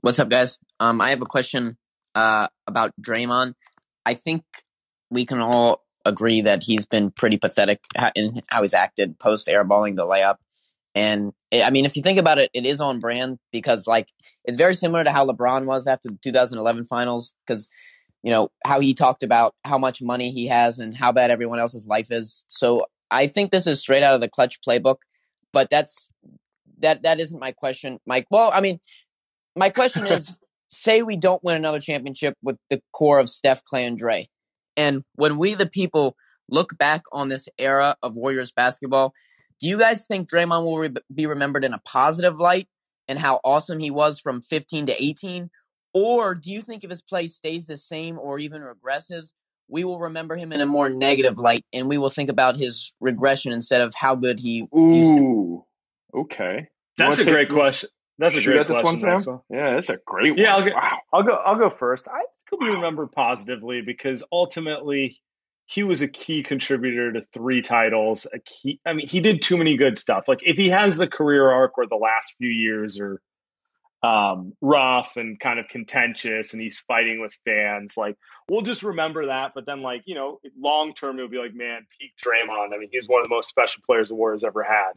What's 0.00 0.18
up, 0.18 0.28
guys? 0.28 0.58
Um, 0.78 1.00
I 1.00 1.10
have 1.10 1.22
a 1.22 1.26
question 1.26 1.76
uh, 2.14 2.48
about 2.66 2.92
Draymond. 3.00 3.54
I 4.04 4.14
think 4.14 4.42
we 5.10 5.26
can 5.26 5.40
all 5.40 5.82
agree 6.04 6.42
that 6.42 6.62
he's 6.62 6.86
been 6.86 7.10
pretty 7.10 7.38
pathetic 7.38 7.80
in 8.14 8.40
how 8.48 8.62
he's 8.62 8.74
acted 8.74 9.18
post 9.18 9.48
airballing 9.48 9.96
the 9.96 10.06
layup. 10.06 10.36
And 10.94 11.32
eh, 11.52 11.62
I 11.64 11.70
mean, 11.70 11.84
if 11.84 11.96
you 11.96 12.02
think 12.02 12.18
about 12.18 12.38
it, 12.38 12.50
it 12.52 12.66
is 12.66 12.80
on 12.80 13.00
brand 13.00 13.38
because, 13.52 13.86
like, 13.86 14.08
it's 14.44 14.56
very 14.56 14.74
similar 14.74 15.04
to 15.04 15.12
how 15.12 15.26
LeBron 15.26 15.66
was 15.66 15.86
after 15.86 16.08
the 16.08 16.18
2011 16.22 16.86
finals. 16.86 17.34
Because, 17.46 17.70
you 18.22 18.30
know, 18.30 18.50
how 18.64 18.80
he 18.80 18.94
talked 18.94 19.22
about 19.22 19.54
how 19.64 19.78
much 19.78 20.02
money 20.02 20.30
he 20.30 20.46
has 20.48 20.78
and 20.78 20.96
how 20.96 21.12
bad 21.12 21.30
everyone 21.30 21.58
else's 21.58 21.86
life 21.86 22.10
is. 22.10 22.44
So 22.48 22.86
I 23.10 23.26
think 23.26 23.50
this 23.50 23.66
is 23.66 23.80
straight 23.80 24.02
out 24.02 24.14
of 24.14 24.20
the 24.20 24.28
clutch 24.28 24.60
playbook. 24.66 24.96
But 25.52 25.68
that's 25.70 26.10
that 26.78 27.02
that 27.02 27.20
isn't 27.20 27.38
my 27.38 27.52
question, 27.52 27.98
Mike. 28.06 28.26
Well, 28.30 28.50
I 28.52 28.60
mean, 28.60 28.80
my 29.56 29.70
question 29.70 30.06
is 30.06 30.36
say 30.68 31.02
we 31.02 31.16
don't 31.16 31.42
win 31.42 31.56
another 31.56 31.80
championship 31.80 32.36
with 32.42 32.56
the 32.68 32.80
core 32.92 33.18
of 33.18 33.28
Steph, 33.28 33.62
Klay, 33.64 33.86
and 33.86 33.98
Dre. 33.98 34.28
And 34.76 35.02
when 35.16 35.36
we, 35.36 35.54
the 35.54 35.66
people, 35.66 36.16
look 36.48 36.76
back 36.78 37.02
on 37.12 37.28
this 37.28 37.48
era 37.58 37.96
of 38.02 38.16
Warriors 38.16 38.52
basketball, 38.52 39.12
do 39.60 39.68
you 39.68 39.78
guys 39.78 40.06
think 40.06 40.28
Draymond 40.28 40.64
will 40.64 40.78
re- 40.78 40.94
be 41.14 41.26
remembered 41.26 41.64
in 41.64 41.72
a 41.74 41.78
positive 41.78 42.38
light 42.38 42.68
and 43.08 43.18
how 43.18 43.40
awesome 43.44 43.78
he 43.78 43.90
was 43.90 44.18
from 44.20 44.40
15 44.42 44.86
to 44.86 45.02
18? 45.02 45.50
Or 45.92 46.34
do 46.34 46.50
you 46.50 46.62
think 46.62 46.84
if 46.84 46.90
his 46.90 47.02
play 47.02 47.28
stays 47.28 47.66
the 47.66 47.76
same 47.76 48.18
or 48.18 48.38
even 48.38 48.62
regresses, 48.62 49.32
we 49.68 49.84
will 49.84 49.98
remember 49.98 50.36
him 50.36 50.52
in 50.52 50.60
a 50.60 50.66
more 50.66 50.88
negative 50.88 51.38
light 51.38 51.64
and 51.72 51.88
we 51.88 51.98
will 51.98 52.10
think 52.10 52.30
about 52.30 52.56
his 52.56 52.94
regression 53.00 53.52
instead 53.52 53.80
of 53.80 53.94
how 53.94 54.14
good 54.14 54.38
he 54.40 54.58
used 54.58 54.70
to 54.72 55.14
be? 55.16 55.20
Ooh, 55.20 55.64
okay. 56.14 56.68
That's 56.96 57.18
a 57.18 57.24
great 57.24 57.48
question. 57.48 57.88
That's 58.18 58.34
a 58.36 58.42
great 58.42 58.58
at 58.58 58.68
this 58.68 58.74
question, 58.80 58.84
one, 58.84 58.98
Sam? 58.98 59.10
Maxwell. 59.14 59.44
Yeah, 59.50 59.74
that's 59.74 59.88
a 59.88 59.98
great 60.04 60.36
Yeah, 60.36 60.54
one. 60.56 60.62
I'll 60.62 60.68
get- 60.68 60.74
wow. 60.74 60.98
I'll 61.12 61.22
go. 61.22 61.32
I'll 61.34 61.58
go 61.58 61.70
first. 61.70 62.06
I 62.08 62.20
could 62.46 62.60
be 62.60 62.66
remembered 62.68 63.12
positively 63.12 63.80
because 63.80 64.22
ultimately 64.30 65.18
he 65.70 65.84
was 65.84 66.02
a 66.02 66.08
key 66.08 66.42
contributor 66.42 67.12
to 67.12 67.22
three 67.32 67.62
titles. 67.62 68.26
A 68.32 68.40
key. 68.40 68.80
I 68.84 68.92
mean, 68.92 69.06
he 69.06 69.20
did 69.20 69.40
too 69.40 69.56
many 69.56 69.76
good 69.76 69.98
stuff. 69.98 70.24
Like 70.26 70.40
if 70.42 70.56
he 70.56 70.70
has 70.70 70.96
the 70.96 71.06
career 71.06 71.48
arc 71.48 71.76
where 71.76 71.86
the 71.86 71.94
last 71.94 72.34
few 72.38 72.48
years 72.48 72.98
are 72.98 73.20
um, 74.02 74.52
rough 74.60 75.16
and 75.16 75.38
kind 75.38 75.60
of 75.60 75.68
contentious, 75.68 76.54
and 76.54 76.60
he's 76.60 76.80
fighting 76.80 77.20
with 77.20 77.36
fans, 77.44 77.96
like 77.96 78.16
we'll 78.48 78.62
just 78.62 78.82
remember 78.82 79.26
that. 79.26 79.52
But 79.54 79.64
then, 79.64 79.80
like 79.80 80.02
you 80.06 80.16
know, 80.16 80.40
long 80.58 80.92
term, 80.92 81.16
it'll 81.18 81.30
be 81.30 81.38
like, 81.38 81.54
man, 81.54 81.86
peak 82.00 82.14
Draymond. 82.20 82.74
I 82.74 82.78
mean, 82.78 82.88
he's 82.90 83.06
one 83.06 83.20
of 83.20 83.28
the 83.28 83.34
most 83.34 83.48
special 83.48 83.80
players 83.86 84.08
the 84.08 84.16
Warriors 84.16 84.42
ever 84.42 84.64
had. 84.64 84.94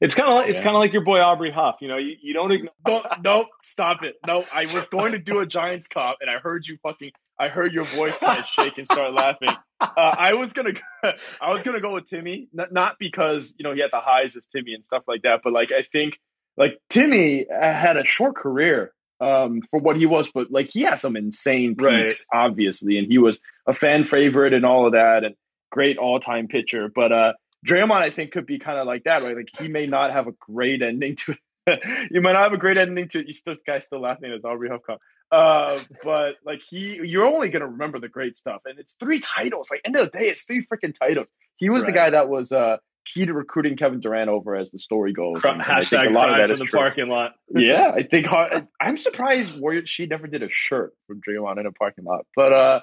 It's 0.00 0.14
kind 0.14 0.28
of 0.32 0.38
like 0.38 0.48
it's 0.48 0.58
kind 0.58 0.74
of 0.74 0.80
like 0.80 0.92
your 0.92 1.04
boy 1.04 1.20
Aubrey 1.20 1.52
Huff. 1.52 1.76
You 1.80 1.86
know, 1.86 1.98
you, 1.98 2.16
you 2.20 2.34
don't 2.34 2.50
ignore. 2.50 2.72
No, 2.84 3.02
no, 3.22 3.46
stop 3.62 4.02
it. 4.02 4.16
No, 4.26 4.44
I 4.52 4.62
was 4.62 4.88
going 4.88 5.12
to 5.12 5.18
do 5.20 5.38
a 5.38 5.46
Giants 5.46 5.86
cop, 5.86 6.16
and 6.20 6.28
I 6.28 6.40
heard 6.40 6.66
you 6.66 6.78
fucking. 6.82 7.12
I 7.38 7.48
heard 7.48 7.72
your 7.72 7.84
voice 7.84 8.18
kind 8.18 8.40
of 8.40 8.46
shake 8.46 8.76
and 8.76 8.86
start 8.86 9.14
laughing. 9.14 9.50
Uh, 9.80 9.86
I 9.96 10.34
was 10.34 10.52
gonna, 10.52 10.72
I 11.40 11.50
was 11.50 11.62
gonna 11.62 11.80
go 11.80 11.94
with 11.94 12.06
Timmy, 12.06 12.48
not, 12.52 12.72
not 12.72 12.96
because 12.98 13.54
you 13.58 13.64
know 13.64 13.74
he 13.74 13.80
had 13.80 13.90
the 13.92 14.00
highs 14.00 14.36
as 14.36 14.46
Timmy 14.46 14.74
and 14.74 14.84
stuff 14.84 15.04
like 15.08 15.22
that, 15.22 15.40
but 15.42 15.52
like 15.52 15.70
I 15.72 15.84
think 15.90 16.18
like 16.56 16.78
Timmy 16.90 17.46
uh, 17.48 17.72
had 17.72 17.96
a 17.96 18.04
short 18.04 18.36
career 18.36 18.92
um, 19.20 19.62
for 19.70 19.80
what 19.80 19.96
he 19.96 20.06
was, 20.06 20.28
but 20.32 20.50
like 20.50 20.68
he 20.68 20.82
had 20.82 20.96
some 20.98 21.16
insane 21.16 21.76
Right. 21.78 22.04
peaks, 22.04 22.24
obviously, 22.32 22.98
and 22.98 23.06
he 23.06 23.18
was 23.18 23.38
a 23.66 23.72
fan 23.74 24.04
favorite 24.04 24.52
and 24.52 24.64
all 24.66 24.86
of 24.86 24.92
that, 24.92 25.24
and 25.24 25.34
great 25.70 25.96
all 25.98 26.20
time 26.20 26.48
pitcher. 26.48 26.90
But 26.94 27.12
uh, 27.12 27.32
Draymond, 27.66 28.02
I 28.02 28.10
think, 28.10 28.32
could 28.32 28.46
be 28.46 28.58
kind 28.58 28.78
of 28.78 28.86
like 28.86 29.04
that, 29.04 29.22
right? 29.22 29.36
Like 29.36 29.48
he 29.58 29.68
may 29.68 29.86
not 29.86 30.12
have 30.12 30.26
a 30.26 30.32
great 30.32 30.82
ending 30.82 31.16
to. 31.16 31.36
you 32.10 32.20
might 32.20 32.32
not 32.32 32.42
have 32.44 32.52
a 32.52 32.58
great 32.58 32.76
ending 32.78 33.08
to. 33.10 33.26
You 33.26 33.32
still, 33.32 33.54
this 33.54 33.62
guy's 33.66 33.84
still 33.84 34.00
laughing 34.00 34.32
as 34.32 34.44
Aubrey 34.44 34.68
Huffcott. 34.70 34.98
Uh, 35.32 35.78
but 36.02 36.34
like 36.44 36.60
he, 36.68 37.00
you're 37.04 37.24
only 37.24 37.50
gonna 37.50 37.68
remember 37.68 38.00
the 38.00 38.08
great 38.08 38.36
stuff, 38.36 38.62
and 38.64 38.78
it's 38.78 38.94
three 38.98 39.20
titles. 39.20 39.70
Like 39.70 39.80
end 39.84 39.96
of 39.96 40.10
the 40.10 40.18
day, 40.18 40.26
it's 40.26 40.42
three 40.44 40.66
freaking 40.66 40.94
titles. 40.98 41.28
He 41.56 41.70
was 41.70 41.84
the 41.84 41.92
guy 41.92 42.10
that 42.10 42.28
was 42.28 42.50
uh, 42.52 42.78
key 43.04 43.26
to 43.26 43.32
recruiting 43.34 43.76
Kevin 43.76 44.00
Durant 44.00 44.28
over, 44.30 44.56
as 44.56 44.70
the 44.70 44.78
story 44.78 45.12
goes. 45.12 45.40
Cry- 45.40 45.52
And- 45.52 45.60
and 45.62 45.70
I 45.70 45.80
think 45.82 46.02
Hashtag 46.02 46.08
a 46.08 46.12
lot 46.12 46.30
of 46.30 46.36
that 46.38 46.50
is 46.52 46.58
the 46.58 46.64
true. 46.64 46.80
parking 46.80 47.08
lot. 47.08 47.32
yeah, 47.48 47.92
I 47.94 48.02
think 48.02 48.32
uh, 48.32 48.62
I'm 48.80 48.96
surprised 48.98 49.58
Warrior 49.60 49.86
she 49.86 50.06
never 50.06 50.26
did 50.26 50.42
a 50.42 50.48
shirt 50.50 50.94
from 51.06 51.20
Draymond 51.20 51.60
in 51.60 51.66
a 51.66 51.72
parking 51.72 52.04
lot, 52.04 52.26
but 52.34 52.52
uh, 52.52 52.80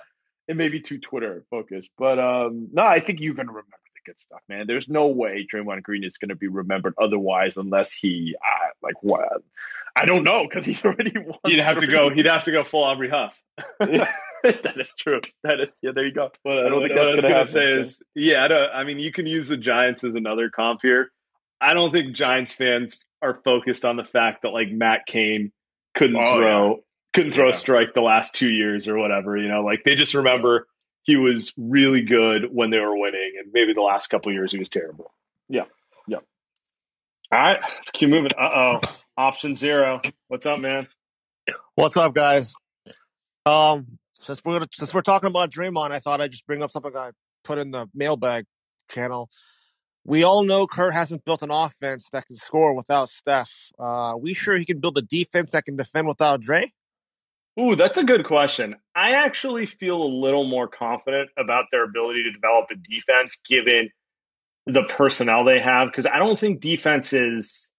it 0.47 0.55
may 0.55 0.69
be 0.69 0.79
too 0.81 0.99
Twitter 0.99 1.43
focused. 1.49 1.89
But 1.97 2.17
um, 2.19 2.69
no, 2.71 2.83
I 2.83 2.99
think 3.01 3.19
you're 3.19 3.33
gonna 3.33 3.49
remember 3.51 3.67
the 3.95 4.11
good 4.11 4.19
stuff, 4.21 4.39
man. 4.47 4.67
There's 4.67 4.87
no 4.87 5.07
way 5.07 5.45
Draymond 5.53 5.83
Green 5.83 6.03
is 6.05 6.17
gonna 6.17 6.35
be 6.35 6.47
remembered 6.47 6.93
otherwise, 7.01 7.57
unless 7.57 7.91
he 7.93 8.35
like 8.87 9.03
what. 9.03 9.41
I 9.95 10.05
don't 10.05 10.23
know 10.23 10.45
because 10.47 10.65
he's 10.65 10.83
already 10.85 11.13
won. 11.15 11.37
He'd 11.45 11.59
have 11.59 11.79
to 11.79 11.87
go. 11.87 12.09
He'd 12.09 12.25
have 12.27 12.45
to 12.45 12.51
go 12.51 12.63
full 12.63 12.83
Aubrey 12.83 13.09
Huff. 13.09 13.39
that 14.43 14.73
is 14.77 14.93
true. 14.95 15.19
That 15.43 15.59
is 15.59 15.67
yeah. 15.81 15.91
There 15.93 16.05
you 16.05 16.13
go. 16.13 16.29
But 16.43 16.59
I 16.59 16.69
don't 16.69 16.81
what 16.81 16.87
think 16.89 16.99
that's 16.99 17.11
I 17.11 17.15
was 17.15 17.21
gonna 17.21 17.33
gonna 17.33 17.45
happen, 17.45 17.51
say 17.51 17.71
is, 17.81 18.03
yeah, 18.15 18.43
I, 18.43 18.47
don't, 18.47 18.71
I 18.71 18.83
mean, 18.83 18.99
you 18.99 19.11
can 19.11 19.25
use 19.25 19.47
the 19.47 19.57
Giants 19.57 20.03
as 20.03 20.15
another 20.15 20.49
comp 20.49 20.81
here. 20.83 21.11
I 21.59 21.73
don't 21.73 21.91
think 21.91 22.15
Giants 22.15 22.53
fans 22.53 23.03
are 23.21 23.41
focused 23.43 23.83
on 23.83 23.95
the 23.97 24.03
fact 24.03 24.43
that 24.43 24.49
like 24.49 24.69
Matt 24.71 25.07
Cain 25.07 25.51
couldn't 25.95 26.15
Oh, 26.15 26.35
throw, 26.35 26.83
couldn't 27.13 27.31
throw 27.31 27.45
Yeah. 27.47 27.51
a 27.53 27.55
strike 27.55 27.93
the 27.95 28.01
last 28.01 28.35
two 28.35 28.49
years 28.49 28.87
or 28.87 28.97
whatever. 28.97 29.35
You 29.35 29.47
know, 29.47 29.61
like 29.61 29.83
they 29.83 29.95
just 29.95 30.13
remember 30.13 30.67
he 31.01 31.15
was 31.15 31.53
really 31.57 32.01
good 32.01 32.45
when 32.53 32.69
they 32.69 32.77
were 32.79 32.95
winning, 32.95 33.33
and 33.43 33.51
maybe 33.51 33.73
the 33.73 33.81
last 33.81 34.07
couple 34.07 34.29
of 34.29 34.35
years 34.35 34.51
he 34.51 34.59
was 34.59 34.69
terrible. 34.69 35.11
Yeah. 35.49 35.63
All 37.29 37.37
right, 37.37 37.59
let's 37.61 37.91
keep 37.91 38.09
moving. 38.09 38.29
Uh 38.37 38.49
oh, 38.55 38.79
option 39.17 39.53
zero. 39.53 39.99
What's 40.29 40.45
up, 40.45 40.61
man? 40.61 40.87
What's 41.75 41.97
up, 41.97 42.13
guys? 42.13 42.53
Um, 43.45 43.99
since 44.19 44.41
we're 44.45 44.53
gonna, 44.53 44.67
since 44.71 44.93
we're 44.93 45.01
talking 45.01 45.29
about 45.29 45.51
Draymond, 45.51 45.91
I 45.91 45.99
thought 45.99 46.21
I'd 46.21 46.31
just 46.31 46.47
bring 46.47 46.63
up 46.63 46.71
something 46.71 46.95
I 46.95 47.09
put 47.43 47.57
in 47.57 47.71
the 47.71 47.89
mailbag 47.93 48.45
channel. 48.89 49.29
We 50.05 50.23
all 50.23 50.43
know 50.45 50.67
Kerr 50.67 50.89
hasn't 50.89 51.25
built 51.25 51.41
an 51.41 51.51
offense 51.51 52.07
that 52.13 52.27
can 52.27 52.37
score 52.37 52.73
without 52.73 53.09
Steph. 53.09 53.51
Uh, 53.77 54.13
we 54.17 54.33
sure 54.33 54.55
he 54.55 54.63
can 54.63 54.79
build 54.79 54.97
a 54.97 55.01
defense 55.01 55.51
that 55.51 55.65
can 55.65 55.75
defend 55.75 56.07
without 56.07 56.39
Dre? 56.39 56.71
Ooh, 57.59 57.75
that's 57.75 57.97
a 57.97 58.05
good 58.05 58.23
question. 58.23 58.77
I 58.95 59.15
actually 59.15 59.65
feel 59.65 60.01
a 60.01 60.07
little 60.07 60.45
more 60.45 60.69
confident 60.69 61.29
about 61.37 61.65
their 61.71 61.83
ability 61.83 62.23
to 62.23 62.31
develop 62.31 62.67
a 62.71 62.75
defense 62.75 63.37
given 63.45 63.89
the 64.67 64.83
personnel 64.83 65.45
they 65.45 65.59
have 65.59 65.87
because 65.87 66.05
I 66.05 66.19
don't 66.19 66.39
think 66.39 66.59
defense 66.59 67.13
is 67.13 67.71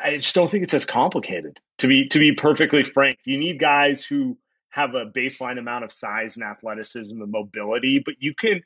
I 0.00 0.16
just 0.16 0.34
don't 0.34 0.50
think 0.50 0.64
it's 0.64 0.74
as 0.74 0.84
complicated. 0.84 1.58
To 1.78 1.86
be 1.86 2.08
to 2.08 2.18
be 2.18 2.32
perfectly 2.32 2.82
frank, 2.82 3.18
you 3.24 3.38
need 3.38 3.58
guys 3.58 4.04
who 4.04 4.36
have 4.70 4.94
a 4.94 5.06
baseline 5.06 5.58
amount 5.58 5.84
of 5.84 5.92
size 5.92 6.36
and 6.36 6.44
athleticism 6.44 7.20
and 7.20 7.30
mobility, 7.30 8.02
but 8.04 8.14
you 8.18 8.34
can 8.34 8.62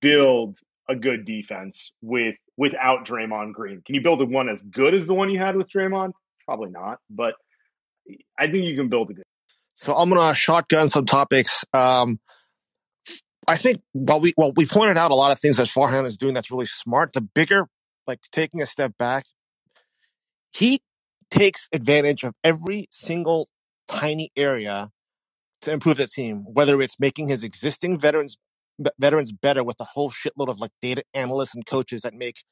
build 0.00 0.58
a 0.88 0.94
good 0.94 1.24
defense 1.24 1.92
with 2.02 2.34
without 2.56 3.06
Draymond 3.06 3.54
Green. 3.54 3.82
Can 3.84 3.94
you 3.94 4.02
build 4.02 4.20
a 4.20 4.26
one 4.26 4.50
as 4.50 4.62
good 4.62 4.94
as 4.94 5.06
the 5.06 5.14
one 5.14 5.30
you 5.30 5.38
had 5.38 5.56
with 5.56 5.70
Draymond? 5.70 6.12
Probably 6.44 6.70
not, 6.70 6.98
but 7.08 7.34
I 8.38 8.50
think 8.50 8.64
you 8.66 8.76
can 8.76 8.88
build 8.88 9.10
a 9.10 9.14
good. 9.14 9.24
So 9.74 9.96
I'm 9.96 10.10
gonna 10.10 10.34
shotgun 10.34 10.90
some 10.90 11.06
topics. 11.06 11.64
Um, 11.72 12.20
I 13.48 13.56
think 13.56 13.80
while 13.92 14.20
we 14.20 14.34
well 14.36 14.52
we 14.54 14.66
pointed 14.66 14.96
out 14.96 15.10
a 15.10 15.14
lot 15.14 15.32
of 15.32 15.40
things 15.40 15.56
that 15.56 15.68
Farhan 15.68 16.06
is 16.06 16.16
doing 16.16 16.34
that's 16.34 16.50
really 16.50 16.66
smart. 16.66 17.12
The 17.12 17.20
bigger, 17.20 17.66
like 18.06 18.20
taking 18.30 18.62
a 18.62 18.66
step 18.66 18.96
back, 18.98 19.24
he 20.52 20.80
takes 21.30 21.68
advantage 21.72 22.24
of 22.24 22.34
every 22.44 22.86
single 22.90 23.48
tiny 23.88 24.30
area 24.36 24.90
to 25.62 25.72
improve 25.72 25.96
the 25.96 26.06
team, 26.06 26.44
whether 26.46 26.80
it's 26.80 26.98
making 26.98 27.28
his 27.28 27.42
existing 27.42 27.98
veterans 27.98 28.36
veterans 28.98 29.32
better 29.32 29.62
with 29.62 29.78
a 29.80 29.84
whole 29.84 30.10
shitload 30.10 30.48
of 30.48 30.58
like 30.58 30.72
data 30.80 31.02
analysts 31.12 31.54
and 31.54 31.66
coaches 31.66 32.02
that 32.02 32.14
make 32.14 32.44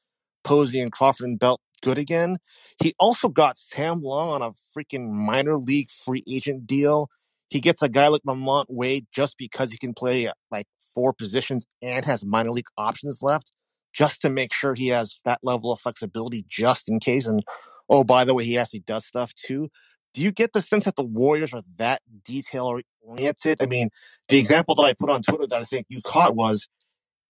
Posey 0.43 0.79
and 0.79 0.91
Crawford 0.91 1.27
and 1.27 1.39
Belt 1.39 1.59
good 1.81 1.97
again. 1.97 2.37
He 2.81 2.93
also 2.99 3.29
got 3.29 3.57
Sam 3.57 4.01
Long 4.01 4.29
on 4.29 4.41
a 4.41 4.51
freaking 4.77 5.09
minor 5.09 5.57
league 5.57 5.89
free 5.89 6.23
agent 6.27 6.67
deal. 6.67 7.09
He 7.49 7.59
gets 7.59 7.81
a 7.81 7.89
guy 7.89 8.09
like 8.09 8.21
LaMonte 8.27 8.65
Wade 8.69 9.07
just 9.11 9.37
because 9.37 9.71
he 9.71 9.77
can 9.77 9.93
play 9.93 10.31
like 10.51 10.67
four 10.99 11.13
positions 11.13 11.65
and 11.81 12.03
has 12.03 12.25
minor 12.25 12.51
league 12.51 12.65
options 12.77 13.23
left, 13.23 13.53
just 13.93 14.19
to 14.21 14.29
make 14.29 14.53
sure 14.53 14.75
he 14.75 14.89
has 14.89 15.19
that 15.23 15.39
level 15.41 15.71
of 15.71 15.79
flexibility 15.79 16.45
just 16.49 16.89
in 16.89 16.99
case. 16.99 17.25
And 17.25 17.41
oh, 17.89 18.03
by 18.03 18.25
the 18.25 18.33
way, 18.33 18.43
he 18.43 18.57
actually 18.57 18.81
does 18.81 19.05
stuff 19.05 19.33
too. 19.33 19.69
Do 20.13 20.21
you 20.21 20.33
get 20.33 20.51
the 20.51 20.59
sense 20.59 20.83
that 20.83 20.97
the 20.97 21.05
Warriors 21.05 21.53
are 21.53 21.61
that 21.77 22.01
detail 22.25 22.81
oriented? 23.01 23.59
I 23.61 23.65
mean, 23.65 23.89
the 24.27 24.39
example 24.39 24.75
that 24.75 24.83
I 24.83 24.93
put 24.93 25.09
on 25.09 25.21
Twitter 25.21 25.47
that 25.47 25.61
I 25.61 25.63
think 25.63 25.85
you 25.87 26.01
caught 26.01 26.35
was 26.35 26.67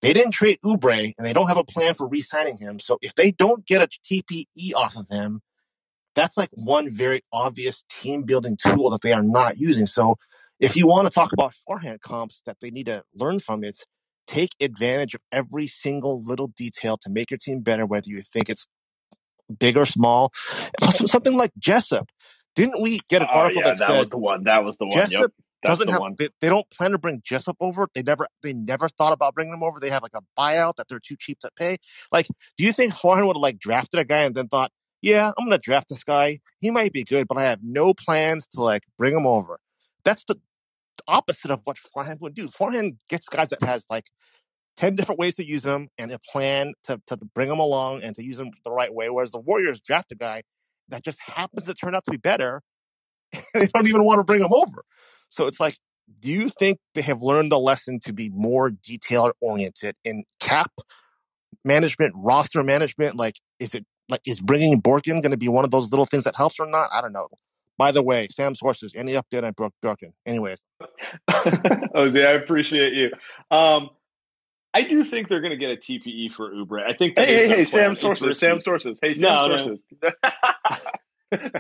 they 0.01 0.13
didn't 0.13 0.32
trade 0.32 0.57
Oubre 0.65 1.13
and 1.15 1.28
they 1.28 1.34
don't 1.34 1.47
have 1.47 1.57
a 1.57 1.63
plan 1.63 1.93
for 1.93 2.07
re-signing 2.07 2.57
him. 2.57 2.80
So 2.80 2.97
if 3.03 3.13
they 3.13 3.32
don't 3.32 3.67
get 3.67 3.84
a 3.84 3.88
TPE 3.88 4.74
off 4.74 4.95
of 4.95 5.07
him, 5.11 5.41
that's 6.15 6.38
like 6.38 6.49
one 6.53 6.89
very 6.89 7.22
obvious 7.32 7.84
team 7.88 8.24
building 8.24 8.57
tool 8.57 8.89
that 8.89 9.01
they 9.03 9.13
are 9.13 9.22
not 9.22 9.57
using. 9.57 9.86
So 9.86 10.15
if 10.60 10.76
you 10.76 10.88
want 10.88 11.07
to 11.07 11.14
talk 11.14 11.34
about 11.34 11.53
Farhan 11.68 11.99
comps 12.01 12.41
that 12.45 12.57
they 12.62 12.70
need 12.70 12.88
to 12.88 13.03
learn 13.16 13.39
from, 13.39 13.64
it's 13.64 13.86
take 14.28 14.51
advantage 14.62 15.16
of 15.16 15.22
every 15.32 15.68
single 15.68 16.24
little 16.24 16.47
detail 16.47 16.97
to 16.97 17.10
make 17.10 17.32
your 17.32 17.38
team 17.38 17.62
better, 17.62 17.86
whether 17.86 18.10
you 18.10 18.22
think 18.22 18.49
it's 18.49 18.68
big 19.60 19.78
or 19.78 19.86
small. 19.86 20.32
Something 21.05 21.38
like 21.38 21.51
Jessup. 21.57 22.10
Didn't 22.55 22.82
we 22.82 22.99
get 23.10 23.22
an 23.22 23.30
Oh, 23.34 23.39
article 23.39 23.62
yeah, 23.62 23.70
that, 23.70 23.80
that 23.80 23.88
said 23.89 23.99
was 23.99 24.10
the 24.10 24.18
one. 24.18 24.43
That 24.43 24.64
was 24.64 24.78
the 24.78 24.86
one. 24.86 24.95
Jessup 24.97 25.22
Yep. 25.22 25.32
That's 25.62 25.74
doesn't 25.74 25.88
the 25.88 25.91
have 25.93 26.01
one. 26.01 26.16
they, 26.18 26.30
they 26.41 26.49
don't 26.49 26.70
plan 26.70 26.91
to 26.91 26.97
bring 26.97 27.22
Jessup 27.24 27.57
over. 27.60 27.88
They 27.93 28.01
never 28.01 28.28
they 28.43 28.53
never 28.53 28.88
thought 28.89 29.14
about 29.14 29.34
bringing 29.34 29.51
them 29.51 29.64
over. 29.64 29.80
They 29.80 29.89
have 29.89 30.03
like 30.03 30.14
a 30.16 30.22
buyout 30.39 30.76
that 30.78 30.88
they're 30.88 31.01
too 31.01 31.16
cheap 31.20 31.39
to 31.39 31.49
pay. 31.57 31.78
Like, 32.12 32.28
do 32.57 32.64
you 32.64 32.72
think 32.72 32.93
Farhan 32.93 33.28
would 33.28 33.36
have 33.36 33.41
like 33.41 33.60
drafted 33.60 33.99
a 33.99 34.05
guy 34.05 34.24
and 34.24 34.36
then 34.36 34.47
thought, 34.47 34.72
yeah, 35.01 35.32
I'm 35.38 35.45
gonna 35.45 35.57
draft 35.57 35.89
this 35.89 36.03
guy. 36.03 36.39
He 36.60 36.72
might 36.72 36.93
be 36.93 37.03
good, 37.03 37.28
but 37.28 37.38
I 37.38 37.43
have 37.43 37.60
no 37.62 37.93
plans 37.93 38.47
to 38.53 38.62
like 38.62 38.84
bring 38.97 39.14
him 39.14 39.28
over. 39.28 39.60
That's 40.05 40.24
the 40.26 40.39
opposite 41.08 41.52
of 41.52 41.62
what 41.64 41.78
Farhan 41.78 42.20
would 42.22 42.34
do. 42.34 42.47
Farhan 42.47 42.97
gets 43.08 43.28
guys 43.28 43.50
that 43.50 43.64
has 43.64 43.86
like 43.89 44.06
10 44.78 44.95
different 44.95 45.20
ways 45.20 45.36
to 45.36 45.45
use 45.45 45.62
them 45.62 45.89
and 45.97 46.12
a 46.12 46.20
plan 46.20 46.74
to, 46.86 47.02
to 47.08 47.18
bring 47.36 47.50
them 47.50 47.60
along 47.60 48.02
and 48.02 48.16
to 48.16 48.24
use 48.24 48.38
them 48.38 48.52
the 48.64 48.72
right 48.72 48.93
way. 48.93 49.10
Whereas 49.10 49.32
the 49.32 49.39
Warriors 49.39 49.82
draft 49.82 50.12
a 50.12 50.16
guy 50.16 50.43
that 50.89 51.04
just 51.04 51.20
happens 51.20 51.66
to 51.66 51.74
turn 51.74 51.95
out 51.95 52.06
to 52.06 52.12
be 52.12 52.18
better. 52.18 52.62
they 53.54 53.68
don't 53.68 53.88
even 53.88 54.04
want 54.04 54.20
to 54.20 54.24
bring 54.24 54.41
him 54.41 54.54
over. 54.54 54.84
So 55.30 55.47
it's 55.47 55.60
like, 55.60 55.78
do 56.22 56.30
you 56.30 56.50
think 56.50 56.80
they 56.95 57.02
have 57.02 57.22
learned 57.22 57.52
the 57.52 57.60
lesson 57.60 58.00
to 58.06 58.14
be 58.14 58.30
more 58.30 58.72
detail 58.72 59.32
oriented 59.41 59.95
in 60.04 60.24
cap 60.39 60.72
management, 61.64 62.14
roster 62.16 62.64
management? 62.64 63.16
Like, 63.16 63.36
is 63.60 63.76
it 63.76 63.86
like, 64.08 64.22
is 64.26 64.39
bringing 64.39 64.82
Borkin 64.82 65.22
going 65.22 65.32
to 65.32 65.38
be 65.38 65.50
one 65.50 65.66
of 65.66 65.72
those 65.72 65.91
little 65.91 66.06
things 66.06 66.24
that 66.24 66.36
helps 66.36 66.60
or 66.60 66.66
not? 66.66 66.89
I 66.91 67.02
don't 67.02 67.14
know. 67.14 67.28
By 67.80 67.94
the 67.94 68.04
way, 68.04 68.28
Sam 68.30 68.56
Sources, 68.56 68.94
any 68.94 69.14
update 69.14 69.46
on 69.46 69.54
Brooke 69.54 69.74
Borkin? 69.82 70.12
Anyways, 70.26 70.62
Jose, 71.32 72.26
I 72.26 72.32
appreciate 72.34 72.92
you. 72.92 73.12
Um, 73.50 73.90
I 74.74 74.82
do 74.82 75.02
think 75.06 75.30
they're 75.30 75.40
going 75.40 75.58
to 75.58 75.58
get 75.58 75.72
a 75.72 75.78
TPE 75.78 76.34
for 76.34 76.52
Oubre. 76.52 76.84
I 76.86 76.94
think. 76.94 77.18
Hey, 77.18 77.26
hey, 77.26 77.48
their 77.48 77.58
hey. 77.60 77.66
Sam 77.66 77.96
Sources. 77.96 78.28
risky. 78.28 78.48
Sam 78.48 78.60
Sources. 78.60 79.00
Hey, 79.02 79.14
Sam 79.14 79.24
No, 79.24 79.48
no. 79.48 79.58
Sources. 79.58 79.84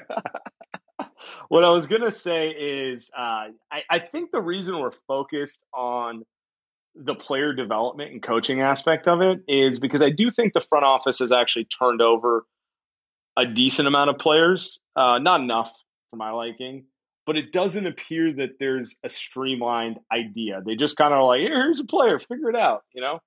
what 1.47 1.63
I 1.63 1.69
was 1.69 1.87
gonna 1.87 2.11
say 2.11 2.49
is, 2.49 3.09
uh, 3.17 3.47
I, 3.71 3.83
I 3.89 3.99
think 3.99 4.31
the 4.31 4.41
reason 4.41 4.77
we're 4.77 4.91
focused 5.07 5.63
on 5.73 6.23
the 6.95 7.15
player 7.15 7.53
development 7.53 8.11
and 8.11 8.21
coaching 8.21 8.59
aspect 8.59 9.07
of 9.07 9.21
it 9.21 9.39
is 9.47 9.79
because 9.79 10.01
I 10.01 10.09
do 10.09 10.31
think 10.31 10.51
the 10.51 10.59
front 10.59 10.83
office 10.83 11.19
has 11.19 11.31
actually 11.31 11.65
turned 11.65 12.01
over 12.01 12.45
a 13.37 13.45
decent 13.45 13.87
amount 13.87 14.09
of 14.09 14.17
players, 14.17 14.81
uh, 14.97 15.19
not 15.19 15.39
enough 15.39 15.71
for 16.09 16.17
my 16.17 16.31
liking, 16.31 16.85
but 17.25 17.37
it 17.37 17.51
doesn't 17.51 17.85
appear 17.85 18.33
that 18.33 18.59
there's 18.59 18.95
a 19.03 19.09
streamlined 19.09 19.99
idea. 20.11 20.61
They 20.65 20.75
just 20.75 20.97
kind 20.97 21.13
of 21.13 21.25
like, 21.25 21.41
Here, 21.41 21.55
here's 21.55 21.79
a 21.79 21.85
player, 21.85 22.19
figure 22.19 22.49
it 22.49 22.55
out, 22.55 22.83
you 22.93 23.01
know? 23.01 23.19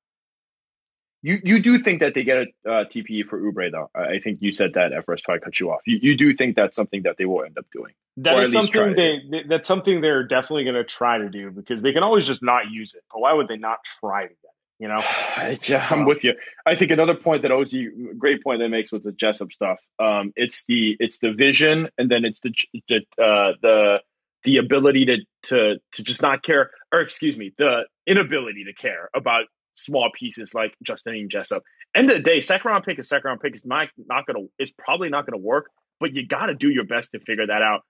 You 1.24 1.38
you 1.44 1.62
do 1.62 1.78
think 1.78 2.00
that 2.00 2.14
they 2.14 2.24
get 2.24 2.36
a 2.36 2.68
uh, 2.68 2.84
TPE 2.84 3.26
for 3.28 3.40
Oubre 3.40 3.70
though? 3.70 3.90
I 3.94 4.18
think 4.18 4.38
you 4.42 4.50
said 4.50 4.72
that 4.74 4.92
at 4.92 5.06
first. 5.06 5.24
Probably 5.24 5.40
cut 5.40 5.60
you 5.60 5.70
off. 5.70 5.82
You 5.86 5.98
you 6.02 6.16
do 6.16 6.34
think 6.34 6.56
that's 6.56 6.74
something 6.74 7.02
that 7.04 7.16
they 7.16 7.24
will 7.24 7.44
end 7.44 7.56
up 7.58 7.66
doing? 7.72 7.92
That 8.16 8.40
is 8.40 8.50
try 8.50 8.62
something 8.62 8.96
they, 8.96 9.18
they 9.30 9.42
that's 9.48 9.68
something 9.68 10.00
they're 10.00 10.26
definitely 10.26 10.64
going 10.64 10.74
to 10.74 10.84
try 10.84 11.18
to 11.18 11.28
do 11.28 11.52
because 11.52 11.80
they 11.80 11.92
can 11.92 12.02
always 12.02 12.26
just 12.26 12.42
not 12.42 12.72
use 12.72 12.96
it. 12.96 13.02
But 13.12 13.20
why 13.20 13.34
would 13.34 13.46
they 13.46 13.56
not 13.56 13.84
try 13.84 14.22
to 14.22 14.28
get 14.30 14.34
it? 14.42 14.51
You 14.82 14.88
know? 14.88 15.00
It's, 15.36 15.70
yeah, 15.70 15.86
I'm 15.88 16.04
with 16.04 16.24
you. 16.24 16.34
I 16.66 16.74
think 16.74 16.90
another 16.90 17.14
point 17.14 17.42
that 17.42 17.52
Ozzy, 17.52 17.86
great 18.18 18.42
point 18.42 18.58
that 18.58 18.68
makes 18.68 18.90
with 18.90 19.04
the 19.04 19.12
Jessup 19.12 19.52
stuff. 19.52 19.78
Um, 20.00 20.32
it's 20.34 20.64
the 20.66 20.96
it's 20.98 21.18
the 21.18 21.32
vision, 21.32 21.88
and 21.96 22.10
then 22.10 22.24
it's 22.24 22.40
the 22.40 22.52
the 22.88 22.96
uh, 23.22 23.52
the 23.62 24.00
the 24.42 24.56
ability 24.56 25.06
to 25.06 25.16
to 25.44 25.76
to 25.92 26.02
just 26.02 26.20
not 26.20 26.42
care, 26.42 26.72
or 26.92 27.00
excuse 27.00 27.36
me, 27.36 27.52
the 27.56 27.86
inability 28.08 28.64
to 28.64 28.74
care 28.74 29.08
about 29.14 29.44
small 29.76 30.10
pieces 30.18 30.52
like 30.52 30.74
Justin 30.82 31.14
and 31.14 31.30
Jessup. 31.30 31.62
End 31.94 32.10
of 32.10 32.16
the 32.16 32.22
day, 32.22 32.40
second 32.40 32.68
round 32.68 32.82
pick 32.82 32.98
is 32.98 33.08
second 33.08 33.28
round 33.28 33.40
pick. 33.40 33.54
It's 33.54 33.64
not 33.64 33.86
not 33.96 34.26
gonna. 34.26 34.46
It's 34.58 34.72
probably 34.76 35.10
not 35.10 35.26
gonna 35.26 35.38
work, 35.38 35.66
but 36.00 36.12
you 36.12 36.26
got 36.26 36.46
to 36.46 36.54
do 36.54 36.68
your 36.68 36.84
best 36.84 37.12
to 37.12 37.20
figure 37.20 37.46
that 37.46 37.62
out. 37.62 37.82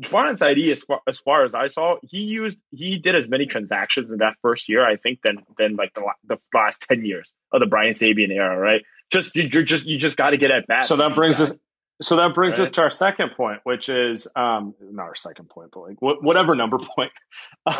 Farhan's 0.00 0.42
ID, 0.42 0.72
as 0.72 0.82
far, 0.82 1.00
as 1.08 1.18
far 1.18 1.44
as 1.44 1.54
I 1.54 1.68
saw, 1.68 1.96
he 2.02 2.22
used 2.22 2.58
he 2.72 2.98
did 2.98 3.14
as 3.14 3.28
many 3.28 3.46
transactions 3.46 4.10
in 4.10 4.18
that 4.18 4.34
first 4.42 4.68
year, 4.68 4.84
I 4.84 4.96
think, 4.96 5.20
than 5.22 5.38
than 5.58 5.76
like 5.76 5.92
the 5.94 6.02
the 6.26 6.38
last 6.52 6.80
ten 6.88 7.04
years 7.04 7.32
of 7.52 7.60
the 7.60 7.66
Brian 7.66 7.92
Sabean 7.92 8.30
era, 8.30 8.58
right? 8.58 8.82
Just 9.12 9.36
you- 9.36 9.48
you're 9.52 9.62
just 9.62 9.86
you 9.86 9.98
just 9.98 10.16
got 10.16 10.30
to 10.30 10.36
get 10.36 10.50
at 10.50 10.66
bat. 10.66 10.86
So 10.86 10.96
that 10.96 11.14
brings 11.14 11.40
us 11.40 11.58
so 12.02 12.16
that 12.16 12.34
brings 12.34 12.58
us 12.64 12.70
to 12.72 12.82
our 12.82 12.90
second 12.90 13.30
point, 13.36 13.60
which 13.64 13.88
is 13.88 14.26
um 14.34 14.74
not 14.80 15.04
our 15.04 15.14
second 15.14 15.48
point, 15.48 15.70
but 15.72 15.80
like 15.80 15.96
wh- 15.98 16.22
whatever 16.22 16.54
number 16.56 16.78
point. 16.96 17.12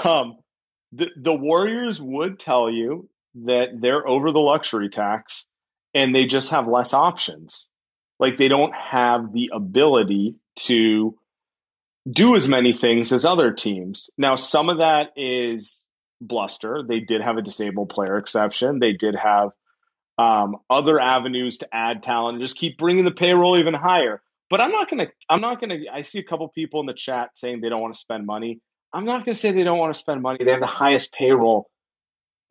Um 0.04 0.36
the 0.92 1.10
the 1.16 1.34
Warriors 1.34 2.00
would 2.00 2.38
tell 2.38 2.70
you 2.70 3.08
that 3.46 3.78
they're 3.80 4.06
over 4.06 4.30
the 4.30 4.38
luxury 4.38 4.88
tax 4.88 5.46
and 5.92 6.14
they 6.14 6.26
just 6.26 6.50
have 6.50 6.68
less 6.68 6.94
options. 6.94 7.68
Like 8.20 8.38
they 8.38 8.46
don't 8.46 8.72
have 8.74 9.32
the 9.32 9.50
ability 9.52 10.36
to 10.66 11.18
do 12.10 12.36
as 12.36 12.48
many 12.48 12.72
things 12.72 13.12
as 13.12 13.24
other 13.24 13.52
teams. 13.52 14.10
Now, 14.18 14.36
some 14.36 14.68
of 14.68 14.78
that 14.78 15.10
is 15.16 15.88
bluster. 16.20 16.82
They 16.86 17.00
did 17.00 17.20
have 17.20 17.36
a 17.38 17.42
disabled 17.42 17.90
player 17.90 18.18
exception. 18.18 18.78
They 18.78 18.92
did 18.92 19.14
have 19.14 19.50
um, 20.18 20.56
other 20.70 21.00
avenues 21.00 21.58
to 21.58 21.74
add 21.74 22.02
talent 22.02 22.36
and 22.36 22.44
just 22.44 22.58
keep 22.58 22.78
bringing 22.78 23.04
the 23.04 23.10
payroll 23.10 23.58
even 23.58 23.74
higher. 23.74 24.22
But 24.50 24.60
I'm 24.60 24.70
not 24.70 24.90
gonna. 24.90 25.06
I'm 25.28 25.40
not 25.40 25.60
gonna. 25.60 25.78
I 25.92 26.02
see 26.02 26.18
a 26.18 26.22
couple 26.22 26.46
people 26.48 26.80
in 26.80 26.86
the 26.86 26.94
chat 26.94 27.30
saying 27.34 27.60
they 27.60 27.68
don't 27.68 27.80
want 27.80 27.94
to 27.94 28.00
spend 28.00 28.26
money. 28.26 28.60
I'm 28.92 29.06
not 29.06 29.24
gonna 29.24 29.34
say 29.34 29.52
they 29.52 29.64
don't 29.64 29.78
want 29.78 29.94
to 29.94 29.98
spend 29.98 30.22
money. 30.22 30.44
They 30.44 30.50
have 30.50 30.60
the 30.60 30.66
highest 30.66 31.12
payroll 31.12 31.68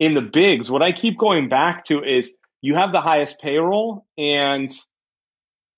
in 0.00 0.14
the 0.14 0.20
bigs. 0.20 0.70
What 0.70 0.82
I 0.82 0.92
keep 0.92 1.16
going 1.16 1.48
back 1.48 1.86
to 1.86 2.02
is 2.02 2.34
you 2.60 2.74
have 2.74 2.92
the 2.92 3.00
highest 3.00 3.40
payroll, 3.40 4.06
and 4.18 4.74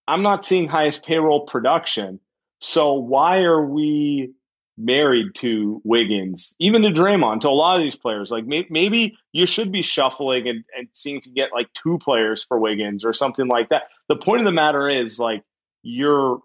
I'm 0.08 0.22
not 0.22 0.44
seeing 0.44 0.68
highest 0.68 1.04
payroll 1.04 1.46
production. 1.46 2.18
So 2.60 2.94
why 2.94 3.38
are 3.40 3.64
we 3.64 4.32
married 4.78 5.34
to 5.36 5.80
Wiggins, 5.84 6.54
even 6.58 6.82
to 6.82 6.88
Draymond, 6.90 7.42
to 7.42 7.48
a 7.48 7.50
lot 7.50 7.76
of 7.78 7.82
these 7.82 7.96
players? 7.96 8.30
Like 8.30 8.46
may- 8.46 8.66
maybe 8.70 9.16
you 9.32 9.46
should 9.46 9.72
be 9.72 9.82
shuffling 9.82 10.48
and, 10.48 10.64
and 10.76 10.88
seeing 10.92 11.16
if 11.16 11.26
you 11.26 11.34
get 11.34 11.50
like 11.52 11.68
two 11.82 11.98
players 11.98 12.44
for 12.44 12.58
Wiggins 12.58 13.04
or 13.04 13.12
something 13.12 13.46
like 13.46 13.70
that. 13.70 13.84
The 14.08 14.16
point 14.16 14.40
of 14.40 14.44
the 14.46 14.52
matter 14.52 14.88
is 14.88 15.18
like 15.18 15.42
you're 15.82 16.40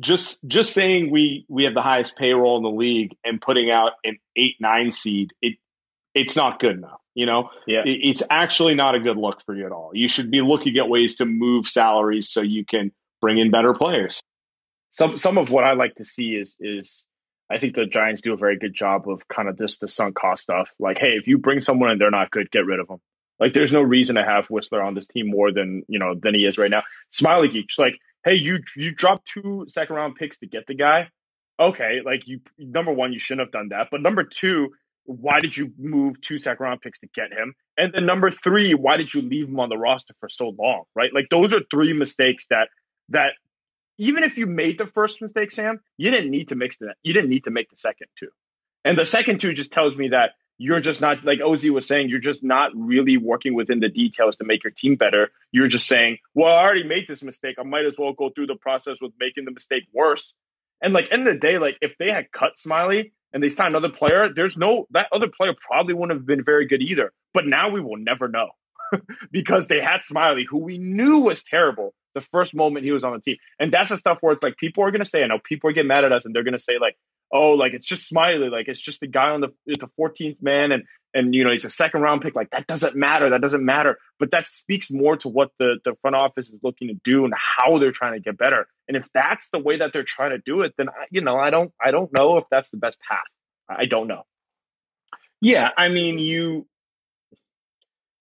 just 0.00 0.46
just 0.46 0.72
saying 0.72 1.10
we 1.10 1.46
we 1.48 1.64
have 1.64 1.74
the 1.74 1.80
highest 1.80 2.16
payroll 2.16 2.56
in 2.56 2.62
the 2.64 2.70
league 2.70 3.16
and 3.24 3.40
putting 3.40 3.70
out 3.70 3.92
an 4.04 4.18
eight 4.36 4.56
nine 4.60 4.90
seed. 4.90 5.30
It 5.40 5.54
it's 6.14 6.36
not 6.36 6.58
good 6.60 6.76
enough. 6.76 7.00
You 7.14 7.26
know, 7.26 7.50
Yeah. 7.66 7.82
It- 7.84 8.00
it's 8.02 8.22
actually 8.28 8.74
not 8.74 8.94
a 8.96 9.00
good 9.00 9.16
look 9.16 9.42
for 9.46 9.54
you 9.54 9.66
at 9.66 9.72
all. 9.72 9.90
You 9.94 10.08
should 10.08 10.30
be 10.32 10.40
looking 10.40 10.76
at 10.78 10.88
ways 10.88 11.16
to 11.16 11.26
move 11.26 11.68
salaries 11.68 12.28
so 12.28 12.40
you 12.40 12.64
can 12.64 12.90
bring 13.20 13.38
in 13.38 13.50
better 13.52 13.72
players. 13.74 14.20
Some 14.96 15.16
some 15.16 15.38
of 15.38 15.50
what 15.50 15.64
I 15.64 15.74
like 15.74 15.96
to 15.96 16.04
see 16.04 16.30
is 16.30 16.56
is 16.60 17.04
I 17.50 17.58
think 17.58 17.74
the 17.74 17.86
Giants 17.86 18.22
do 18.22 18.32
a 18.32 18.38
very 18.38 18.58
good 18.58 18.74
job 18.74 19.08
of 19.08 19.26
kind 19.28 19.48
of 19.48 19.56
this 19.56 19.78
the 19.78 19.88
sunk 19.88 20.14
cost 20.14 20.42
stuff. 20.42 20.70
Like, 20.78 20.98
hey, 20.98 21.16
if 21.18 21.26
you 21.26 21.38
bring 21.38 21.60
someone 21.60 21.90
and 21.90 22.00
they're 22.00 22.10
not 22.10 22.30
good, 22.30 22.50
get 22.50 22.64
rid 22.66 22.80
of 22.80 22.88
them. 22.88 22.98
Like, 23.38 23.52
there's 23.52 23.72
no 23.72 23.82
reason 23.82 24.14
to 24.16 24.24
have 24.24 24.46
Whistler 24.46 24.82
on 24.82 24.94
this 24.94 25.08
team 25.08 25.28
more 25.28 25.52
than 25.52 25.82
you 25.88 25.98
know 25.98 26.14
than 26.14 26.34
he 26.34 26.44
is 26.44 26.58
right 26.58 26.70
now. 26.70 26.82
Smiley 27.10 27.48
Geeks, 27.48 27.78
like, 27.78 27.94
hey, 28.24 28.34
you 28.34 28.60
you 28.76 28.94
dropped 28.94 29.28
two 29.28 29.66
second 29.68 29.96
round 29.96 30.14
picks 30.16 30.38
to 30.38 30.46
get 30.46 30.66
the 30.66 30.74
guy. 30.74 31.08
Okay, 31.58 32.00
like 32.04 32.22
you 32.26 32.40
number 32.58 32.92
one, 32.92 33.12
you 33.12 33.18
shouldn't 33.18 33.46
have 33.46 33.52
done 33.52 33.68
that. 33.70 33.88
But 33.90 34.00
number 34.00 34.24
two, 34.24 34.70
why 35.04 35.40
did 35.40 35.56
you 35.56 35.72
move 35.78 36.20
two 36.20 36.38
second 36.38 36.64
round 36.64 36.80
picks 36.80 37.00
to 37.00 37.08
get 37.14 37.32
him? 37.32 37.54
And 37.76 37.92
then 37.92 38.06
number 38.06 38.30
three, 38.30 38.74
why 38.74 38.96
did 38.96 39.12
you 39.12 39.22
leave 39.22 39.48
him 39.48 39.60
on 39.60 39.68
the 39.68 39.76
roster 39.76 40.14
for 40.18 40.28
so 40.28 40.54
long? 40.56 40.84
Right? 40.94 41.12
Like 41.12 41.26
those 41.30 41.52
are 41.52 41.60
three 41.70 41.92
mistakes 41.92 42.46
that 42.50 42.68
that 43.10 43.32
even 43.98 44.24
if 44.24 44.38
you 44.38 44.46
made 44.46 44.78
the 44.78 44.86
first 44.86 45.22
mistake, 45.22 45.50
Sam, 45.50 45.80
you 45.96 46.10
didn't 46.10 46.30
need 46.30 46.48
to 46.48 46.56
mix 46.56 46.78
that. 46.78 46.96
You 47.02 47.12
didn't 47.12 47.30
need 47.30 47.44
to 47.44 47.50
make 47.50 47.70
the 47.70 47.76
second 47.76 48.08
two. 48.18 48.28
And 48.84 48.98
the 48.98 49.06
second 49.06 49.40
two 49.40 49.54
just 49.54 49.72
tells 49.72 49.96
me 49.96 50.08
that 50.08 50.30
you're 50.58 50.80
just 50.80 51.00
not 51.00 51.24
like 51.24 51.40
Ozzy 51.40 51.70
was 51.70 51.86
saying, 51.86 52.08
you're 52.08 52.20
just 52.20 52.44
not 52.44 52.70
really 52.74 53.16
working 53.16 53.54
within 53.54 53.80
the 53.80 53.88
details 53.88 54.36
to 54.36 54.44
make 54.44 54.62
your 54.62 54.70
team 54.70 54.96
better. 54.96 55.30
You're 55.50 55.68
just 55.68 55.86
saying, 55.86 56.18
well, 56.34 56.52
I 56.52 56.62
already 56.62 56.84
made 56.84 57.08
this 57.08 57.22
mistake. 57.22 57.56
I 57.58 57.64
might 57.64 57.86
as 57.86 57.96
well 57.98 58.12
go 58.12 58.30
through 58.30 58.46
the 58.46 58.56
process 58.56 58.98
with 59.00 59.12
making 59.18 59.46
the 59.46 59.50
mistake 59.50 59.84
worse. 59.92 60.34
And 60.80 60.92
like 60.92 61.08
end 61.10 61.26
of 61.26 61.34
the 61.34 61.40
day, 61.40 61.58
like 61.58 61.76
if 61.80 61.92
they 61.98 62.10
had 62.10 62.30
cut 62.30 62.58
Smiley 62.58 63.12
and 63.32 63.42
they 63.42 63.48
signed 63.48 63.74
another 63.74 63.92
player, 63.92 64.28
there's 64.34 64.56
no 64.56 64.86
that 64.90 65.06
other 65.12 65.28
player 65.28 65.54
probably 65.66 65.94
wouldn't 65.94 66.18
have 66.18 66.26
been 66.26 66.44
very 66.44 66.66
good 66.66 66.82
either. 66.82 67.12
But 67.32 67.46
now 67.46 67.70
we 67.70 67.80
will 67.80 67.96
never 67.96 68.28
know 68.28 68.50
because 69.30 69.66
they 69.66 69.80
had 69.80 70.02
Smiley, 70.02 70.46
who 70.48 70.58
we 70.58 70.78
knew 70.78 71.20
was 71.20 71.42
terrible 71.42 71.94
the 72.14 72.20
first 72.32 72.54
moment 72.54 72.84
he 72.84 72.92
was 72.92 73.04
on 73.04 73.12
the 73.12 73.20
team. 73.20 73.36
And 73.58 73.72
that's 73.72 73.90
the 73.90 73.96
stuff 73.96 74.18
where 74.20 74.34
it's 74.34 74.42
like 74.42 74.56
people 74.56 74.84
are 74.84 74.90
gonna 74.90 75.04
say, 75.04 75.22
I 75.22 75.26
know 75.26 75.38
people 75.42 75.70
are 75.70 75.72
getting 75.72 75.88
mad 75.88 76.04
at 76.04 76.12
us 76.12 76.24
and 76.24 76.34
they're 76.34 76.44
gonna 76.44 76.58
say 76.58 76.74
like, 76.80 76.96
oh, 77.32 77.50
like 77.52 77.74
it's 77.74 77.86
just 77.86 78.08
Smiley, 78.08 78.48
like 78.48 78.68
it's 78.68 78.80
just 78.80 79.00
the 79.00 79.06
guy 79.06 79.30
on 79.30 79.40
the 79.40 79.48
the 79.66 79.88
14th 79.98 80.40
man, 80.40 80.72
and 80.72 80.84
and 81.12 81.34
you 81.34 81.44
know 81.44 81.50
he's 81.50 81.64
a 81.64 81.70
second 81.70 82.02
round 82.02 82.22
pick. 82.22 82.34
Like 82.34 82.50
that 82.50 82.66
doesn't 82.66 82.96
matter. 82.96 83.30
That 83.30 83.40
doesn't 83.40 83.64
matter. 83.64 83.98
But 84.18 84.30
that 84.30 84.48
speaks 84.48 84.90
more 84.90 85.16
to 85.18 85.28
what 85.28 85.50
the 85.58 85.78
the 85.84 85.94
front 86.00 86.16
office 86.16 86.48
is 86.48 86.58
looking 86.62 86.88
to 86.88 86.94
do 87.04 87.24
and 87.24 87.34
how 87.36 87.78
they're 87.78 87.92
trying 87.92 88.14
to 88.14 88.20
get 88.20 88.38
better. 88.38 88.66
And 88.88 88.96
if 88.96 89.06
that's 89.12 89.50
the 89.50 89.58
way 89.58 89.78
that 89.78 89.92
they're 89.92 90.04
trying 90.04 90.30
to 90.30 90.38
do 90.38 90.62
it, 90.62 90.74
then 90.78 90.88
I, 90.88 91.06
you 91.10 91.20
know 91.20 91.36
I 91.36 91.50
don't 91.50 91.72
I 91.84 91.90
don't 91.90 92.12
know 92.12 92.38
if 92.38 92.44
that's 92.50 92.70
the 92.70 92.78
best 92.78 92.98
path. 93.00 93.20
I 93.68 93.86
don't 93.86 94.08
know. 94.08 94.22
Yeah, 95.40 95.68
I 95.76 95.88
mean 95.88 96.18
you 96.18 96.66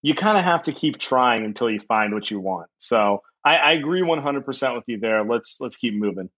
you 0.04 0.14
kind 0.14 0.38
of 0.38 0.44
have 0.44 0.64
to 0.64 0.74
keep 0.74 1.00
trying 1.00 1.44
until 1.46 1.70
you 1.72 1.80
find 1.80 2.14
what 2.14 2.30
you 2.30 2.40
want. 2.40 2.70
So 2.78 3.24
I, 3.44 3.56
I 3.56 3.72
agree 3.72 4.02
100% 4.02 4.76
with 4.76 4.84
you 4.88 5.00
there. 5.00 5.24
Let's 5.24 5.58
let's 5.60 5.78
keep 5.78 5.96
moving. 5.96 6.30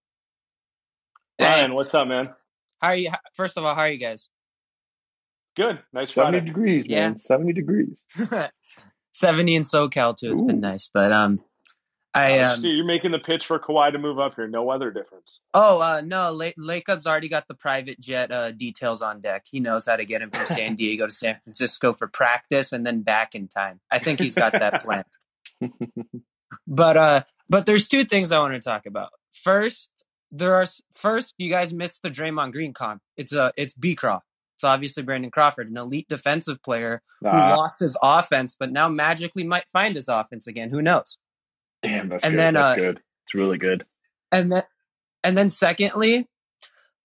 Ryan, 1.41 1.73
what's 1.73 1.93
up, 1.93 2.07
man? 2.07 2.29
How 2.81 2.89
are 2.89 2.95
you? 2.95 3.09
First 3.33 3.57
of 3.57 3.65
all, 3.65 3.75
how 3.75 3.81
are 3.81 3.89
you 3.89 3.99
guys? 3.99 4.29
Good. 5.57 5.79
Nice 5.93 6.13
70 6.13 6.37
Friday. 6.37 6.45
degrees, 6.45 6.85
Yeah. 6.87 7.09
man. 7.09 7.17
70 7.17 7.53
degrees. 7.53 8.01
70 9.13 9.55
in 9.55 9.63
SoCal 9.63 10.15
too. 10.17 10.31
It's 10.33 10.41
been 10.41 10.59
nice, 10.59 10.89
but 10.93 11.11
um, 11.11 11.39
I 12.15 12.39
um, 12.39 12.61
shit, 12.61 12.71
you're 12.75 12.85
making 12.85 13.11
the 13.11 13.19
pitch 13.19 13.45
for 13.45 13.59
Kawhi 13.59 13.91
to 13.91 13.97
move 13.99 14.19
up 14.19 14.35
here. 14.35 14.47
No 14.47 14.63
weather 14.63 14.89
difference. 14.91 15.41
oh 15.53 15.79
uh 15.79 16.01
no, 16.01 16.31
La- 16.31 16.51
Lacob's 16.57 17.05
already 17.05 17.27
got 17.29 17.47
the 17.47 17.53
private 17.55 17.99
jet 17.99 18.31
uh 18.31 18.51
details 18.51 19.01
on 19.01 19.21
deck. 19.21 19.43
He 19.49 19.59
knows 19.59 19.85
how 19.85 19.95
to 19.97 20.05
get 20.05 20.21
him 20.21 20.31
from 20.31 20.45
San 20.45 20.75
Diego 20.79 21.05
to 21.05 21.11
San 21.11 21.37
Francisco 21.43 21.93
for 21.93 22.07
practice 22.07 22.71
and 22.73 22.85
then 22.85 23.01
back 23.01 23.35
in 23.35 23.47
time. 23.49 23.79
I 23.91 23.99
think 23.99 24.19
he's 24.19 24.35
got 24.35 24.53
that 24.53 24.83
plan. 24.83 25.03
but 26.67 26.97
uh, 26.97 27.21
but 27.49 27.65
there's 27.65 27.87
two 27.87 28.05
things 28.05 28.31
I 28.31 28.39
want 28.39 28.53
to 28.53 28.59
talk 28.59 28.85
about. 28.85 29.09
First, 29.33 29.89
there 30.31 30.55
are 30.55 30.65
first 30.95 31.33
you 31.37 31.49
guys 31.49 31.73
missed 31.73 32.01
the 32.01 32.09
Draymond 32.09 32.51
Green 32.53 32.73
con. 32.73 32.99
It's 33.17 33.33
uh, 33.33 33.51
it's 33.57 33.73
Beecroft. 33.73 34.25
It's 34.55 34.63
obviously 34.63 35.03
Brandon 35.03 35.31
Crawford, 35.31 35.69
an 35.69 35.75
elite 35.75 36.07
defensive 36.07 36.63
player 36.63 37.01
who 37.21 37.27
Ah, 37.27 37.55
lost 37.57 37.81
his 37.81 37.97
offense, 38.01 38.55
but 38.57 38.71
now 38.71 38.87
magically 38.87 39.43
might 39.43 39.65
find 39.73 39.95
his 39.97 40.07
offense 40.07 40.47
again. 40.47 40.69
Who 40.69 40.81
knows? 40.81 41.17
Damn, 41.81 42.09
that's 42.09 42.23
and 42.23 42.33
good. 42.33 42.39
then, 42.39 42.53
that's 42.55 42.79
uh, 42.79 42.81
good. 42.81 43.01
It's 43.25 43.33
really 43.33 43.57
good. 43.57 43.85
And 44.31 44.51
then, 44.51 44.63
and 45.23 45.37
then 45.37 45.49
secondly, 45.49 46.27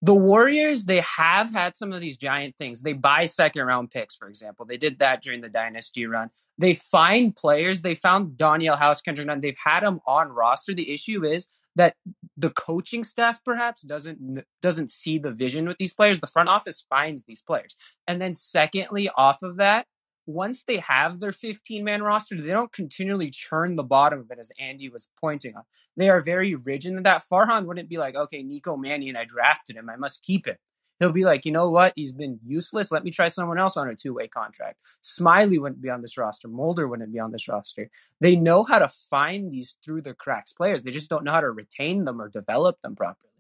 the 0.03 0.15
Warriors 0.15 0.85
they 0.85 1.01
have 1.01 1.53
had 1.53 1.77
some 1.77 1.93
of 1.93 2.01
these 2.01 2.17
giant 2.17 2.57
things. 2.57 2.81
They 2.81 2.95
buy 2.95 3.27
second 3.27 3.67
round 3.67 3.91
picks, 3.91 4.15
for 4.15 4.29
example. 4.29 4.65
They 4.65 4.79
did 4.79 5.01
that 5.01 5.23
during 5.23 5.43
the 5.43 5.49
dynasty 5.49 6.07
run. 6.07 6.31
They 6.59 6.75
find 6.75 7.37
players. 7.37 7.83
They 7.83 7.95
found 7.95 8.39
Danuel 8.39 8.79
House, 8.79 9.03
Kendrick 9.03 9.27
Nunn. 9.27 9.41
They've 9.41 9.57
had 9.63 9.81
them 9.81 10.01
on 10.07 10.29
roster. 10.29 10.75
The 10.75 10.93
issue 10.93 11.25
is 11.25 11.47
that 11.77 11.97
the 12.37 12.51
coaching 12.51 13.05
staff 13.05 13.45
perhaps 13.45 13.83
doesn't 13.83 14.45
doesn't 14.63 14.91
see 14.91 15.19
the 15.19 15.33
vision 15.33 15.69
with 15.69 15.77
these 15.79 15.93
players. 15.93 16.19
The 16.19 16.27
front 16.27 16.49
office 16.49 16.85
finds 16.89 17.25
these 17.25 17.43
players, 17.43 17.77
and 18.07 18.21
then 18.21 18.33
secondly, 18.33 19.11
off 19.15 19.43
of 19.43 19.59
that, 19.59 19.87
once 20.33 20.63
they 20.63 20.79
have 20.79 21.21
their 21.21 21.33
15 21.33 21.85
man 21.85 22.03
roster, 22.03 22.41
they 22.41 22.53
don't 22.53 22.73
continually 22.73 23.31
churn 23.31 23.77
the 23.77 23.85
bottom 23.85 24.21
of 24.21 24.31
it, 24.31 24.39
as 24.39 24.51
Andy 24.59 24.89
was 24.89 25.09
pointing 25.21 25.57
on. 25.57 25.63
They 25.97 26.09
are 26.09 26.21
very 26.21 26.55
rigid 26.55 26.95
in 26.95 27.03
that. 27.03 27.25
Farhan 27.31 27.67
wouldn't 27.67 27.89
be 27.89 27.99
like, 27.99 28.15
okay, 28.15 28.43
Nico 28.43 28.77
Mannion, 28.77 29.17
I 29.17 29.25
drafted 29.25 29.77
him, 29.77 29.91
I 29.91 29.97
must 29.97 30.23
keep 30.23 30.47
him. 30.47 30.57
He'll 31.01 31.13
be 31.13 31.25
like, 31.25 31.47
you 31.47 31.53
know 31.53 31.71
what? 31.71 31.95
He's 31.97 32.13
been 32.13 32.39
useless. 32.45 32.93
Let 32.93 33.05
me 33.05 33.11
try 33.11 33.29
someone 33.29 33.59
else 33.59 33.79
on 33.79 33.89
a 33.89 33.97
two 33.97 34.13
way 34.13 34.29
contract. 34.29 34.79
Smiley 35.01 35.59
wouldn't 35.59 35.81
be 35.81 35.89
on 35.89 36.03
this 36.03 36.19
roster. 36.19 36.47
Mulder 36.47 36.87
wouldn't 36.87 37.13
be 37.13 37.19
on 37.19 37.33
this 37.33 37.49
roster. 37.49 37.89
They 38.21 38.37
know 38.37 38.65
how 38.65 38.79
to 38.79 38.89
find 38.89 39.51
these 39.51 39.79
through 39.83 40.03
the 40.03 40.13
cracks 40.13 40.53
players. 40.53 40.83
They 40.83 40.91
just 40.91 41.09
don't 41.09 41.25
know 41.25 41.33
how 41.33 41.41
to 41.41 41.51
retain 41.51 42.05
them 42.05 42.21
or 42.21 42.29
develop 42.29 42.83
them 42.83 42.97
properly. 42.97 43.31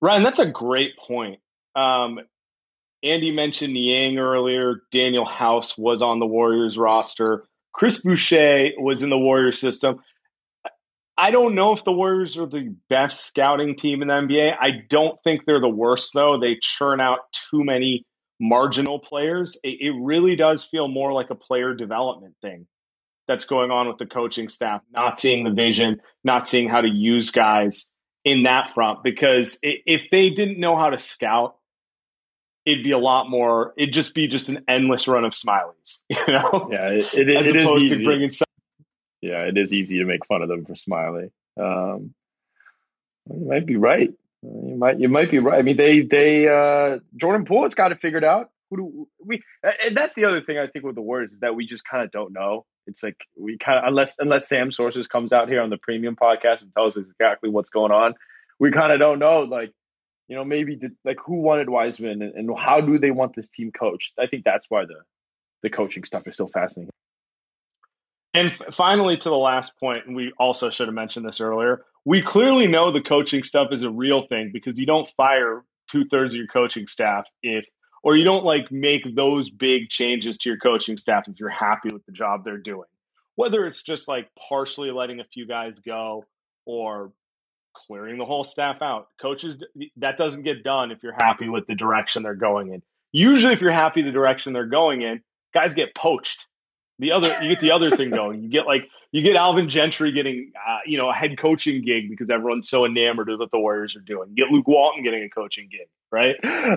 Ryan, 0.00 0.22
that's 0.22 0.38
a 0.38 0.46
great 0.46 0.96
point. 0.96 1.40
Um, 1.74 2.20
Andy 3.06 3.30
mentioned 3.30 3.74
Niang 3.74 4.18
earlier. 4.18 4.82
Danuel 4.92 5.28
House 5.28 5.76
was 5.78 6.02
on 6.02 6.18
the 6.18 6.26
Warriors 6.26 6.76
roster. 6.76 7.44
Chris 7.72 8.00
Boucher 8.00 8.70
was 8.78 9.02
in 9.02 9.10
the 9.10 9.18
Warriors 9.18 9.58
system. 9.58 10.00
I 11.18 11.30
don't 11.30 11.54
know 11.54 11.72
if 11.72 11.84
the 11.84 11.92
Warriors 11.92 12.36
are 12.36 12.46
the 12.46 12.74
best 12.90 13.26
scouting 13.26 13.76
team 13.76 14.02
in 14.02 14.08
the 14.08 14.14
NBA. 14.14 14.54
I 14.58 14.82
don't 14.88 15.18
think 15.24 15.42
they're 15.46 15.60
the 15.60 15.68
worst, 15.68 16.10
though. 16.14 16.38
They 16.38 16.58
churn 16.60 17.00
out 17.00 17.20
too 17.50 17.64
many 17.64 18.04
marginal 18.38 18.98
players. 18.98 19.58
It, 19.62 19.78
it 19.80 19.94
really 19.98 20.36
does 20.36 20.64
feel 20.64 20.88
more 20.88 21.12
like 21.12 21.30
a 21.30 21.34
player 21.34 21.74
development 21.74 22.34
thing 22.42 22.66
that's 23.26 23.46
going 23.46 23.70
on 23.70 23.88
with 23.88 23.98
the 23.98 24.06
coaching 24.06 24.48
staff, 24.48 24.82
not 24.90 25.18
seeing 25.18 25.44
the 25.44 25.50
vision, 25.50 26.00
not 26.22 26.48
seeing 26.48 26.68
how 26.68 26.82
to 26.82 26.88
use 26.88 27.30
guys 27.30 27.90
in 28.24 28.42
that 28.42 28.74
front. 28.74 29.02
Because 29.02 29.58
if 29.62 30.10
they 30.12 30.30
didn't 30.30 30.60
know 30.60 30.76
how 30.76 30.90
to 30.90 30.98
scout, 30.98 31.56
it'd 32.66 32.84
be 32.84 32.90
a 32.90 32.98
lot 32.98 33.30
more. 33.30 33.72
It'd 33.78 33.94
just 33.94 34.14
be 34.14 34.26
just 34.28 34.48
an 34.50 34.64
endless 34.68 35.08
run 35.08 35.24
of 35.24 35.32
smileys, 35.32 36.00
you 36.10 36.18
know, 36.34 36.68
Yeah, 36.70 36.90
it, 36.90 37.14
it, 37.14 37.30
is- 37.30 37.40
as 37.40 37.46
it 37.46 37.56
is 37.56 37.70
easy. 37.78 37.98
to 37.98 38.04
bringing 38.04 38.30
some. 38.30 38.46
yeah, 39.22 39.44
it 39.44 39.56
is 39.56 39.72
easy 39.72 39.98
to 39.98 40.04
make 40.04 40.26
fun 40.26 40.42
of 40.42 40.48
them 40.48 40.64
for 40.66 40.74
Smiley. 40.74 41.30
Um, 41.58 42.12
you 43.30 43.46
might 43.48 43.66
be 43.66 43.76
right. 43.76 44.10
You 44.42 44.76
might 44.76 45.00
you 45.00 45.08
might 45.08 45.30
be 45.30 45.38
right. 45.38 45.58
I 45.58 45.62
mean, 45.62 45.76
they 45.76 46.02
they 46.02 46.46
uh, 46.46 46.98
Jordan 47.16 47.44
Poole's 47.46 47.74
got 47.74 47.90
it 47.92 48.00
figured 48.00 48.22
out. 48.24 48.50
Who 48.70 48.76
do 48.76 49.08
we? 49.24 49.42
And 49.62 49.96
that's 49.96 50.14
the 50.14 50.26
other 50.26 50.40
thing 50.40 50.58
I 50.58 50.66
think 50.66 50.84
with 50.84 50.94
the 50.94 51.00
Warriors 51.00 51.32
is 51.32 51.40
that 51.40 51.56
we 51.56 51.66
just 51.66 51.84
kind 51.84 52.04
of 52.04 52.10
don't 52.12 52.32
know. 52.32 52.66
It's 52.86 53.02
like 53.02 53.16
we 53.36 53.58
kind 53.58 53.78
of 53.78 53.84
unless 53.88 54.16
unless 54.18 54.48
Sam 54.48 54.70
Sources 54.70 55.06
comes 55.08 55.32
out 55.32 55.48
here 55.48 55.60
on 55.62 55.70
the 55.70 55.76
premium 55.78 56.14
podcast 56.14 56.62
and 56.62 56.72
tells 56.74 56.96
us 56.96 57.06
exactly 57.08 57.48
what's 57.48 57.70
going 57.70 57.90
on, 57.90 58.14
we 58.60 58.70
kind 58.70 58.92
of 58.92 59.00
don't 59.00 59.18
know. 59.18 59.40
Like 59.40 59.72
you 60.28 60.36
know, 60.36 60.44
maybe 60.44 60.78
like 61.04 61.18
who 61.24 61.36
wanted 61.36 61.68
Wiseman 61.68 62.22
and, 62.22 62.34
and 62.34 62.58
how 62.58 62.80
do 62.80 62.98
they 62.98 63.10
want 63.10 63.34
this 63.34 63.48
team 63.48 63.70
coached? 63.70 64.14
I 64.18 64.26
think 64.26 64.44
that's 64.44 64.66
why 64.68 64.84
the 64.84 65.02
the 65.62 65.70
coaching 65.70 66.04
stuff 66.04 66.26
is 66.26 66.36
so 66.36 66.46
fascinating. 66.46 66.90
And 68.34 68.50
f- 68.50 68.74
finally, 68.74 69.16
to 69.16 69.28
the 69.28 69.36
last 69.36 69.78
point, 69.78 70.06
and 70.06 70.14
we 70.14 70.32
also 70.38 70.70
should 70.70 70.88
have 70.88 70.94
mentioned 70.94 71.26
this 71.26 71.40
earlier. 71.40 71.84
We 72.04 72.22
clearly 72.22 72.66
know 72.66 72.92
the 72.92 73.00
coaching 73.00 73.42
stuff 73.42 73.68
is 73.72 73.82
a 73.82 73.90
real 73.90 74.26
thing 74.26 74.50
because 74.52 74.78
you 74.78 74.86
don't 74.86 75.08
fire 75.16 75.64
two 75.90 76.04
thirds 76.04 76.34
of 76.34 76.38
your 76.38 76.46
coaching 76.46 76.86
staff 76.86 77.24
if, 77.42 77.64
or 78.02 78.16
you 78.16 78.24
don't 78.24 78.44
like 78.44 78.70
make 78.70 79.02
those 79.14 79.48
big 79.50 79.88
changes 79.88 80.36
to 80.38 80.50
your 80.50 80.58
coaching 80.58 80.98
staff 80.98 81.24
if 81.28 81.40
you're 81.40 81.48
happy 81.48 81.88
with 81.92 82.04
the 82.06 82.12
job 82.12 82.44
they're 82.44 82.58
doing. 82.58 82.88
Whether 83.36 83.66
it's 83.66 83.82
just 83.82 84.06
like 84.06 84.28
partially 84.48 84.90
letting 84.90 85.20
a 85.20 85.24
few 85.24 85.46
guys 85.46 85.78
go 85.78 86.24
or 86.64 87.12
clearing 87.86 88.18
the 88.18 88.24
whole 88.24 88.44
staff 88.44 88.82
out. 88.82 89.08
Coaches, 89.20 89.62
that 89.96 90.18
doesn't 90.18 90.42
get 90.42 90.62
done 90.62 90.90
if 90.90 91.02
you're 91.02 91.16
happy 91.18 91.48
with 91.48 91.66
the 91.66 91.74
direction 91.74 92.22
they're 92.22 92.34
going 92.34 92.72
in. 92.72 92.82
Usually, 93.12 93.52
if 93.52 93.60
you're 93.60 93.72
happy 93.72 94.02
the 94.02 94.10
direction 94.10 94.52
they're 94.52 94.66
going 94.66 95.02
in, 95.02 95.22
guys 95.54 95.74
get 95.74 95.94
poached. 95.94 96.46
The 96.98 97.12
other, 97.12 97.42
you 97.42 97.50
get 97.50 97.60
the 97.60 97.72
other 97.72 97.94
thing 97.94 98.10
going. 98.10 98.42
You 98.42 98.48
get 98.48 98.66
like 98.66 98.88
you 99.12 99.22
get 99.22 99.36
Alvin 99.36 99.68
Gentry 99.68 100.12
getting, 100.12 100.52
uh, 100.56 100.78
you 100.86 100.96
know, 100.96 101.10
a 101.10 101.12
head 101.12 101.36
coaching 101.36 101.84
gig 101.84 102.08
because 102.08 102.30
everyone's 102.30 102.70
so 102.70 102.86
enamored 102.86 103.28
with 103.28 103.38
what 103.38 103.50
the 103.50 103.58
Warriors 103.58 103.96
are 103.96 104.00
doing. 104.00 104.30
You 104.30 104.44
get 104.44 104.50
Luke 104.50 104.66
Walton 104.66 105.04
getting 105.04 105.22
a 105.22 105.28
coaching 105.28 105.68
gig, 105.70 105.88
right? 106.10 106.36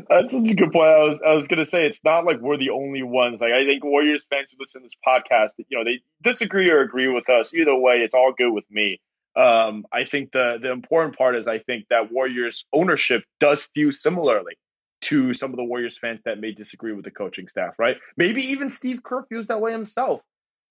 That's 0.10 0.34
such 0.34 0.50
a 0.50 0.56
good 0.56 0.74
point. 0.74 0.90
I 0.90 1.00
was 1.00 1.20
I 1.26 1.36
was 1.36 1.48
gonna 1.48 1.64
say 1.64 1.86
it's 1.86 2.04
not 2.04 2.26
like 2.26 2.42
we're 2.42 2.58
the 2.58 2.72
only 2.72 3.02
ones. 3.02 3.40
Like 3.40 3.54
I 3.54 3.66
think 3.66 3.86
Warriors 3.86 4.26
fans 4.30 4.52
who 4.52 4.58
listen 4.60 4.82
to 4.82 4.88
this 4.88 4.98
podcast, 5.08 5.52
you 5.70 5.78
know, 5.78 5.86
they 5.86 6.02
disagree 6.22 6.70
or 6.70 6.82
agree 6.82 7.08
with 7.08 7.30
us. 7.30 7.54
Either 7.54 7.76
way, 7.76 8.00
it's 8.00 8.14
all 8.14 8.34
good 8.38 8.52
with 8.52 8.70
me. 8.70 9.00
Um, 9.36 9.86
I 9.94 10.06
think 10.06 10.32
the 10.32 10.58
the 10.62 10.72
important 10.72 11.18
part 11.18 11.36
is 11.36 11.48
I 11.48 11.60
think 11.60 11.86
that 11.90 12.12
Warriors 12.12 12.66
ownership 12.74 13.24
does 13.40 13.68
feel 13.74 13.92
similarly 13.92 14.58
to 15.02 15.34
some 15.34 15.52
of 15.52 15.58
the 15.58 15.64
Warriors 15.64 15.98
fans 15.98 16.20
that 16.26 16.40
may 16.40 16.52
disagree 16.52 16.92
with 16.94 17.06
the 17.06 17.12
coaching 17.12 17.48
staff, 17.48 17.76
right? 17.80 17.96
Maybe 18.18 18.52
even 18.52 18.70
Steve 18.70 19.02
Kerr 19.04 19.24
feels 19.30 19.48
that 19.48 19.62
way 19.62 19.72
himself. 19.72 20.22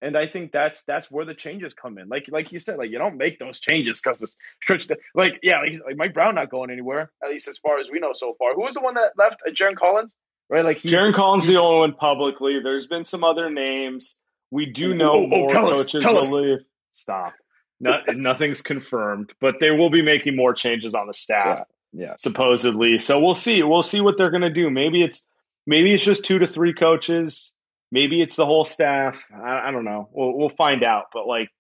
And 0.03 0.17
I 0.17 0.29
think 0.29 0.53
that's 0.53 0.83
that's 0.83 1.11
where 1.11 1.25
the 1.25 1.35
changes 1.35 1.75
come 1.75 1.99
in. 1.99 2.09
Like 2.09 2.27
like 2.31 2.53
you 2.53 2.61
said, 2.61 2.77
like 2.79 2.91
you 2.91 2.99
don't 2.99 3.17
make 3.17 3.39
those 3.39 3.59
changes 3.59 4.01
because 4.01 4.19
the 4.19 4.29
church, 4.63 4.87
like 5.15 5.41
yeah, 5.43 5.61
like, 5.61 5.81
like 5.87 5.97
Mike 5.97 6.15
Brown 6.15 6.35
not 6.37 6.51
going 6.51 6.71
anywhere 6.71 7.11
at 7.25 7.31
least 7.31 7.49
as 7.49 7.59
far 7.59 7.79
as 7.81 7.87
we 7.91 7.99
know 7.99 8.13
so 8.15 8.35
far. 8.39 8.55
Who 8.55 8.61
was 8.61 8.75
the 8.75 8.81
one 8.81 8.95
that 8.95 9.13
left? 9.17 9.43
Uh, 9.47 9.51
Jarron 9.51 9.77
Collins, 9.77 10.13
right? 10.49 10.65
Like 10.65 10.83
Jarron 10.83 11.15
Collins 11.15 11.47
the 11.47 11.57
only 11.61 11.79
one 11.81 11.95
publicly. 11.95 12.61
There's 12.63 12.87
been 12.87 13.05
some 13.05 13.25
other 13.25 13.51
names. 13.51 14.17
We 14.53 14.67
do 14.67 14.95
know 14.95 15.15
Oh, 15.15 15.25
oh, 15.25 15.27
more 15.27 15.49
tell 15.49 15.69
us, 15.69 15.87
tell 15.87 16.15
will 16.15 16.21
us. 16.21 16.33
leave. 16.33 16.59
Stop. 16.93 17.33
Not, 17.81 18.16
nothing's 18.16 18.61
confirmed, 18.62 19.33
but 19.41 19.57
they 19.61 19.70
will 19.70 19.91
be 19.91 20.03
making 20.03 20.35
more 20.35 20.53
changes 20.53 20.95
on 20.95 21.07
the 21.07 21.14
staff. 21.14 21.66
Yeah, 21.93 22.07
yeah. 22.07 22.14
supposedly. 22.18 22.99
So 22.99 23.20
we'll 23.20 23.37
see. 23.37 23.62
We'll 23.62 23.83
see 23.83 24.01
what 24.01 24.16
they're 24.18 24.31
going 24.31 24.43
to 24.43 24.51
do. 24.51 24.68
Maybe 24.70 25.03
it's 25.03 25.24
maybe 25.66 25.93
it's 25.93 26.05
just 26.05 26.24
two 26.24 26.41
to 26.41 26.47
three 26.47 26.74
coaches. 26.74 27.55
Maybe 27.93 28.20
it's 28.20 28.37
the 28.37 28.47
whole 28.47 28.64
staff. 28.64 29.22
I, 29.33 29.68
I 29.68 29.70
don't 29.70 29.85
know. 29.85 30.09
We'll 30.12 30.37
we'll 30.37 30.51
find 30.51 30.83
out. 30.83 31.07
But 31.12 31.26
like, 31.26 31.51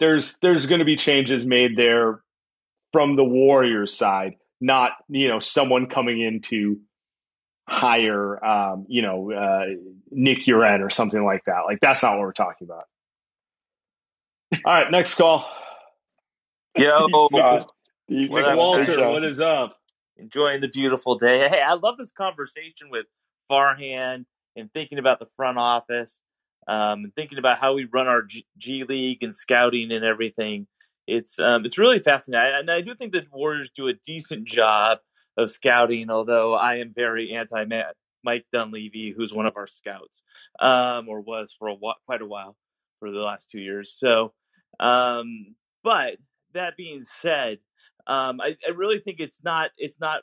there's 0.00 0.36
there's 0.40 0.66
going 0.66 0.78
to 0.78 0.86
be 0.86 0.96
changes 0.96 1.44
made 1.44 1.76
there 1.76 2.22
from 2.92 3.16
the 3.16 3.24
Warriors 3.24 3.94
side, 3.94 4.36
not 4.60 4.92
you 5.08 5.28
know 5.28 5.40
someone 5.40 5.86
coming 5.88 6.20
in 6.20 6.40
to 6.42 6.80
hire 7.68 8.42
um, 8.44 8.86
you 8.88 9.02
know 9.02 9.30
uh, 9.30 9.66
Nick 10.10 10.44
U'Ren 10.46 10.82
or 10.82 10.88
something 10.88 11.22
like 11.22 11.44
that. 11.44 11.60
Like 11.66 11.80
that's 11.80 12.02
not 12.02 12.12
what 12.12 12.20
we're 12.20 12.32
talking 12.32 12.66
about. 12.66 12.84
All 14.64 14.72
right, 14.72 14.90
next 14.90 15.14
call. 15.14 15.46
Yo. 16.76 17.06
Nick 18.08 18.30
Walter, 18.56 19.10
what 19.10 19.24
is 19.24 19.40
up? 19.40 19.76
enjoying 20.18 20.60
the 20.60 20.68
beautiful 20.68 21.18
day. 21.18 21.48
Hey, 21.48 21.60
I 21.60 21.74
love 21.74 21.98
this 21.98 22.12
conversation 22.12 22.88
with 22.90 23.06
Farhan 23.50 24.24
and 24.56 24.72
thinking 24.72 24.98
about 24.98 25.18
the 25.18 25.28
front 25.36 25.58
office, 25.58 26.20
um, 26.66 27.04
and 27.04 27.14
thinking 27.14 27.38
about 27.38 27.58
how 27.58 27.74
we 27.74 27.84
run 27.84 28.06
our 28.06 28.22
G, 28.22 28.46
G 28.58 28.84
League 28.84 29.22
and 29.22 29.34
scouting 29.34 29.92
and 29.92 30.04
everything. 30.04 30.66
It's 31.06 31.38
um, 31.38 31.64
it's 31.64 31.78
really 31.78 32.00
fascinating, 32.00 32.54
I- 32.54 32.58
and 32.60 32.70
I 32.70 32.80
do 32.80 32.94
think 32.94 33.12
the 33.12 33.26
Warriors 33.32 33.70
do 33.76 33.88
a 33.88 33.94
decent 34.06 34.46
job 34.46 34.98
of 35.36 35.50
scouting. 35.50 36.10
Although 36.10 36.54
I 36.54 36.76
am 36.76 36.92
very 36.94 37.34
anti 37.34 37.64
Mike 38.24 38.46
Dunleavy, 38.52 39.14
who's 39.16 39.32
one 39.32 39.46
of 39.46 39.56
our 39.56 39.68
scouts, 39.68 40.22
um, 40.58 41.08
or 41.08 41.20
was 41.20 41.54
for 41.58 41.68
a 41.68 41.74
while, 41.74 41.96
quite 42.06 42.22
a 42.22 42.26
while 42.26 42.56
for 42.98 43.10
the 43.10 43.20
last 43.20 43.50
two 43.50 43.60
years. 43.60 43.94
So, 43.96 44.32
um, 44.80 45.54
but 45.84 46.16
that 46.56 46.76
being 46.76 47.04
said, 47.20 47.58
um, 48.06 48.40
I, 48.40 48.56
I 48.66 48.70
really 48.70 49.00
think 49.00 49.20
it's 49.20 49.38
not 49.42 49.70
it's 49.78 49.98
not 50.00 50.22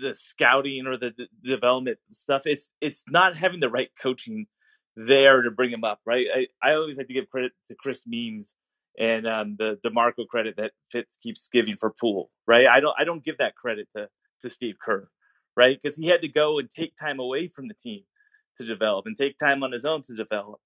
the 0.00 0.14
scouting 0.14 0.86
or 0.86 0.96
the, 0.96 1.12
the 1.16 1.28
development 1.44 1.98
stuff. 2.10 2.42
It's 2.44 2.70
it's 2.80 3.04
not 3.08 3.36
having 3.36 3.60
the 3.60 3.70
right 3.70 3.90
coaching 4.00 4.46
there 4.96 5.42
to 5.42 5.50
bring 5.50 5.70
him 5.70 5.84
up. 5.84 6.00
Right. 6.06 6.26
I, 6.34 6.46
I 6.62 6.74
always 6.74 6.96
like 6.96 7.08
to 7.08 7.14
give 7.14 7.30
credit 7.30 7.52
to 7.68 7.76
Kris 7.76 8.04
Weems 8.06 8.54
and 8.98 9.26
um, 9.26 9.56
the 9.58 9.78
Demarco 9.84 10.26
credit 10.28 10.56
that 10.56 10.72
Fitz 10.90 11.16
keeps 11.22 11.48
giving 11.52 11.76
for 11.78 11.94
Poole. 12.00 12.30
Right. 12.46 12.66
I 12.66 12.80
don't 12.80 12.94
I 12.98 13.04
don't 13.04 13.24
give 13.24 13.38
that 13.38 13.56
credit 13.56 13.88
to 13.96 14.08
to 14.42 14.50
Steve 14.50 14.76
Kerr. 14.84 15.08
Right. 15.56 15.78
Because 15.82 15.96
he 15.96 16.06
had 16.06 16.22
to 16.22 16.28
go 16.28 16.58
and 16.58 16.68
take 16.70 16.96
time 16.96 17.18
away 17.18 17.48
from 17.48 17.68
the 17.68 17.74
team 17.74 18.02
to 18.58 18.64
develop 18.64 19.06
and 19.06 19.16
take 19.16 19.38
time 19.38 19.62
on 19.62 19.72
his 19.72 19.84
own 19.84 20.02
to 20.04 20.14
develop 20.14 20.60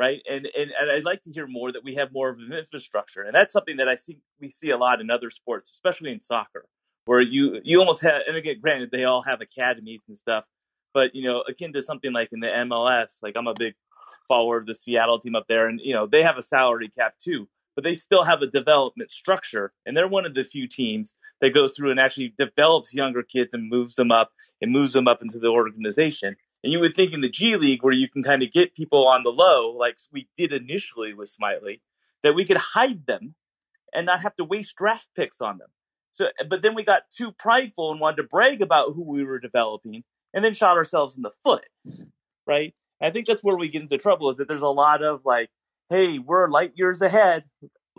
right? 0.00 0.22
And, 0.26 0.48
and 0.56 0.72
and 0.80 0.90
I'd 0.90 1.04
like 1.04 1.22
to 1.24 1.30
hear 1.30 1.46
more 1.46 1.70
that 1.70 1.84
we 1.84 1.96
have 1.96 2.10
more 2.10 2.30
of 2.30 2.38
an 2.38 2.54
infrastructure, 2.54 3.22
and 3.22 3.34
that's 3.34 3.52
something 3.52 3.76
that 3.76 3.88
I 3.88 3.96
think 3.96 4.20
we 4.40 4.48
see 4.48 4.70
a 4.70 4.78
lot 4.78 5.02
in 5.02 5.10
other 5.10 5.30
sports, 5.30 5.70
especially 5.70 6.10
in 6.10 6.20
soccer, 6.20 6.64
where 7.04 7.20
you 7.20 7.60
you 7.64 7.80
almost 7.80 8.00
have. 8.00 8.22
And 8.26 8.34
again, 8.34 8.56
granted, 8.62 8.90
they 8.90 9.04
all 9.04 9.20
have 9.22 9.42
academies 9.42 10.00
and 10.08 10.16
stuff, 10.16 10.46
but 10.94 11.14
you 11.14 11.24
know, 11.24 11.44
akin 11.46 11.74
to 11.74 11.82
something 11.82 12.14
like 12.14 12.30
in 12.32 12.40
the 12.40 12.46
MLS, 12.46 13.18
like 13.20 13.36
I'm 13.36 13.46
a 13.46 13.52
big 13.52 13.74
follower 14.26 14.56
of 14.56 14.66
the 14.66 14.74
Seattle 14.74 15.20
team 15.20 15.36
up 15.36 15.44
there, 15.48 15.68
and 15.68 15.78
you 15.84 15.92
know 15.92 16.06
they 16.06 16.22
have 16.22 16.38
a 16.38 16.42
salary 16.42 16.90
cap 16.98 17.12
too, 17.22 17.46
but 17.74 17.84
they 17.84 17.94
still 17.94 18.24
have 18.24 18.40
a 18.40 18.46
development 18.46 19.10
structure, 19.12 19.70
and 19.84 19.94
they're 19.94 20.08
one 20.08 20.24
of 20.24 20.32
the 20.34 20.44
few 20.44 20.66
teams 20.66 21.12
that 21.42 21.52
goes 21.52 21.76
through 21.76 21.90
and 21.90 22.00
actually 22.00 22.32
develops 22.38 22.94
younger 22.94 23.22
kids 23.22 23.52
and 23.52 23.68
moves 23.68 23.96
them 23.96 24.10
up 24.10 24.30
and 24.62 24.72
moves 24.72 24.94
them 24.94 25.08
up 25.08 25.20
into 25.20 25.38
the 25.38 25.48
organization. 25.48 26.36
And 26.62 26.72
you 26.72 26.80
would 26.80 26.94
think 26.94 27.12
in 27.12 27.20
the 27.20 27.28
G 27.28 27.56
League, 27.56 27.82
where 27.82 27.92
you 27.92 28.08
can 28.08 28.22
kind 28.22 28.42
of 28.42 28.52
get 28.52 28.74
people 28.74 29.08
on 29.08 29.22
the 29.22 29.30
low, 29.30 29.70
like 29.70 29.96
we 30.12 30.28
did 30.36 30.52
initially 30.52 31.14
with 31.14 31.30
Smiley, 31.30 31.80
that 32.22 32.34
we 32.34 32.44
could 32.44 32.58
hide 32.58 33.06
them 33.06 33.34
and 33.92 34.06
not 34.06 34.22
have 34.22 34.36
to 34.36 34.44
waste 34.44 34.76
draft 34.76 35.06
picks 35.16 35.40
on 35.40 35.58
them. 35.58 35.68
So, 36.12 36.26
eh, 36.26 36.44
but 36.48 36.62
then 36.62 36.74
we 36.74 36.84
got 36.84 37.02
too 37.16 37.32
prideful 37.32 37.90
and 37.90 38.00
wanted 38.00 38.16
to 38.16 38.24
brag 38.24 38.62
about 38.62 38.94
who 38.94 39.02
we 39.02 39.24
were 39.24 39.38
developing, 39.38 40.04
and 40.34 40.44
then 40.44 40.54
shot 40.54 40.76
ourselves 40.76 41.16
in 41.16 41.22
the 41.22 41.32
foot, 41.44 41.64
right? 42.46 42.74
I 43.00 43.10
think 43.10 43.26
that's 43.26 43.42
where 43.42 43.56
we 43.56 43.68
get 43.68 43.82
into 43.82 43.96
trouble. 43.96 44.30
Is 44.30 44.36
that 44.36 44.48
there's 44.48 44.62
a 44.62 44.68
lot 44.68 45.02
of 45.02 45.22
like, 45.24 45.48
hey, 45.88 46.18
we're 46.18 46.48
light 46.48 46.72
years 46.74 47.00
ahead. 47.00 47.44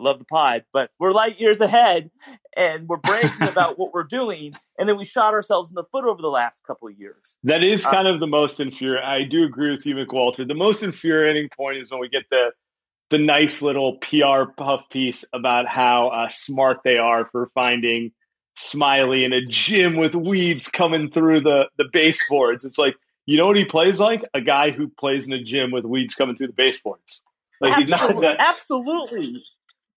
Love 0.02 0.18
the 0.18 0.24
pod, 0.24 0.64
but 0.72 0.90
we're 0.98 1.12
light 1.12 1.38
years 1.38 1.60
ahead, 1.60 2.10
and 2.56 2.88
we're 2.88 2.96
bragging 2.96 3.42
about 3.48 3.78
what 3.78 3.92
we're 3.94 4.04
doing, 4.04 4.54
and 4.78 4.88
then 4.88 4.96
we 4.96 5.04
shot 5.04 5.32
ourselves 5.32 5.70
in 5.70 5.74
the 5.74 5.84
foot 5.92 6.04
over 6.04 6.20
the 6.20 6.28
last 6.28 6.62
couple 6.66 6.88
of 6.88 6.98
years. 6.98 7.36
That 7.44 7.62
is 7.62 7.86
Uh, 7.86 7.90
kind 7.92 8.08
of 8.08 8.18
the 8.20 8.26
most 8.26 8.58
infuriating. 8.60 9.08
I 9.08 9.22
do 9.22 9.44
agree 9.44 9.70
with 9.74 9.86
you, 9.86 9.94
McWalter. 9.94 10.46
The 10.46 10.54
most 10.54 10.82
infuriating 10.82 11.48
point 11.56 11.78
is 11.78 11.90
when 11.90 12.00
we 12.00 12.08
get 12.08 12.24
the 12.30 12.50
the 13.10 13.18
nice 13.18 13.60
little 13.60 13.98
PR 13.98 14.50
puff 14.56 14.88
piece 14.90 15.24
about 15.34 15.68
how 15.68 16.08
uh, 16.08 16.28
smart 16.28 16.78
they 16.82 16.96
are 16.96 17.26
for 17.26 17.46
finding 17.48 18.10
Smiley 18.56 19.24
in 19.24 19.32
a 19.34 19.44
gym 19.44 19.96
with 19.96 20.14
weeds 20.14 20.68
coming 20.68 21.10
through 21.10 21.42
the 21.42 21.68
the 21.76 21.84
baseboards. 21.92 22.64
It's 22.64 22.78
like 22.78 22.96
you 23.26 23.38
know 23.38 23.46
what 23.46 23.56
he 23.56 23.64
plays 23.64 24.00
like? 24.00 24.24
A 24.34 24.40
guy 24.40 24.70
who 24.70 24.88
plays 24.88 25.26
in 25.26 25.32
a 25.32 25.42
gym 25.42 25.70
with 25.70 25.84
weeds 25.84 26.14
coming 26.14 26.36
through 26.36 26.48
the 26.48 26.52
baseboards. 26.54 27.22
Like 27.60 27.78
Absolutely, 27.78 28.26
that. 28.26 28.36
absolutely. 28.40 29.42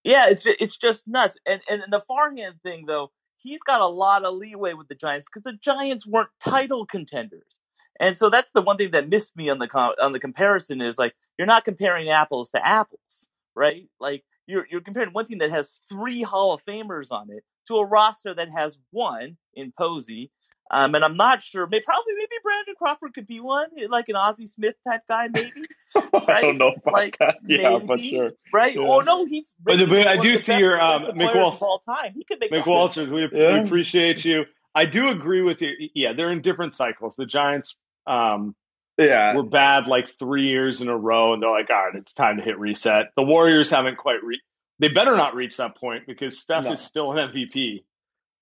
Yeah, 0.05 0.29
it's 0.29 0.43
ju- 0.45 0.55
it's 0.59 0.77
just 0.77 1.07
nuts. 1.07 1.37
And 1.47 1.61
and 1.69 1.83
the 1.91 2.03
Farhan 2.09 2.61
thing 2.63 2.87
though, 2.87 3.11
he's 3.39 3.63
got 3.63 3.81
a 3.81 3.87
lot 3.87 4.25
of 4.25 4.35
leeway 4.35 4.73
with 4.75 4.89
the 4.89 4.95
Giants 4.95 5.29
because 5.29 5.45
the 5.45 5.59
Giants 5.61 6.07
weren't 6.07 6.31
title 6.41 6.87
contenders. 6.87 7.61
And 8.01 8.17
so 8.17 8.31
that's 8.31 8.49
the 8.55 8.63
one 8.63 8.77
thing 8.77 8.93
that 8.93 9.09
missed 9.09 9.37
me 9.37 9.49
on 9.51 9.59
the 9.59 9.69
on 10.01 10.13
the 10.13 10.21
comparison 10.21 10.81
is 10.81 10.99
like 10.99 11.15
you're 11.39 11.47
not 11.47 11.65
comparing 11.65 12.09
apples 12.11 12.51
to 12.53 12.65
apples, 12.67 13.29
right? 13.55 13.89
Like 14.01 14.25
you're 14.47 14.67
you're 14.71 14.81
comparing 14.81 15.11
one 15.13 15.25
team 15.27 15.39
that 15.39 15.51
has 15.51 15.81
three 15.91 16.23
Hall 16.23 16.53
of 16.55 16.63
Famers 16.65 17.11
on 17.11 17.31
it 17.31 17.45
to 17.69 17.77
a 17.77 17.85
roster 17.87 18.35
that 18.35 18.49
has 18.57 18.79
one 18.91 19.37
in 19.55 19.73
Posey. 19.77 20.31
Um, 20.71 20.95
and 20.95 21.05
I'm 21.05 21.15
not 21.15 21.43
sure. 21.43 21.67
Maybe 21.67 21.83
probably 21.85 22.13
maybe 22.17 22.31
Brandon 22.43 22.73
Crawford 22.77 23.13
could 23.13 23.27
be 23.27 23.39
one, 23.39 23.67
like 23.89 24.09
an 24.09 24.15
Ozzie 24.15 24.47
Smith 24.47 24.75
type 24.87 25.01
guy, 25.07 25.27
maybe. 25.31 25.51
I 25.95 26.41
don't 26.41 26.57
know 26.57 26.69
about 26.75 26.93
Like 26.93 27.17
that. 27.19 27.35
Yeah, 27.47 27.77
but 27.77 27.97
maybe, 27.97 28.15
sure. 28.15 28.31
right? 28.51 28.73
Yeah. 28.75 28.81
Oh 28.87 28.99
no, 29.01 29.25
he's 29.25 29.53
But, 29.63 29.73
rated 29.77 29.89
but 29.89 30.07
I 30.07 30.17
do 30.17 30.35
see 30.35 30.57
your 30.57 30.81
um, 30.81 31.03
McWalter. 31.03 31.61
all 31.61 31.79
time. 31.85 32.13
He 32.15 32.23
could 32.23 32.39
make 32.39 32.51
a 32.51 32.55
McWalter, 32.55 33.07
we, 33.11 33.27
we 33.31 33.59
appreciate 33.59 34.25
you. 34.25 34.45
I 34.73 34.85
do 34.85 35.09
agree 35.09 35.41
with 35.43 35.61
you. 35.61 35.69
Yeah, 35.93 36.13
they're 36.17 36.31
in 36.31 36.41
different 36.41 36.73
cycles. 36.75 37.15
The 37.15 37.25
Giants 37.27 37.75
um, 38.07 38.55
Yeah. 38.97 39.35
were 39.35 39.43
bad 39.43 39.87
like 39.87 40.17
three 40.17 40.47
years 40.47 40.81
in 40.81 40.89
a 40.89 40.97
row, 40.97 41.33
and 41.33 41.43
they're 41.43 41.51
like, 41.51 41.69
all 41.69 41.75
right, 41.75 41.95
it's 41.95 42.13
time 42.15 42.37
to 42.37 42.43
hit 42.43 42.57
reset. 42.59 43.11
The 43.15 43.23
Warriors 43.23 43.69
haven't 43.69 43.97
quite 43.97 44.23
reached. 44.23 44.43
They 44.79 44.89
better 44.89 45.15
not 45.15 45.35
reach 45.35 45.57
that 45.57 45.77
point 45.77 46.03
because 46.07 46.41
Steph 46.41 46.65
No. 46.65 46.71
is 46.73 46.81
still 46.81 47.11
an 47.13 47.29
MVP. 47.29 47.85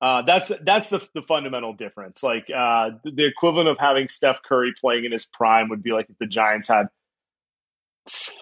Uh, 0.03 0.21
that's 0.23 0.51
that's 0.65 0.89
the 0.89 0.99
the 1.15 1.21
fundamental 1.21 1.71
difference. 1.71 2.21
Like 2.21 2.49
uh, 2.53 2.89
the 3.05 3.25
equivalent 3.25 3.69
of 3.69 3.77
having 3.79 4.09
Steph 4.09 4.43
Curry 4.43 4.73
playing 4.77 5.05
in 5.05 5.13
his 5.13 5.25
prime 5.25 5.69
would 5.69 5.81
be 5.81 5.93
like 5.93 6.09
if 6.09 6.17
the 6.17 6.27
Giants 6.27 6.67
had 6.67 6.87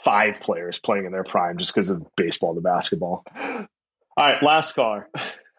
five 0.03 0.39
players 0.39 0.79
playing 0.79 1.05
in 1.05 1.11
their 1.11 1.23
prime 1.23 1.59
just 1.59 1.71
because 1.71 1.91
of 1.91 2.03
baseball 2.17 2.55
to 2.55 2.61
basketball. 2.61 3.23
All 3.35 3.67
right, 4.19 4.41
last 4.41 4.73
caller. 4.73 5.07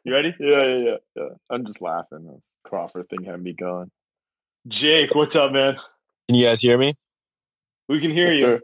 You 0.05 0.13
ready? 0.13 0.35
Yeah, 0.41 0.65
yeah, 0.65 0.79
yeah, 0.79 0.97
yeah. 1.15 1.29
I'm 1.49 1.65
just 1.65 1.81
laughing. 1.81 2.25
The 2.25 2.41
Crawford 2.69 3.09
thing 3.09 3.23
had 3.23 3.41
me 3.41 3.53
going. 3.53 3.89
Jake, 4.67 5.15
what's 5.15 5.37
up, 5.37 5.53
man? 5.53 5.77
Can 6.29 6.35
you 6.37 6.47
guys 6.47 6.61
hear 6.61 6.77
me? 6.77 6.95
We 7.89 8.01
can 8.01 8.11
hear 8.11 8.25
Yes, 8.25 8.35
you. 8.35 8.41
sir. 8.41 8.61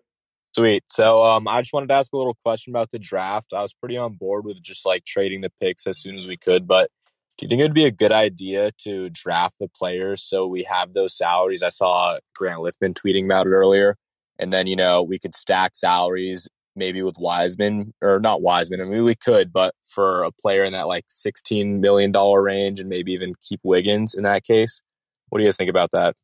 Sweet. 0.56 0.82
So 0.88 1.22
um, 1.22 1.46
I 1.46 1.60
just 1.60 1.72
wanted 1.72 1.90
to 1.90 1.94
ask 1.94 2.12
a 2.12 2.16
little 2.16 2.36
question 2.42 2.72
about 2.72 2.90
the 2.90 2.98
draft. 2.98 3.52
I 3.52 3.62
was 3.62 3.72
pretty 3.72 3.96
on 3.96 4.14
board 4.14 4.44
with 4.44 4.60
just 4.60 4.84
like 4.84 5.04
trading 5.04 5.40
the 5.42 5.52
picks 5.60 5.86
as 5.86 5.98
soon 5.98 6.16
as 6.16 6.26
we 6.26 6.36
could, 6.36 6.66
but 6.66 6.90
do 7.38 7.44
you 7.44 7.48
think 7.48 7.60
it 7.60 7.64
would 7.64 7.74
be 7.74 7.84
a 7.84 7.90
good 7.92 8.10
idea 8.10 8.70
to 8.82 9.08
draft 9.10 9.54
the 9.60 9.68
players 9.68 10.22
so 10.22 10.46
we 10.46 10.64
have 10.64 10.92
those 10.92 11.16
salaries? 11.16 11.62
I 11.62 11.68
saw 11.68 12.18
Grant 12.34 12.58
Liffmann 12.58 12.94
tweeting 12.94 13.24
about 13.24 13.46
it 13.46 13.50
earlier, 13.50 13.96
and 14.38 14.52
then 14.52 14.66
you 14.66 14.74
know 14.74 15.02
we 15.02 15.18
could 15.18 15.36
stack 15.36 15.76
salaries 15.76 16.48
maybe 16.74 17.02
with 17.02 17.16
Wiseman 17.18 17.94
or 18.02 18.18
not 18.18 18.42
Wiseman. 18.42 18.80
I 18.80 18.84
mean 18.84 19.04
we 19.04 19.14
could, 19.14 19.52
but 19.52 19.74
for 19.88 20.24
a 20.24 20.32
player 20.32 20.64
in 20.64 20.72
that 20.72 20.88
like 20.88 21.04
sixteen 21.08 21.80
million 21.80 22.10
dollar 22.10 22.42
range, 22.42 22.80
and 22.80 22.88
maybe 22.88 23.12
even 23.12 23.34
keep 23.40 23.60
Wiggins 23.62 24.14
in 24.14 24.24
that 24.24 24.42
case. 24.42 24.80
What 25.28 25.38
do 25.38 25.44
you 25.44 25.48
guys 25.48 25.56
think 25.56 25.70
about 25.70 25.92
that? 25.92 26.16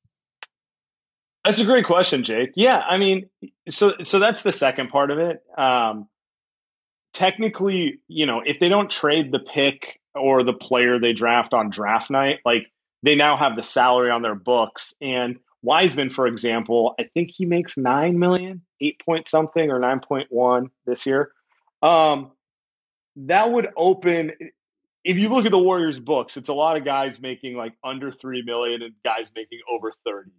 That's 1.45 1.61
a 1.61 1.65
great 1.65 1.85
question, 1.85 2.25
Jake. 2.25 2.53
Yeah, 2.57 2.79
I 2.79 2.97
mean, 2.97 3.29
so 3.69 3.95
so 4.03 4.19
that's 4.19 4.43
the 4.43 4.53
second 4.53 4.89
part 4.89 5.13
of 5.13 5.19
it. 5.19 5.43
Um, 5.57 6.09
technically, 7.13 8.01
you 8.09 8.27
know, 8.27 8.43
if 8.45 8.59
they 8.59 8.69
don't 8.69 8.91
trade 8.91 9.31
the 9.31 9.39
pick 9.39 10.01
or 10.15 10.43
the 10.43 10.53
player 10.53 10.99
they 10.99 11.13
draft 11.13 11.55
on 11.55 11.71
draft 11.71 12.11
night, 12.11 12.41
like 12.45 12.67
they 13.03 13.15
now 13.15 13.37
have 13.37 13.57
the 13.57 13.63
salary 13.63 14.11
on 14.11 14.23
their 14.23 14.35
books. 14.35 14.95
And 15.01 15.39
Wiseman, 15.63 16.11
for 16.11 16.27
example, 16.27 16.95
I 16.99 17.05
think 17.15 17.31
he 17.33 17.47
makes 17.47 17.77
nine 17.77 18.19
million, 18.19 18.63
eight 18.81 19.01
point 19.05 19.29
something 19.29 19.71
or 19.71 19.79
nine 19.79 20.01
point 20.01 20.29
one 20.31 20.71
this 20.87 21.07
year. 21.07 21.33
Um, 21.83 22.33
that 23.17 23.51
would 23.51 23.69
open. 23.77 24.33
If 25.05 25.19
you 25.19 25.29
look 25.29 25.45
at 25.45 25.51
the 25.51 25.59
Warriors' 25.59 25.99
books, 25.99 26.37
it's 26.37 26.49
a 26.49 26.55
lot 26.55 26.77
of 26.77 26.85
guys 26.85 27.21
making 27.21 27.57
like 27.57 27.75
under 27.85 28.11
three 28.11 28.43
million 28.43 28.83
and 28.83 28.95
guys 29.05 29.31
making 29.35 29.61
over 29.71 29.93
thirty 30.07 30.33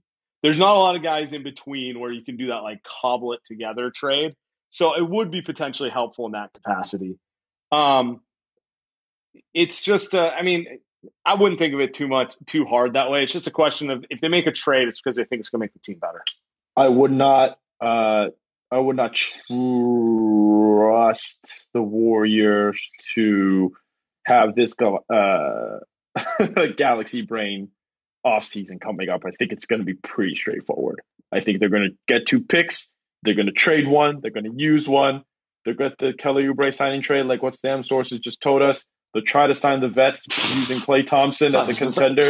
there's 0.46 0.60
not 0.60 0.76
a 0.76 0.80
lot 0.80 0.96
of 0.96 1.02
guys 1.02 1.34
in 1.34 1.42
between 1.42 2.00
where 2.00 2.12
you 2.12 2.24
can 2.24 2.38
do 2.38 2.50
that 2.50 2.58
like 2.58 2.84
cobble 2.84 3.34
it 3.34 3.40
together 3.46 3.90
trade. 3.90 4.36
So 4.70 4.96
it 4.96 5.02
would 5.02 5.32
be 5.32 5.42
potentially 5.42 5.90
helpful 5.90 6.28
in 6.28 6.34
that 6.34 6.54
capacity. 6.54 7.18
Um, 7.72 8.22
it's 9.54 9.82
just, 9.82 10.16
uh, 10.16 10.30
I 10.38 10.44
mean, 10.44 10.80
I 11.26 11.36
wouldn't 11.36 11.60
think 11.60 11.74
of 11.74 11.80
it 11.80 11.94
too 11.94 12.08
much, 12.08 12.36
too 12.46 12.66
hard 12.66 12.94
that 12.94 13.10
way. 13.12 13.24
It's 13.24 13.32
just 13.32 13.48
a 13.48 13.52
question 13.52 13.90
of 13.92 14.06
if 14.10 14.20
they 14.22 14.28
make 14.28 14.48
a 14.48 14.52
trade, 14.52 14.88
it's 14.88 15.00
because 15.02 15.18
they 15.18 15.26
think 15.26 15.40
it's 15.40 15.50
going 15.50 15.60
to 15.60 15.64
make 15.66 15.74
the 15.74 15.80
team 15.80 16.00
better. 16.00 16.24
I 16.76 16.88
would 16.88 17.12
not. 17.12 17.58
Uh, 17.80 18.30
I 18.72 18.80
would 18.80 18.96
not 18.96 19.16
trust 19.16 19.40
the 21.74 21.82
Warriors 21.82 22.92
to 23.14 23.74
have 24.26 24.56
this 24.56 24.74
go, 24.74 25.00
uh, 25.10 25.80
galaxy 26.78 27.22
brain 27.22 27.70
offseason 28.26 28.82
coming 28.82 29.10
up. 29.10 29.22
I 29.26 29.32
think 29.32 29.52
it's 29.52 29.66
going 29.66 29.80
to 29.80 29.86
be 29.86 29.94
pretty 29.94 30.36
straightforward. 30.36 31.02
I 31.32 31.42
think 31.42 31.60
they're 31.60 31.70
going 31.70 31.92
to 31.92 31.98
get 32.14 32.28
two 32.28 32.42
picks. 32.42 32.88
They're 33.24 33.36
going 33.36 33.48
to 33.48 33.52
trade 33.52 33.88
one. 33.88 34.20
They're 34.22 34.32
going 34.32 34.46
to 34.46 34.54
use 34.56 34.88
one. 34.90 35.24
They're 35.64 35.74
going 35.74 35.92
to 35.92 36.08
the 36.08 36.14
Kelly 36.14 36.44
Oubre 36.44 36.74
signing 36.74 37.02
trade, 37.02 37.26
like 37.26 37.44
what 37.44 37.56
Sam 37.56 37.84
sources 37.84 38.20
just 38.20 38.42
told 38.42 38.62
us. 38.62 38.84
They'll 39.16 39.24
try 39.24 39.48
to 39.48 39.56
sign 39.56 39.80
the 39.80 39.88
vets 39.88 40.26
using 40.58 40.80
Klay 40.80 41.08
Thompson 41.08 41.56
as 41.56 41.70
a 41.70 41.74
contender. 41.74 42.28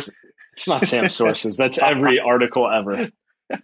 It's 0.53 0.67
not 0.67 0.85
Sam 0.85 1.09
sources. 1.09 1.57
That's 1.57 1.79
every 1.79 2.19
article 2.25 2.69
ever. 2.69 3.09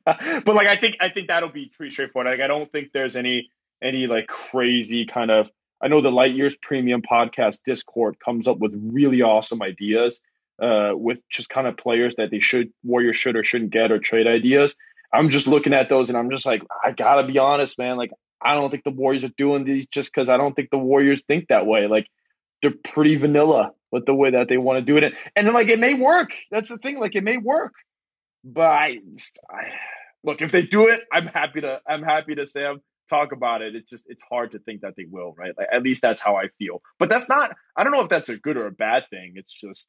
but 0.06 0.48
like 0.48 0.66
I 0.66 0.76
think 0.76 0.98
I 1.00 1.10
think 1.10 1.28
that'll 1.28 1.52
be 1.52 1.72
pretty 1.78 1.92
straightforward. 1.92 2.32
Like 2.32 2.42
I 2.42 2.48
don't 2.48 2.70
think 2.72 2.90
there's 2.94 3.16
any 3.16 3.52
any 3.80 4.08
like 4.08 4.26
crazy 4.26 5.06
kind 5.06 5.30
of 5.30 5.52
I 5.80 5.88
know 5.88 6.02
the 6.02 6.10
Light 6.10 6.34
Years 6.34 6.58
Premium 6.60 7.04
Podcast 7.04 7.60
Discord 7.64 8.18
comes 8.20 8.48
up 8.48 8.58
with 8.58 8.74
really 8.76 9.22
awesome 9.22 9.62
ideas 9.62 10.20
uh, 10.60 10.94
with 10.96 11.20
just 11.30 11.48
kind 11.48 11.68
of 11.68 11.78
players 11.78 12.16
that 12.16 12.32
they 12.32 12.40
should 12.40 12.74
Warriors 12.84 13.18
should 13.18 13.36
or 13.36 13.44
shouldn't 13.44 13.70
get 13.70 13.92
or 13.92 14.00
trade 14.00 14.26
ideas. 14.26 14.76
I'm 15.14 15.30
just 15.30 15.46
looking 15.46 15.74
at 15.74 15.90
those 15.90 16.10
and 16.10 16.18
I'm 16.18 16.32
just 16.32 16.48
like, 16.48 16.64
I 16.84 16.92
gotta 16.92 17.28
be 17.28 17.38
honest, 17.38 17.78
man. 17.78 17.98
Like, 17.98 18.12
I 18.42 18.56
don't 18.56 18.72
think 18.72 18.84
the 18.84 18.90
Warriors 18.90 19.24
are 19.24 19.32
doing 19.38 19.64
these 19.64 19.86
just 19.86 20.12
because 20.12 20.28
I 20.28 20.38
don't 20.38 20.56
think 20.56 20.72
the 20.72 20.80
Warriors 20.80 21.22
think 21.28 21.50
that 21.50 21.68
way. 21.68 21.86
Like, 21.86 22.08
they're 22.62 22.74
pretty 22.94 23.18
vanilla 23.18 23.72
with 23.92 24.06
the 24.06 24.16
way 24.16 24.32
that 24.32 24.48
they 24.48 24.58
want 24.58 24.78
to 24.78 24.82
do 24.82 24.98
it, 24.98 25.14
and, 25.36 25.48
like 25.54 25.70
it 25.70 25.80
may 25.80 25.94
work. 25.94 26.30
That's 26.50 26.70
the 26.70 26.78
thing. 26.78 27.00
Like, 27.00 27.16
it 27.16 27.24
may 27.24 27.38
work, 27.38 27.74
but 28.44 28.68
I, 28.68 28.98
just, 29.16 29.38
I 29.50 29.64
look 30.24 30.42
if 30.42 30.52
they 30.52 30.64
do 30.64 30.88
it, 30.88 31.02
I'm 31.12 31.28
happy 31.28 31.62
to. 31.62 31.80
I'm 31.88 32.04
happy 32.04 32.36
to 32.36 32.48
say 32.48 32.66
I'm 32.66 32.82
talk 33.12 33.34
about 33.34 33.62
it. 33.62 33.76
It's 33.76 33.90
just 33.90 34.06
it's 34.08 34.24
hard 34.24 34.54
to 34.54 34.60
think 34.60 34.82
that 34.82 34.96
they 34.96 35.06
will, 35.10 35.34
right? 35.38 35.52
Like, 35.56 35.68
at 35.72 35.84
least 35.84 36.02
that's 36.02 36.22
how 36.22 36.38
I 36.38 36.48
feel. 36.58 36.82
But 36.98 37.10
that's 37.10 37.30
not. 37.30 37.52
I 37.76 37.84
don't 37.84 37.92
know 37.92 38.02
if 38.02 38.10
that's 38.10 38.30
a 38.30 38.38
good 38.38 38.58
or 38.58 38.68
a 38.68 38.72
bad 38.72 39.04
thing. 39.10 39.34
It's 39.36 39.54
just 39.54 39.88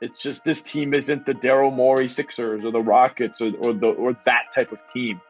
it's 0.00 0.20
just 0.20 0.44
this 0.44 0.62
team 0.62 0.92
isn't 0.94 1.24
the 1.24 1.34
Daryl 1.34 1.74
Morey 1.74 2.08
Sixers 2.08 2.64
or 2.64 2.70
the 2.70 2.80
Rockets 2.80 3.40
or, 3.40 3.52
or 3.56 3.72
the 3.72 3.86
or 3.86 4.16
that 4.26 4.46
type 4.54 4.72
of 4.72 4.78
team, 4.92 5.20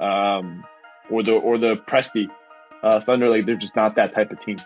um, 0.00 0.64
or 1.10 1.22
the 1.22 1.34
or 1.34 1.58
the 1.58 1.76
Presti 1.76 2.28
uh, 2.82 3.00
Thunder. 3.00 3.28
Like 3.28 3.46
they're 3.46 3.56
just 3.56 3.76
not 3.76 3.96
that 3.96 4.14
type 4.14 4.30
of 4.30 4.40
team. 4.40 4.56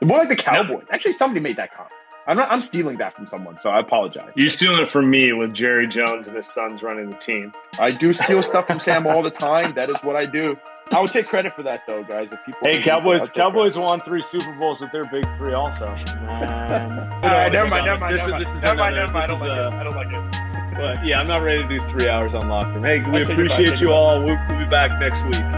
They're 0.00 0.08
more 0.08 0.18
like 0.18 0.28
the 0.28 0.36
Cowboys. 0.36 0.84
Actually, 0.90 1.14
somebody 1.14 1.40
made 1.40 1.56
that 1.56 1.74
comment. 1.74 1.92
I'm 2.28 2.36
not. 2.36 2.52
I'm 2.52 2.60
stealing 2.60 2.98
that 2.98 3.16
from 3.16 3.26
someone, 3.26 3.56
so 3.56 3.70
I 3.70 3.78
apologize. 3.78 4.32
You're 4.36 4.50
stealing 4.50 4.82
it 4.82 4.90
from 4.90 5.08
me 5.08 5.32
with 5.32 5.54
Jerry 5.54 5.86
Jones 5.86 6.28
and 6.28 6.36
his 6.36 6.46
sons 6.46 6.82
running 6.82 7.08
the 7.08 7.16
team. 7.16 7.52
I 7.80 7.90
do 7.90 8.12
steal 8.12 8.42
stuff 8.42 8.66
from 8.66 8.78
Sam 8.78 9.06
all 9.06 9.22
the 9.22 9.30
time. 9.30 9.72
That 9.72 9.88
is 9.88 9.96
what 10.02 10.14
I 10.14 10.26
do. 10.26 10.54
I 10.92 11.00
would 11.00 11.10
take 11.10 11.26
credit 11.26 11.52
for 11.52 11.62
that, 11.62 11.84
though, 11.88 12.02
guys. 12.02 12.30
If 12.30 12.44
people 12.44 12.60
hey, 12.68 12.82
Cowboys, 12.82 13.30
Cowboys 13.30 13.76
won 13.76 13.98
three 14.00 14.20
Super 14.20 14.54
Bowls 14.58 14.80
with 14.80 14.92
their 14.92 15.04
big 15.04 15.24
three, 15.38 15.54
also. 15.54 15.88
Um, 16.38 16.98
all 17.24 17.30
right, 17.30 17.52
never 17.52 17.66
mind, 17.66 17.86
never 17.86 17.98
mind, 17.98 18.14
this, 18.14 18.20
never 18.20 18.30
mind. 18.30 18.42
This 18.42 18.54
is 18.54 18.62
never 18.62 18.78
mind, 18.78 18.94
never 18.94 19.12
mind. 19.12 19.24
I 19.24 19.26
don't 19.26 19.40
like 19.40 19.50
is, 19.50 19.56
it. 19.56 19.74
I 19.74 19.82
don't 19.82 19.96
like 19.96 20.12
it. 20.12 20.76
But 20.76 21.04
yeah, 21.04 21.20
I'm 21.20 21.26
not 21.26 21.42
ready 21.42 21.62
to 21.62 21.68
do 21.68 21.88
three 21.88 22.08
hours 22.08 22.34
on 22.34 22.48
locker 22.48 22.72
room. 22.72 22.84
Hey, 22.84 23.00
we 23.00 23.06
I 23.06 23.10
take 23.10 23.22
it 23.22 23.26
back, 23.26 23.32
appreciate 23.32 23.80
you 23.80 23.92
all. 23.92 24.22
We'll, 24.22 24.38
we'll 24.48 24.58
be 24.58 24.70
back 24.70 25.00
next 25.00 25.24
week. 25.24 25.57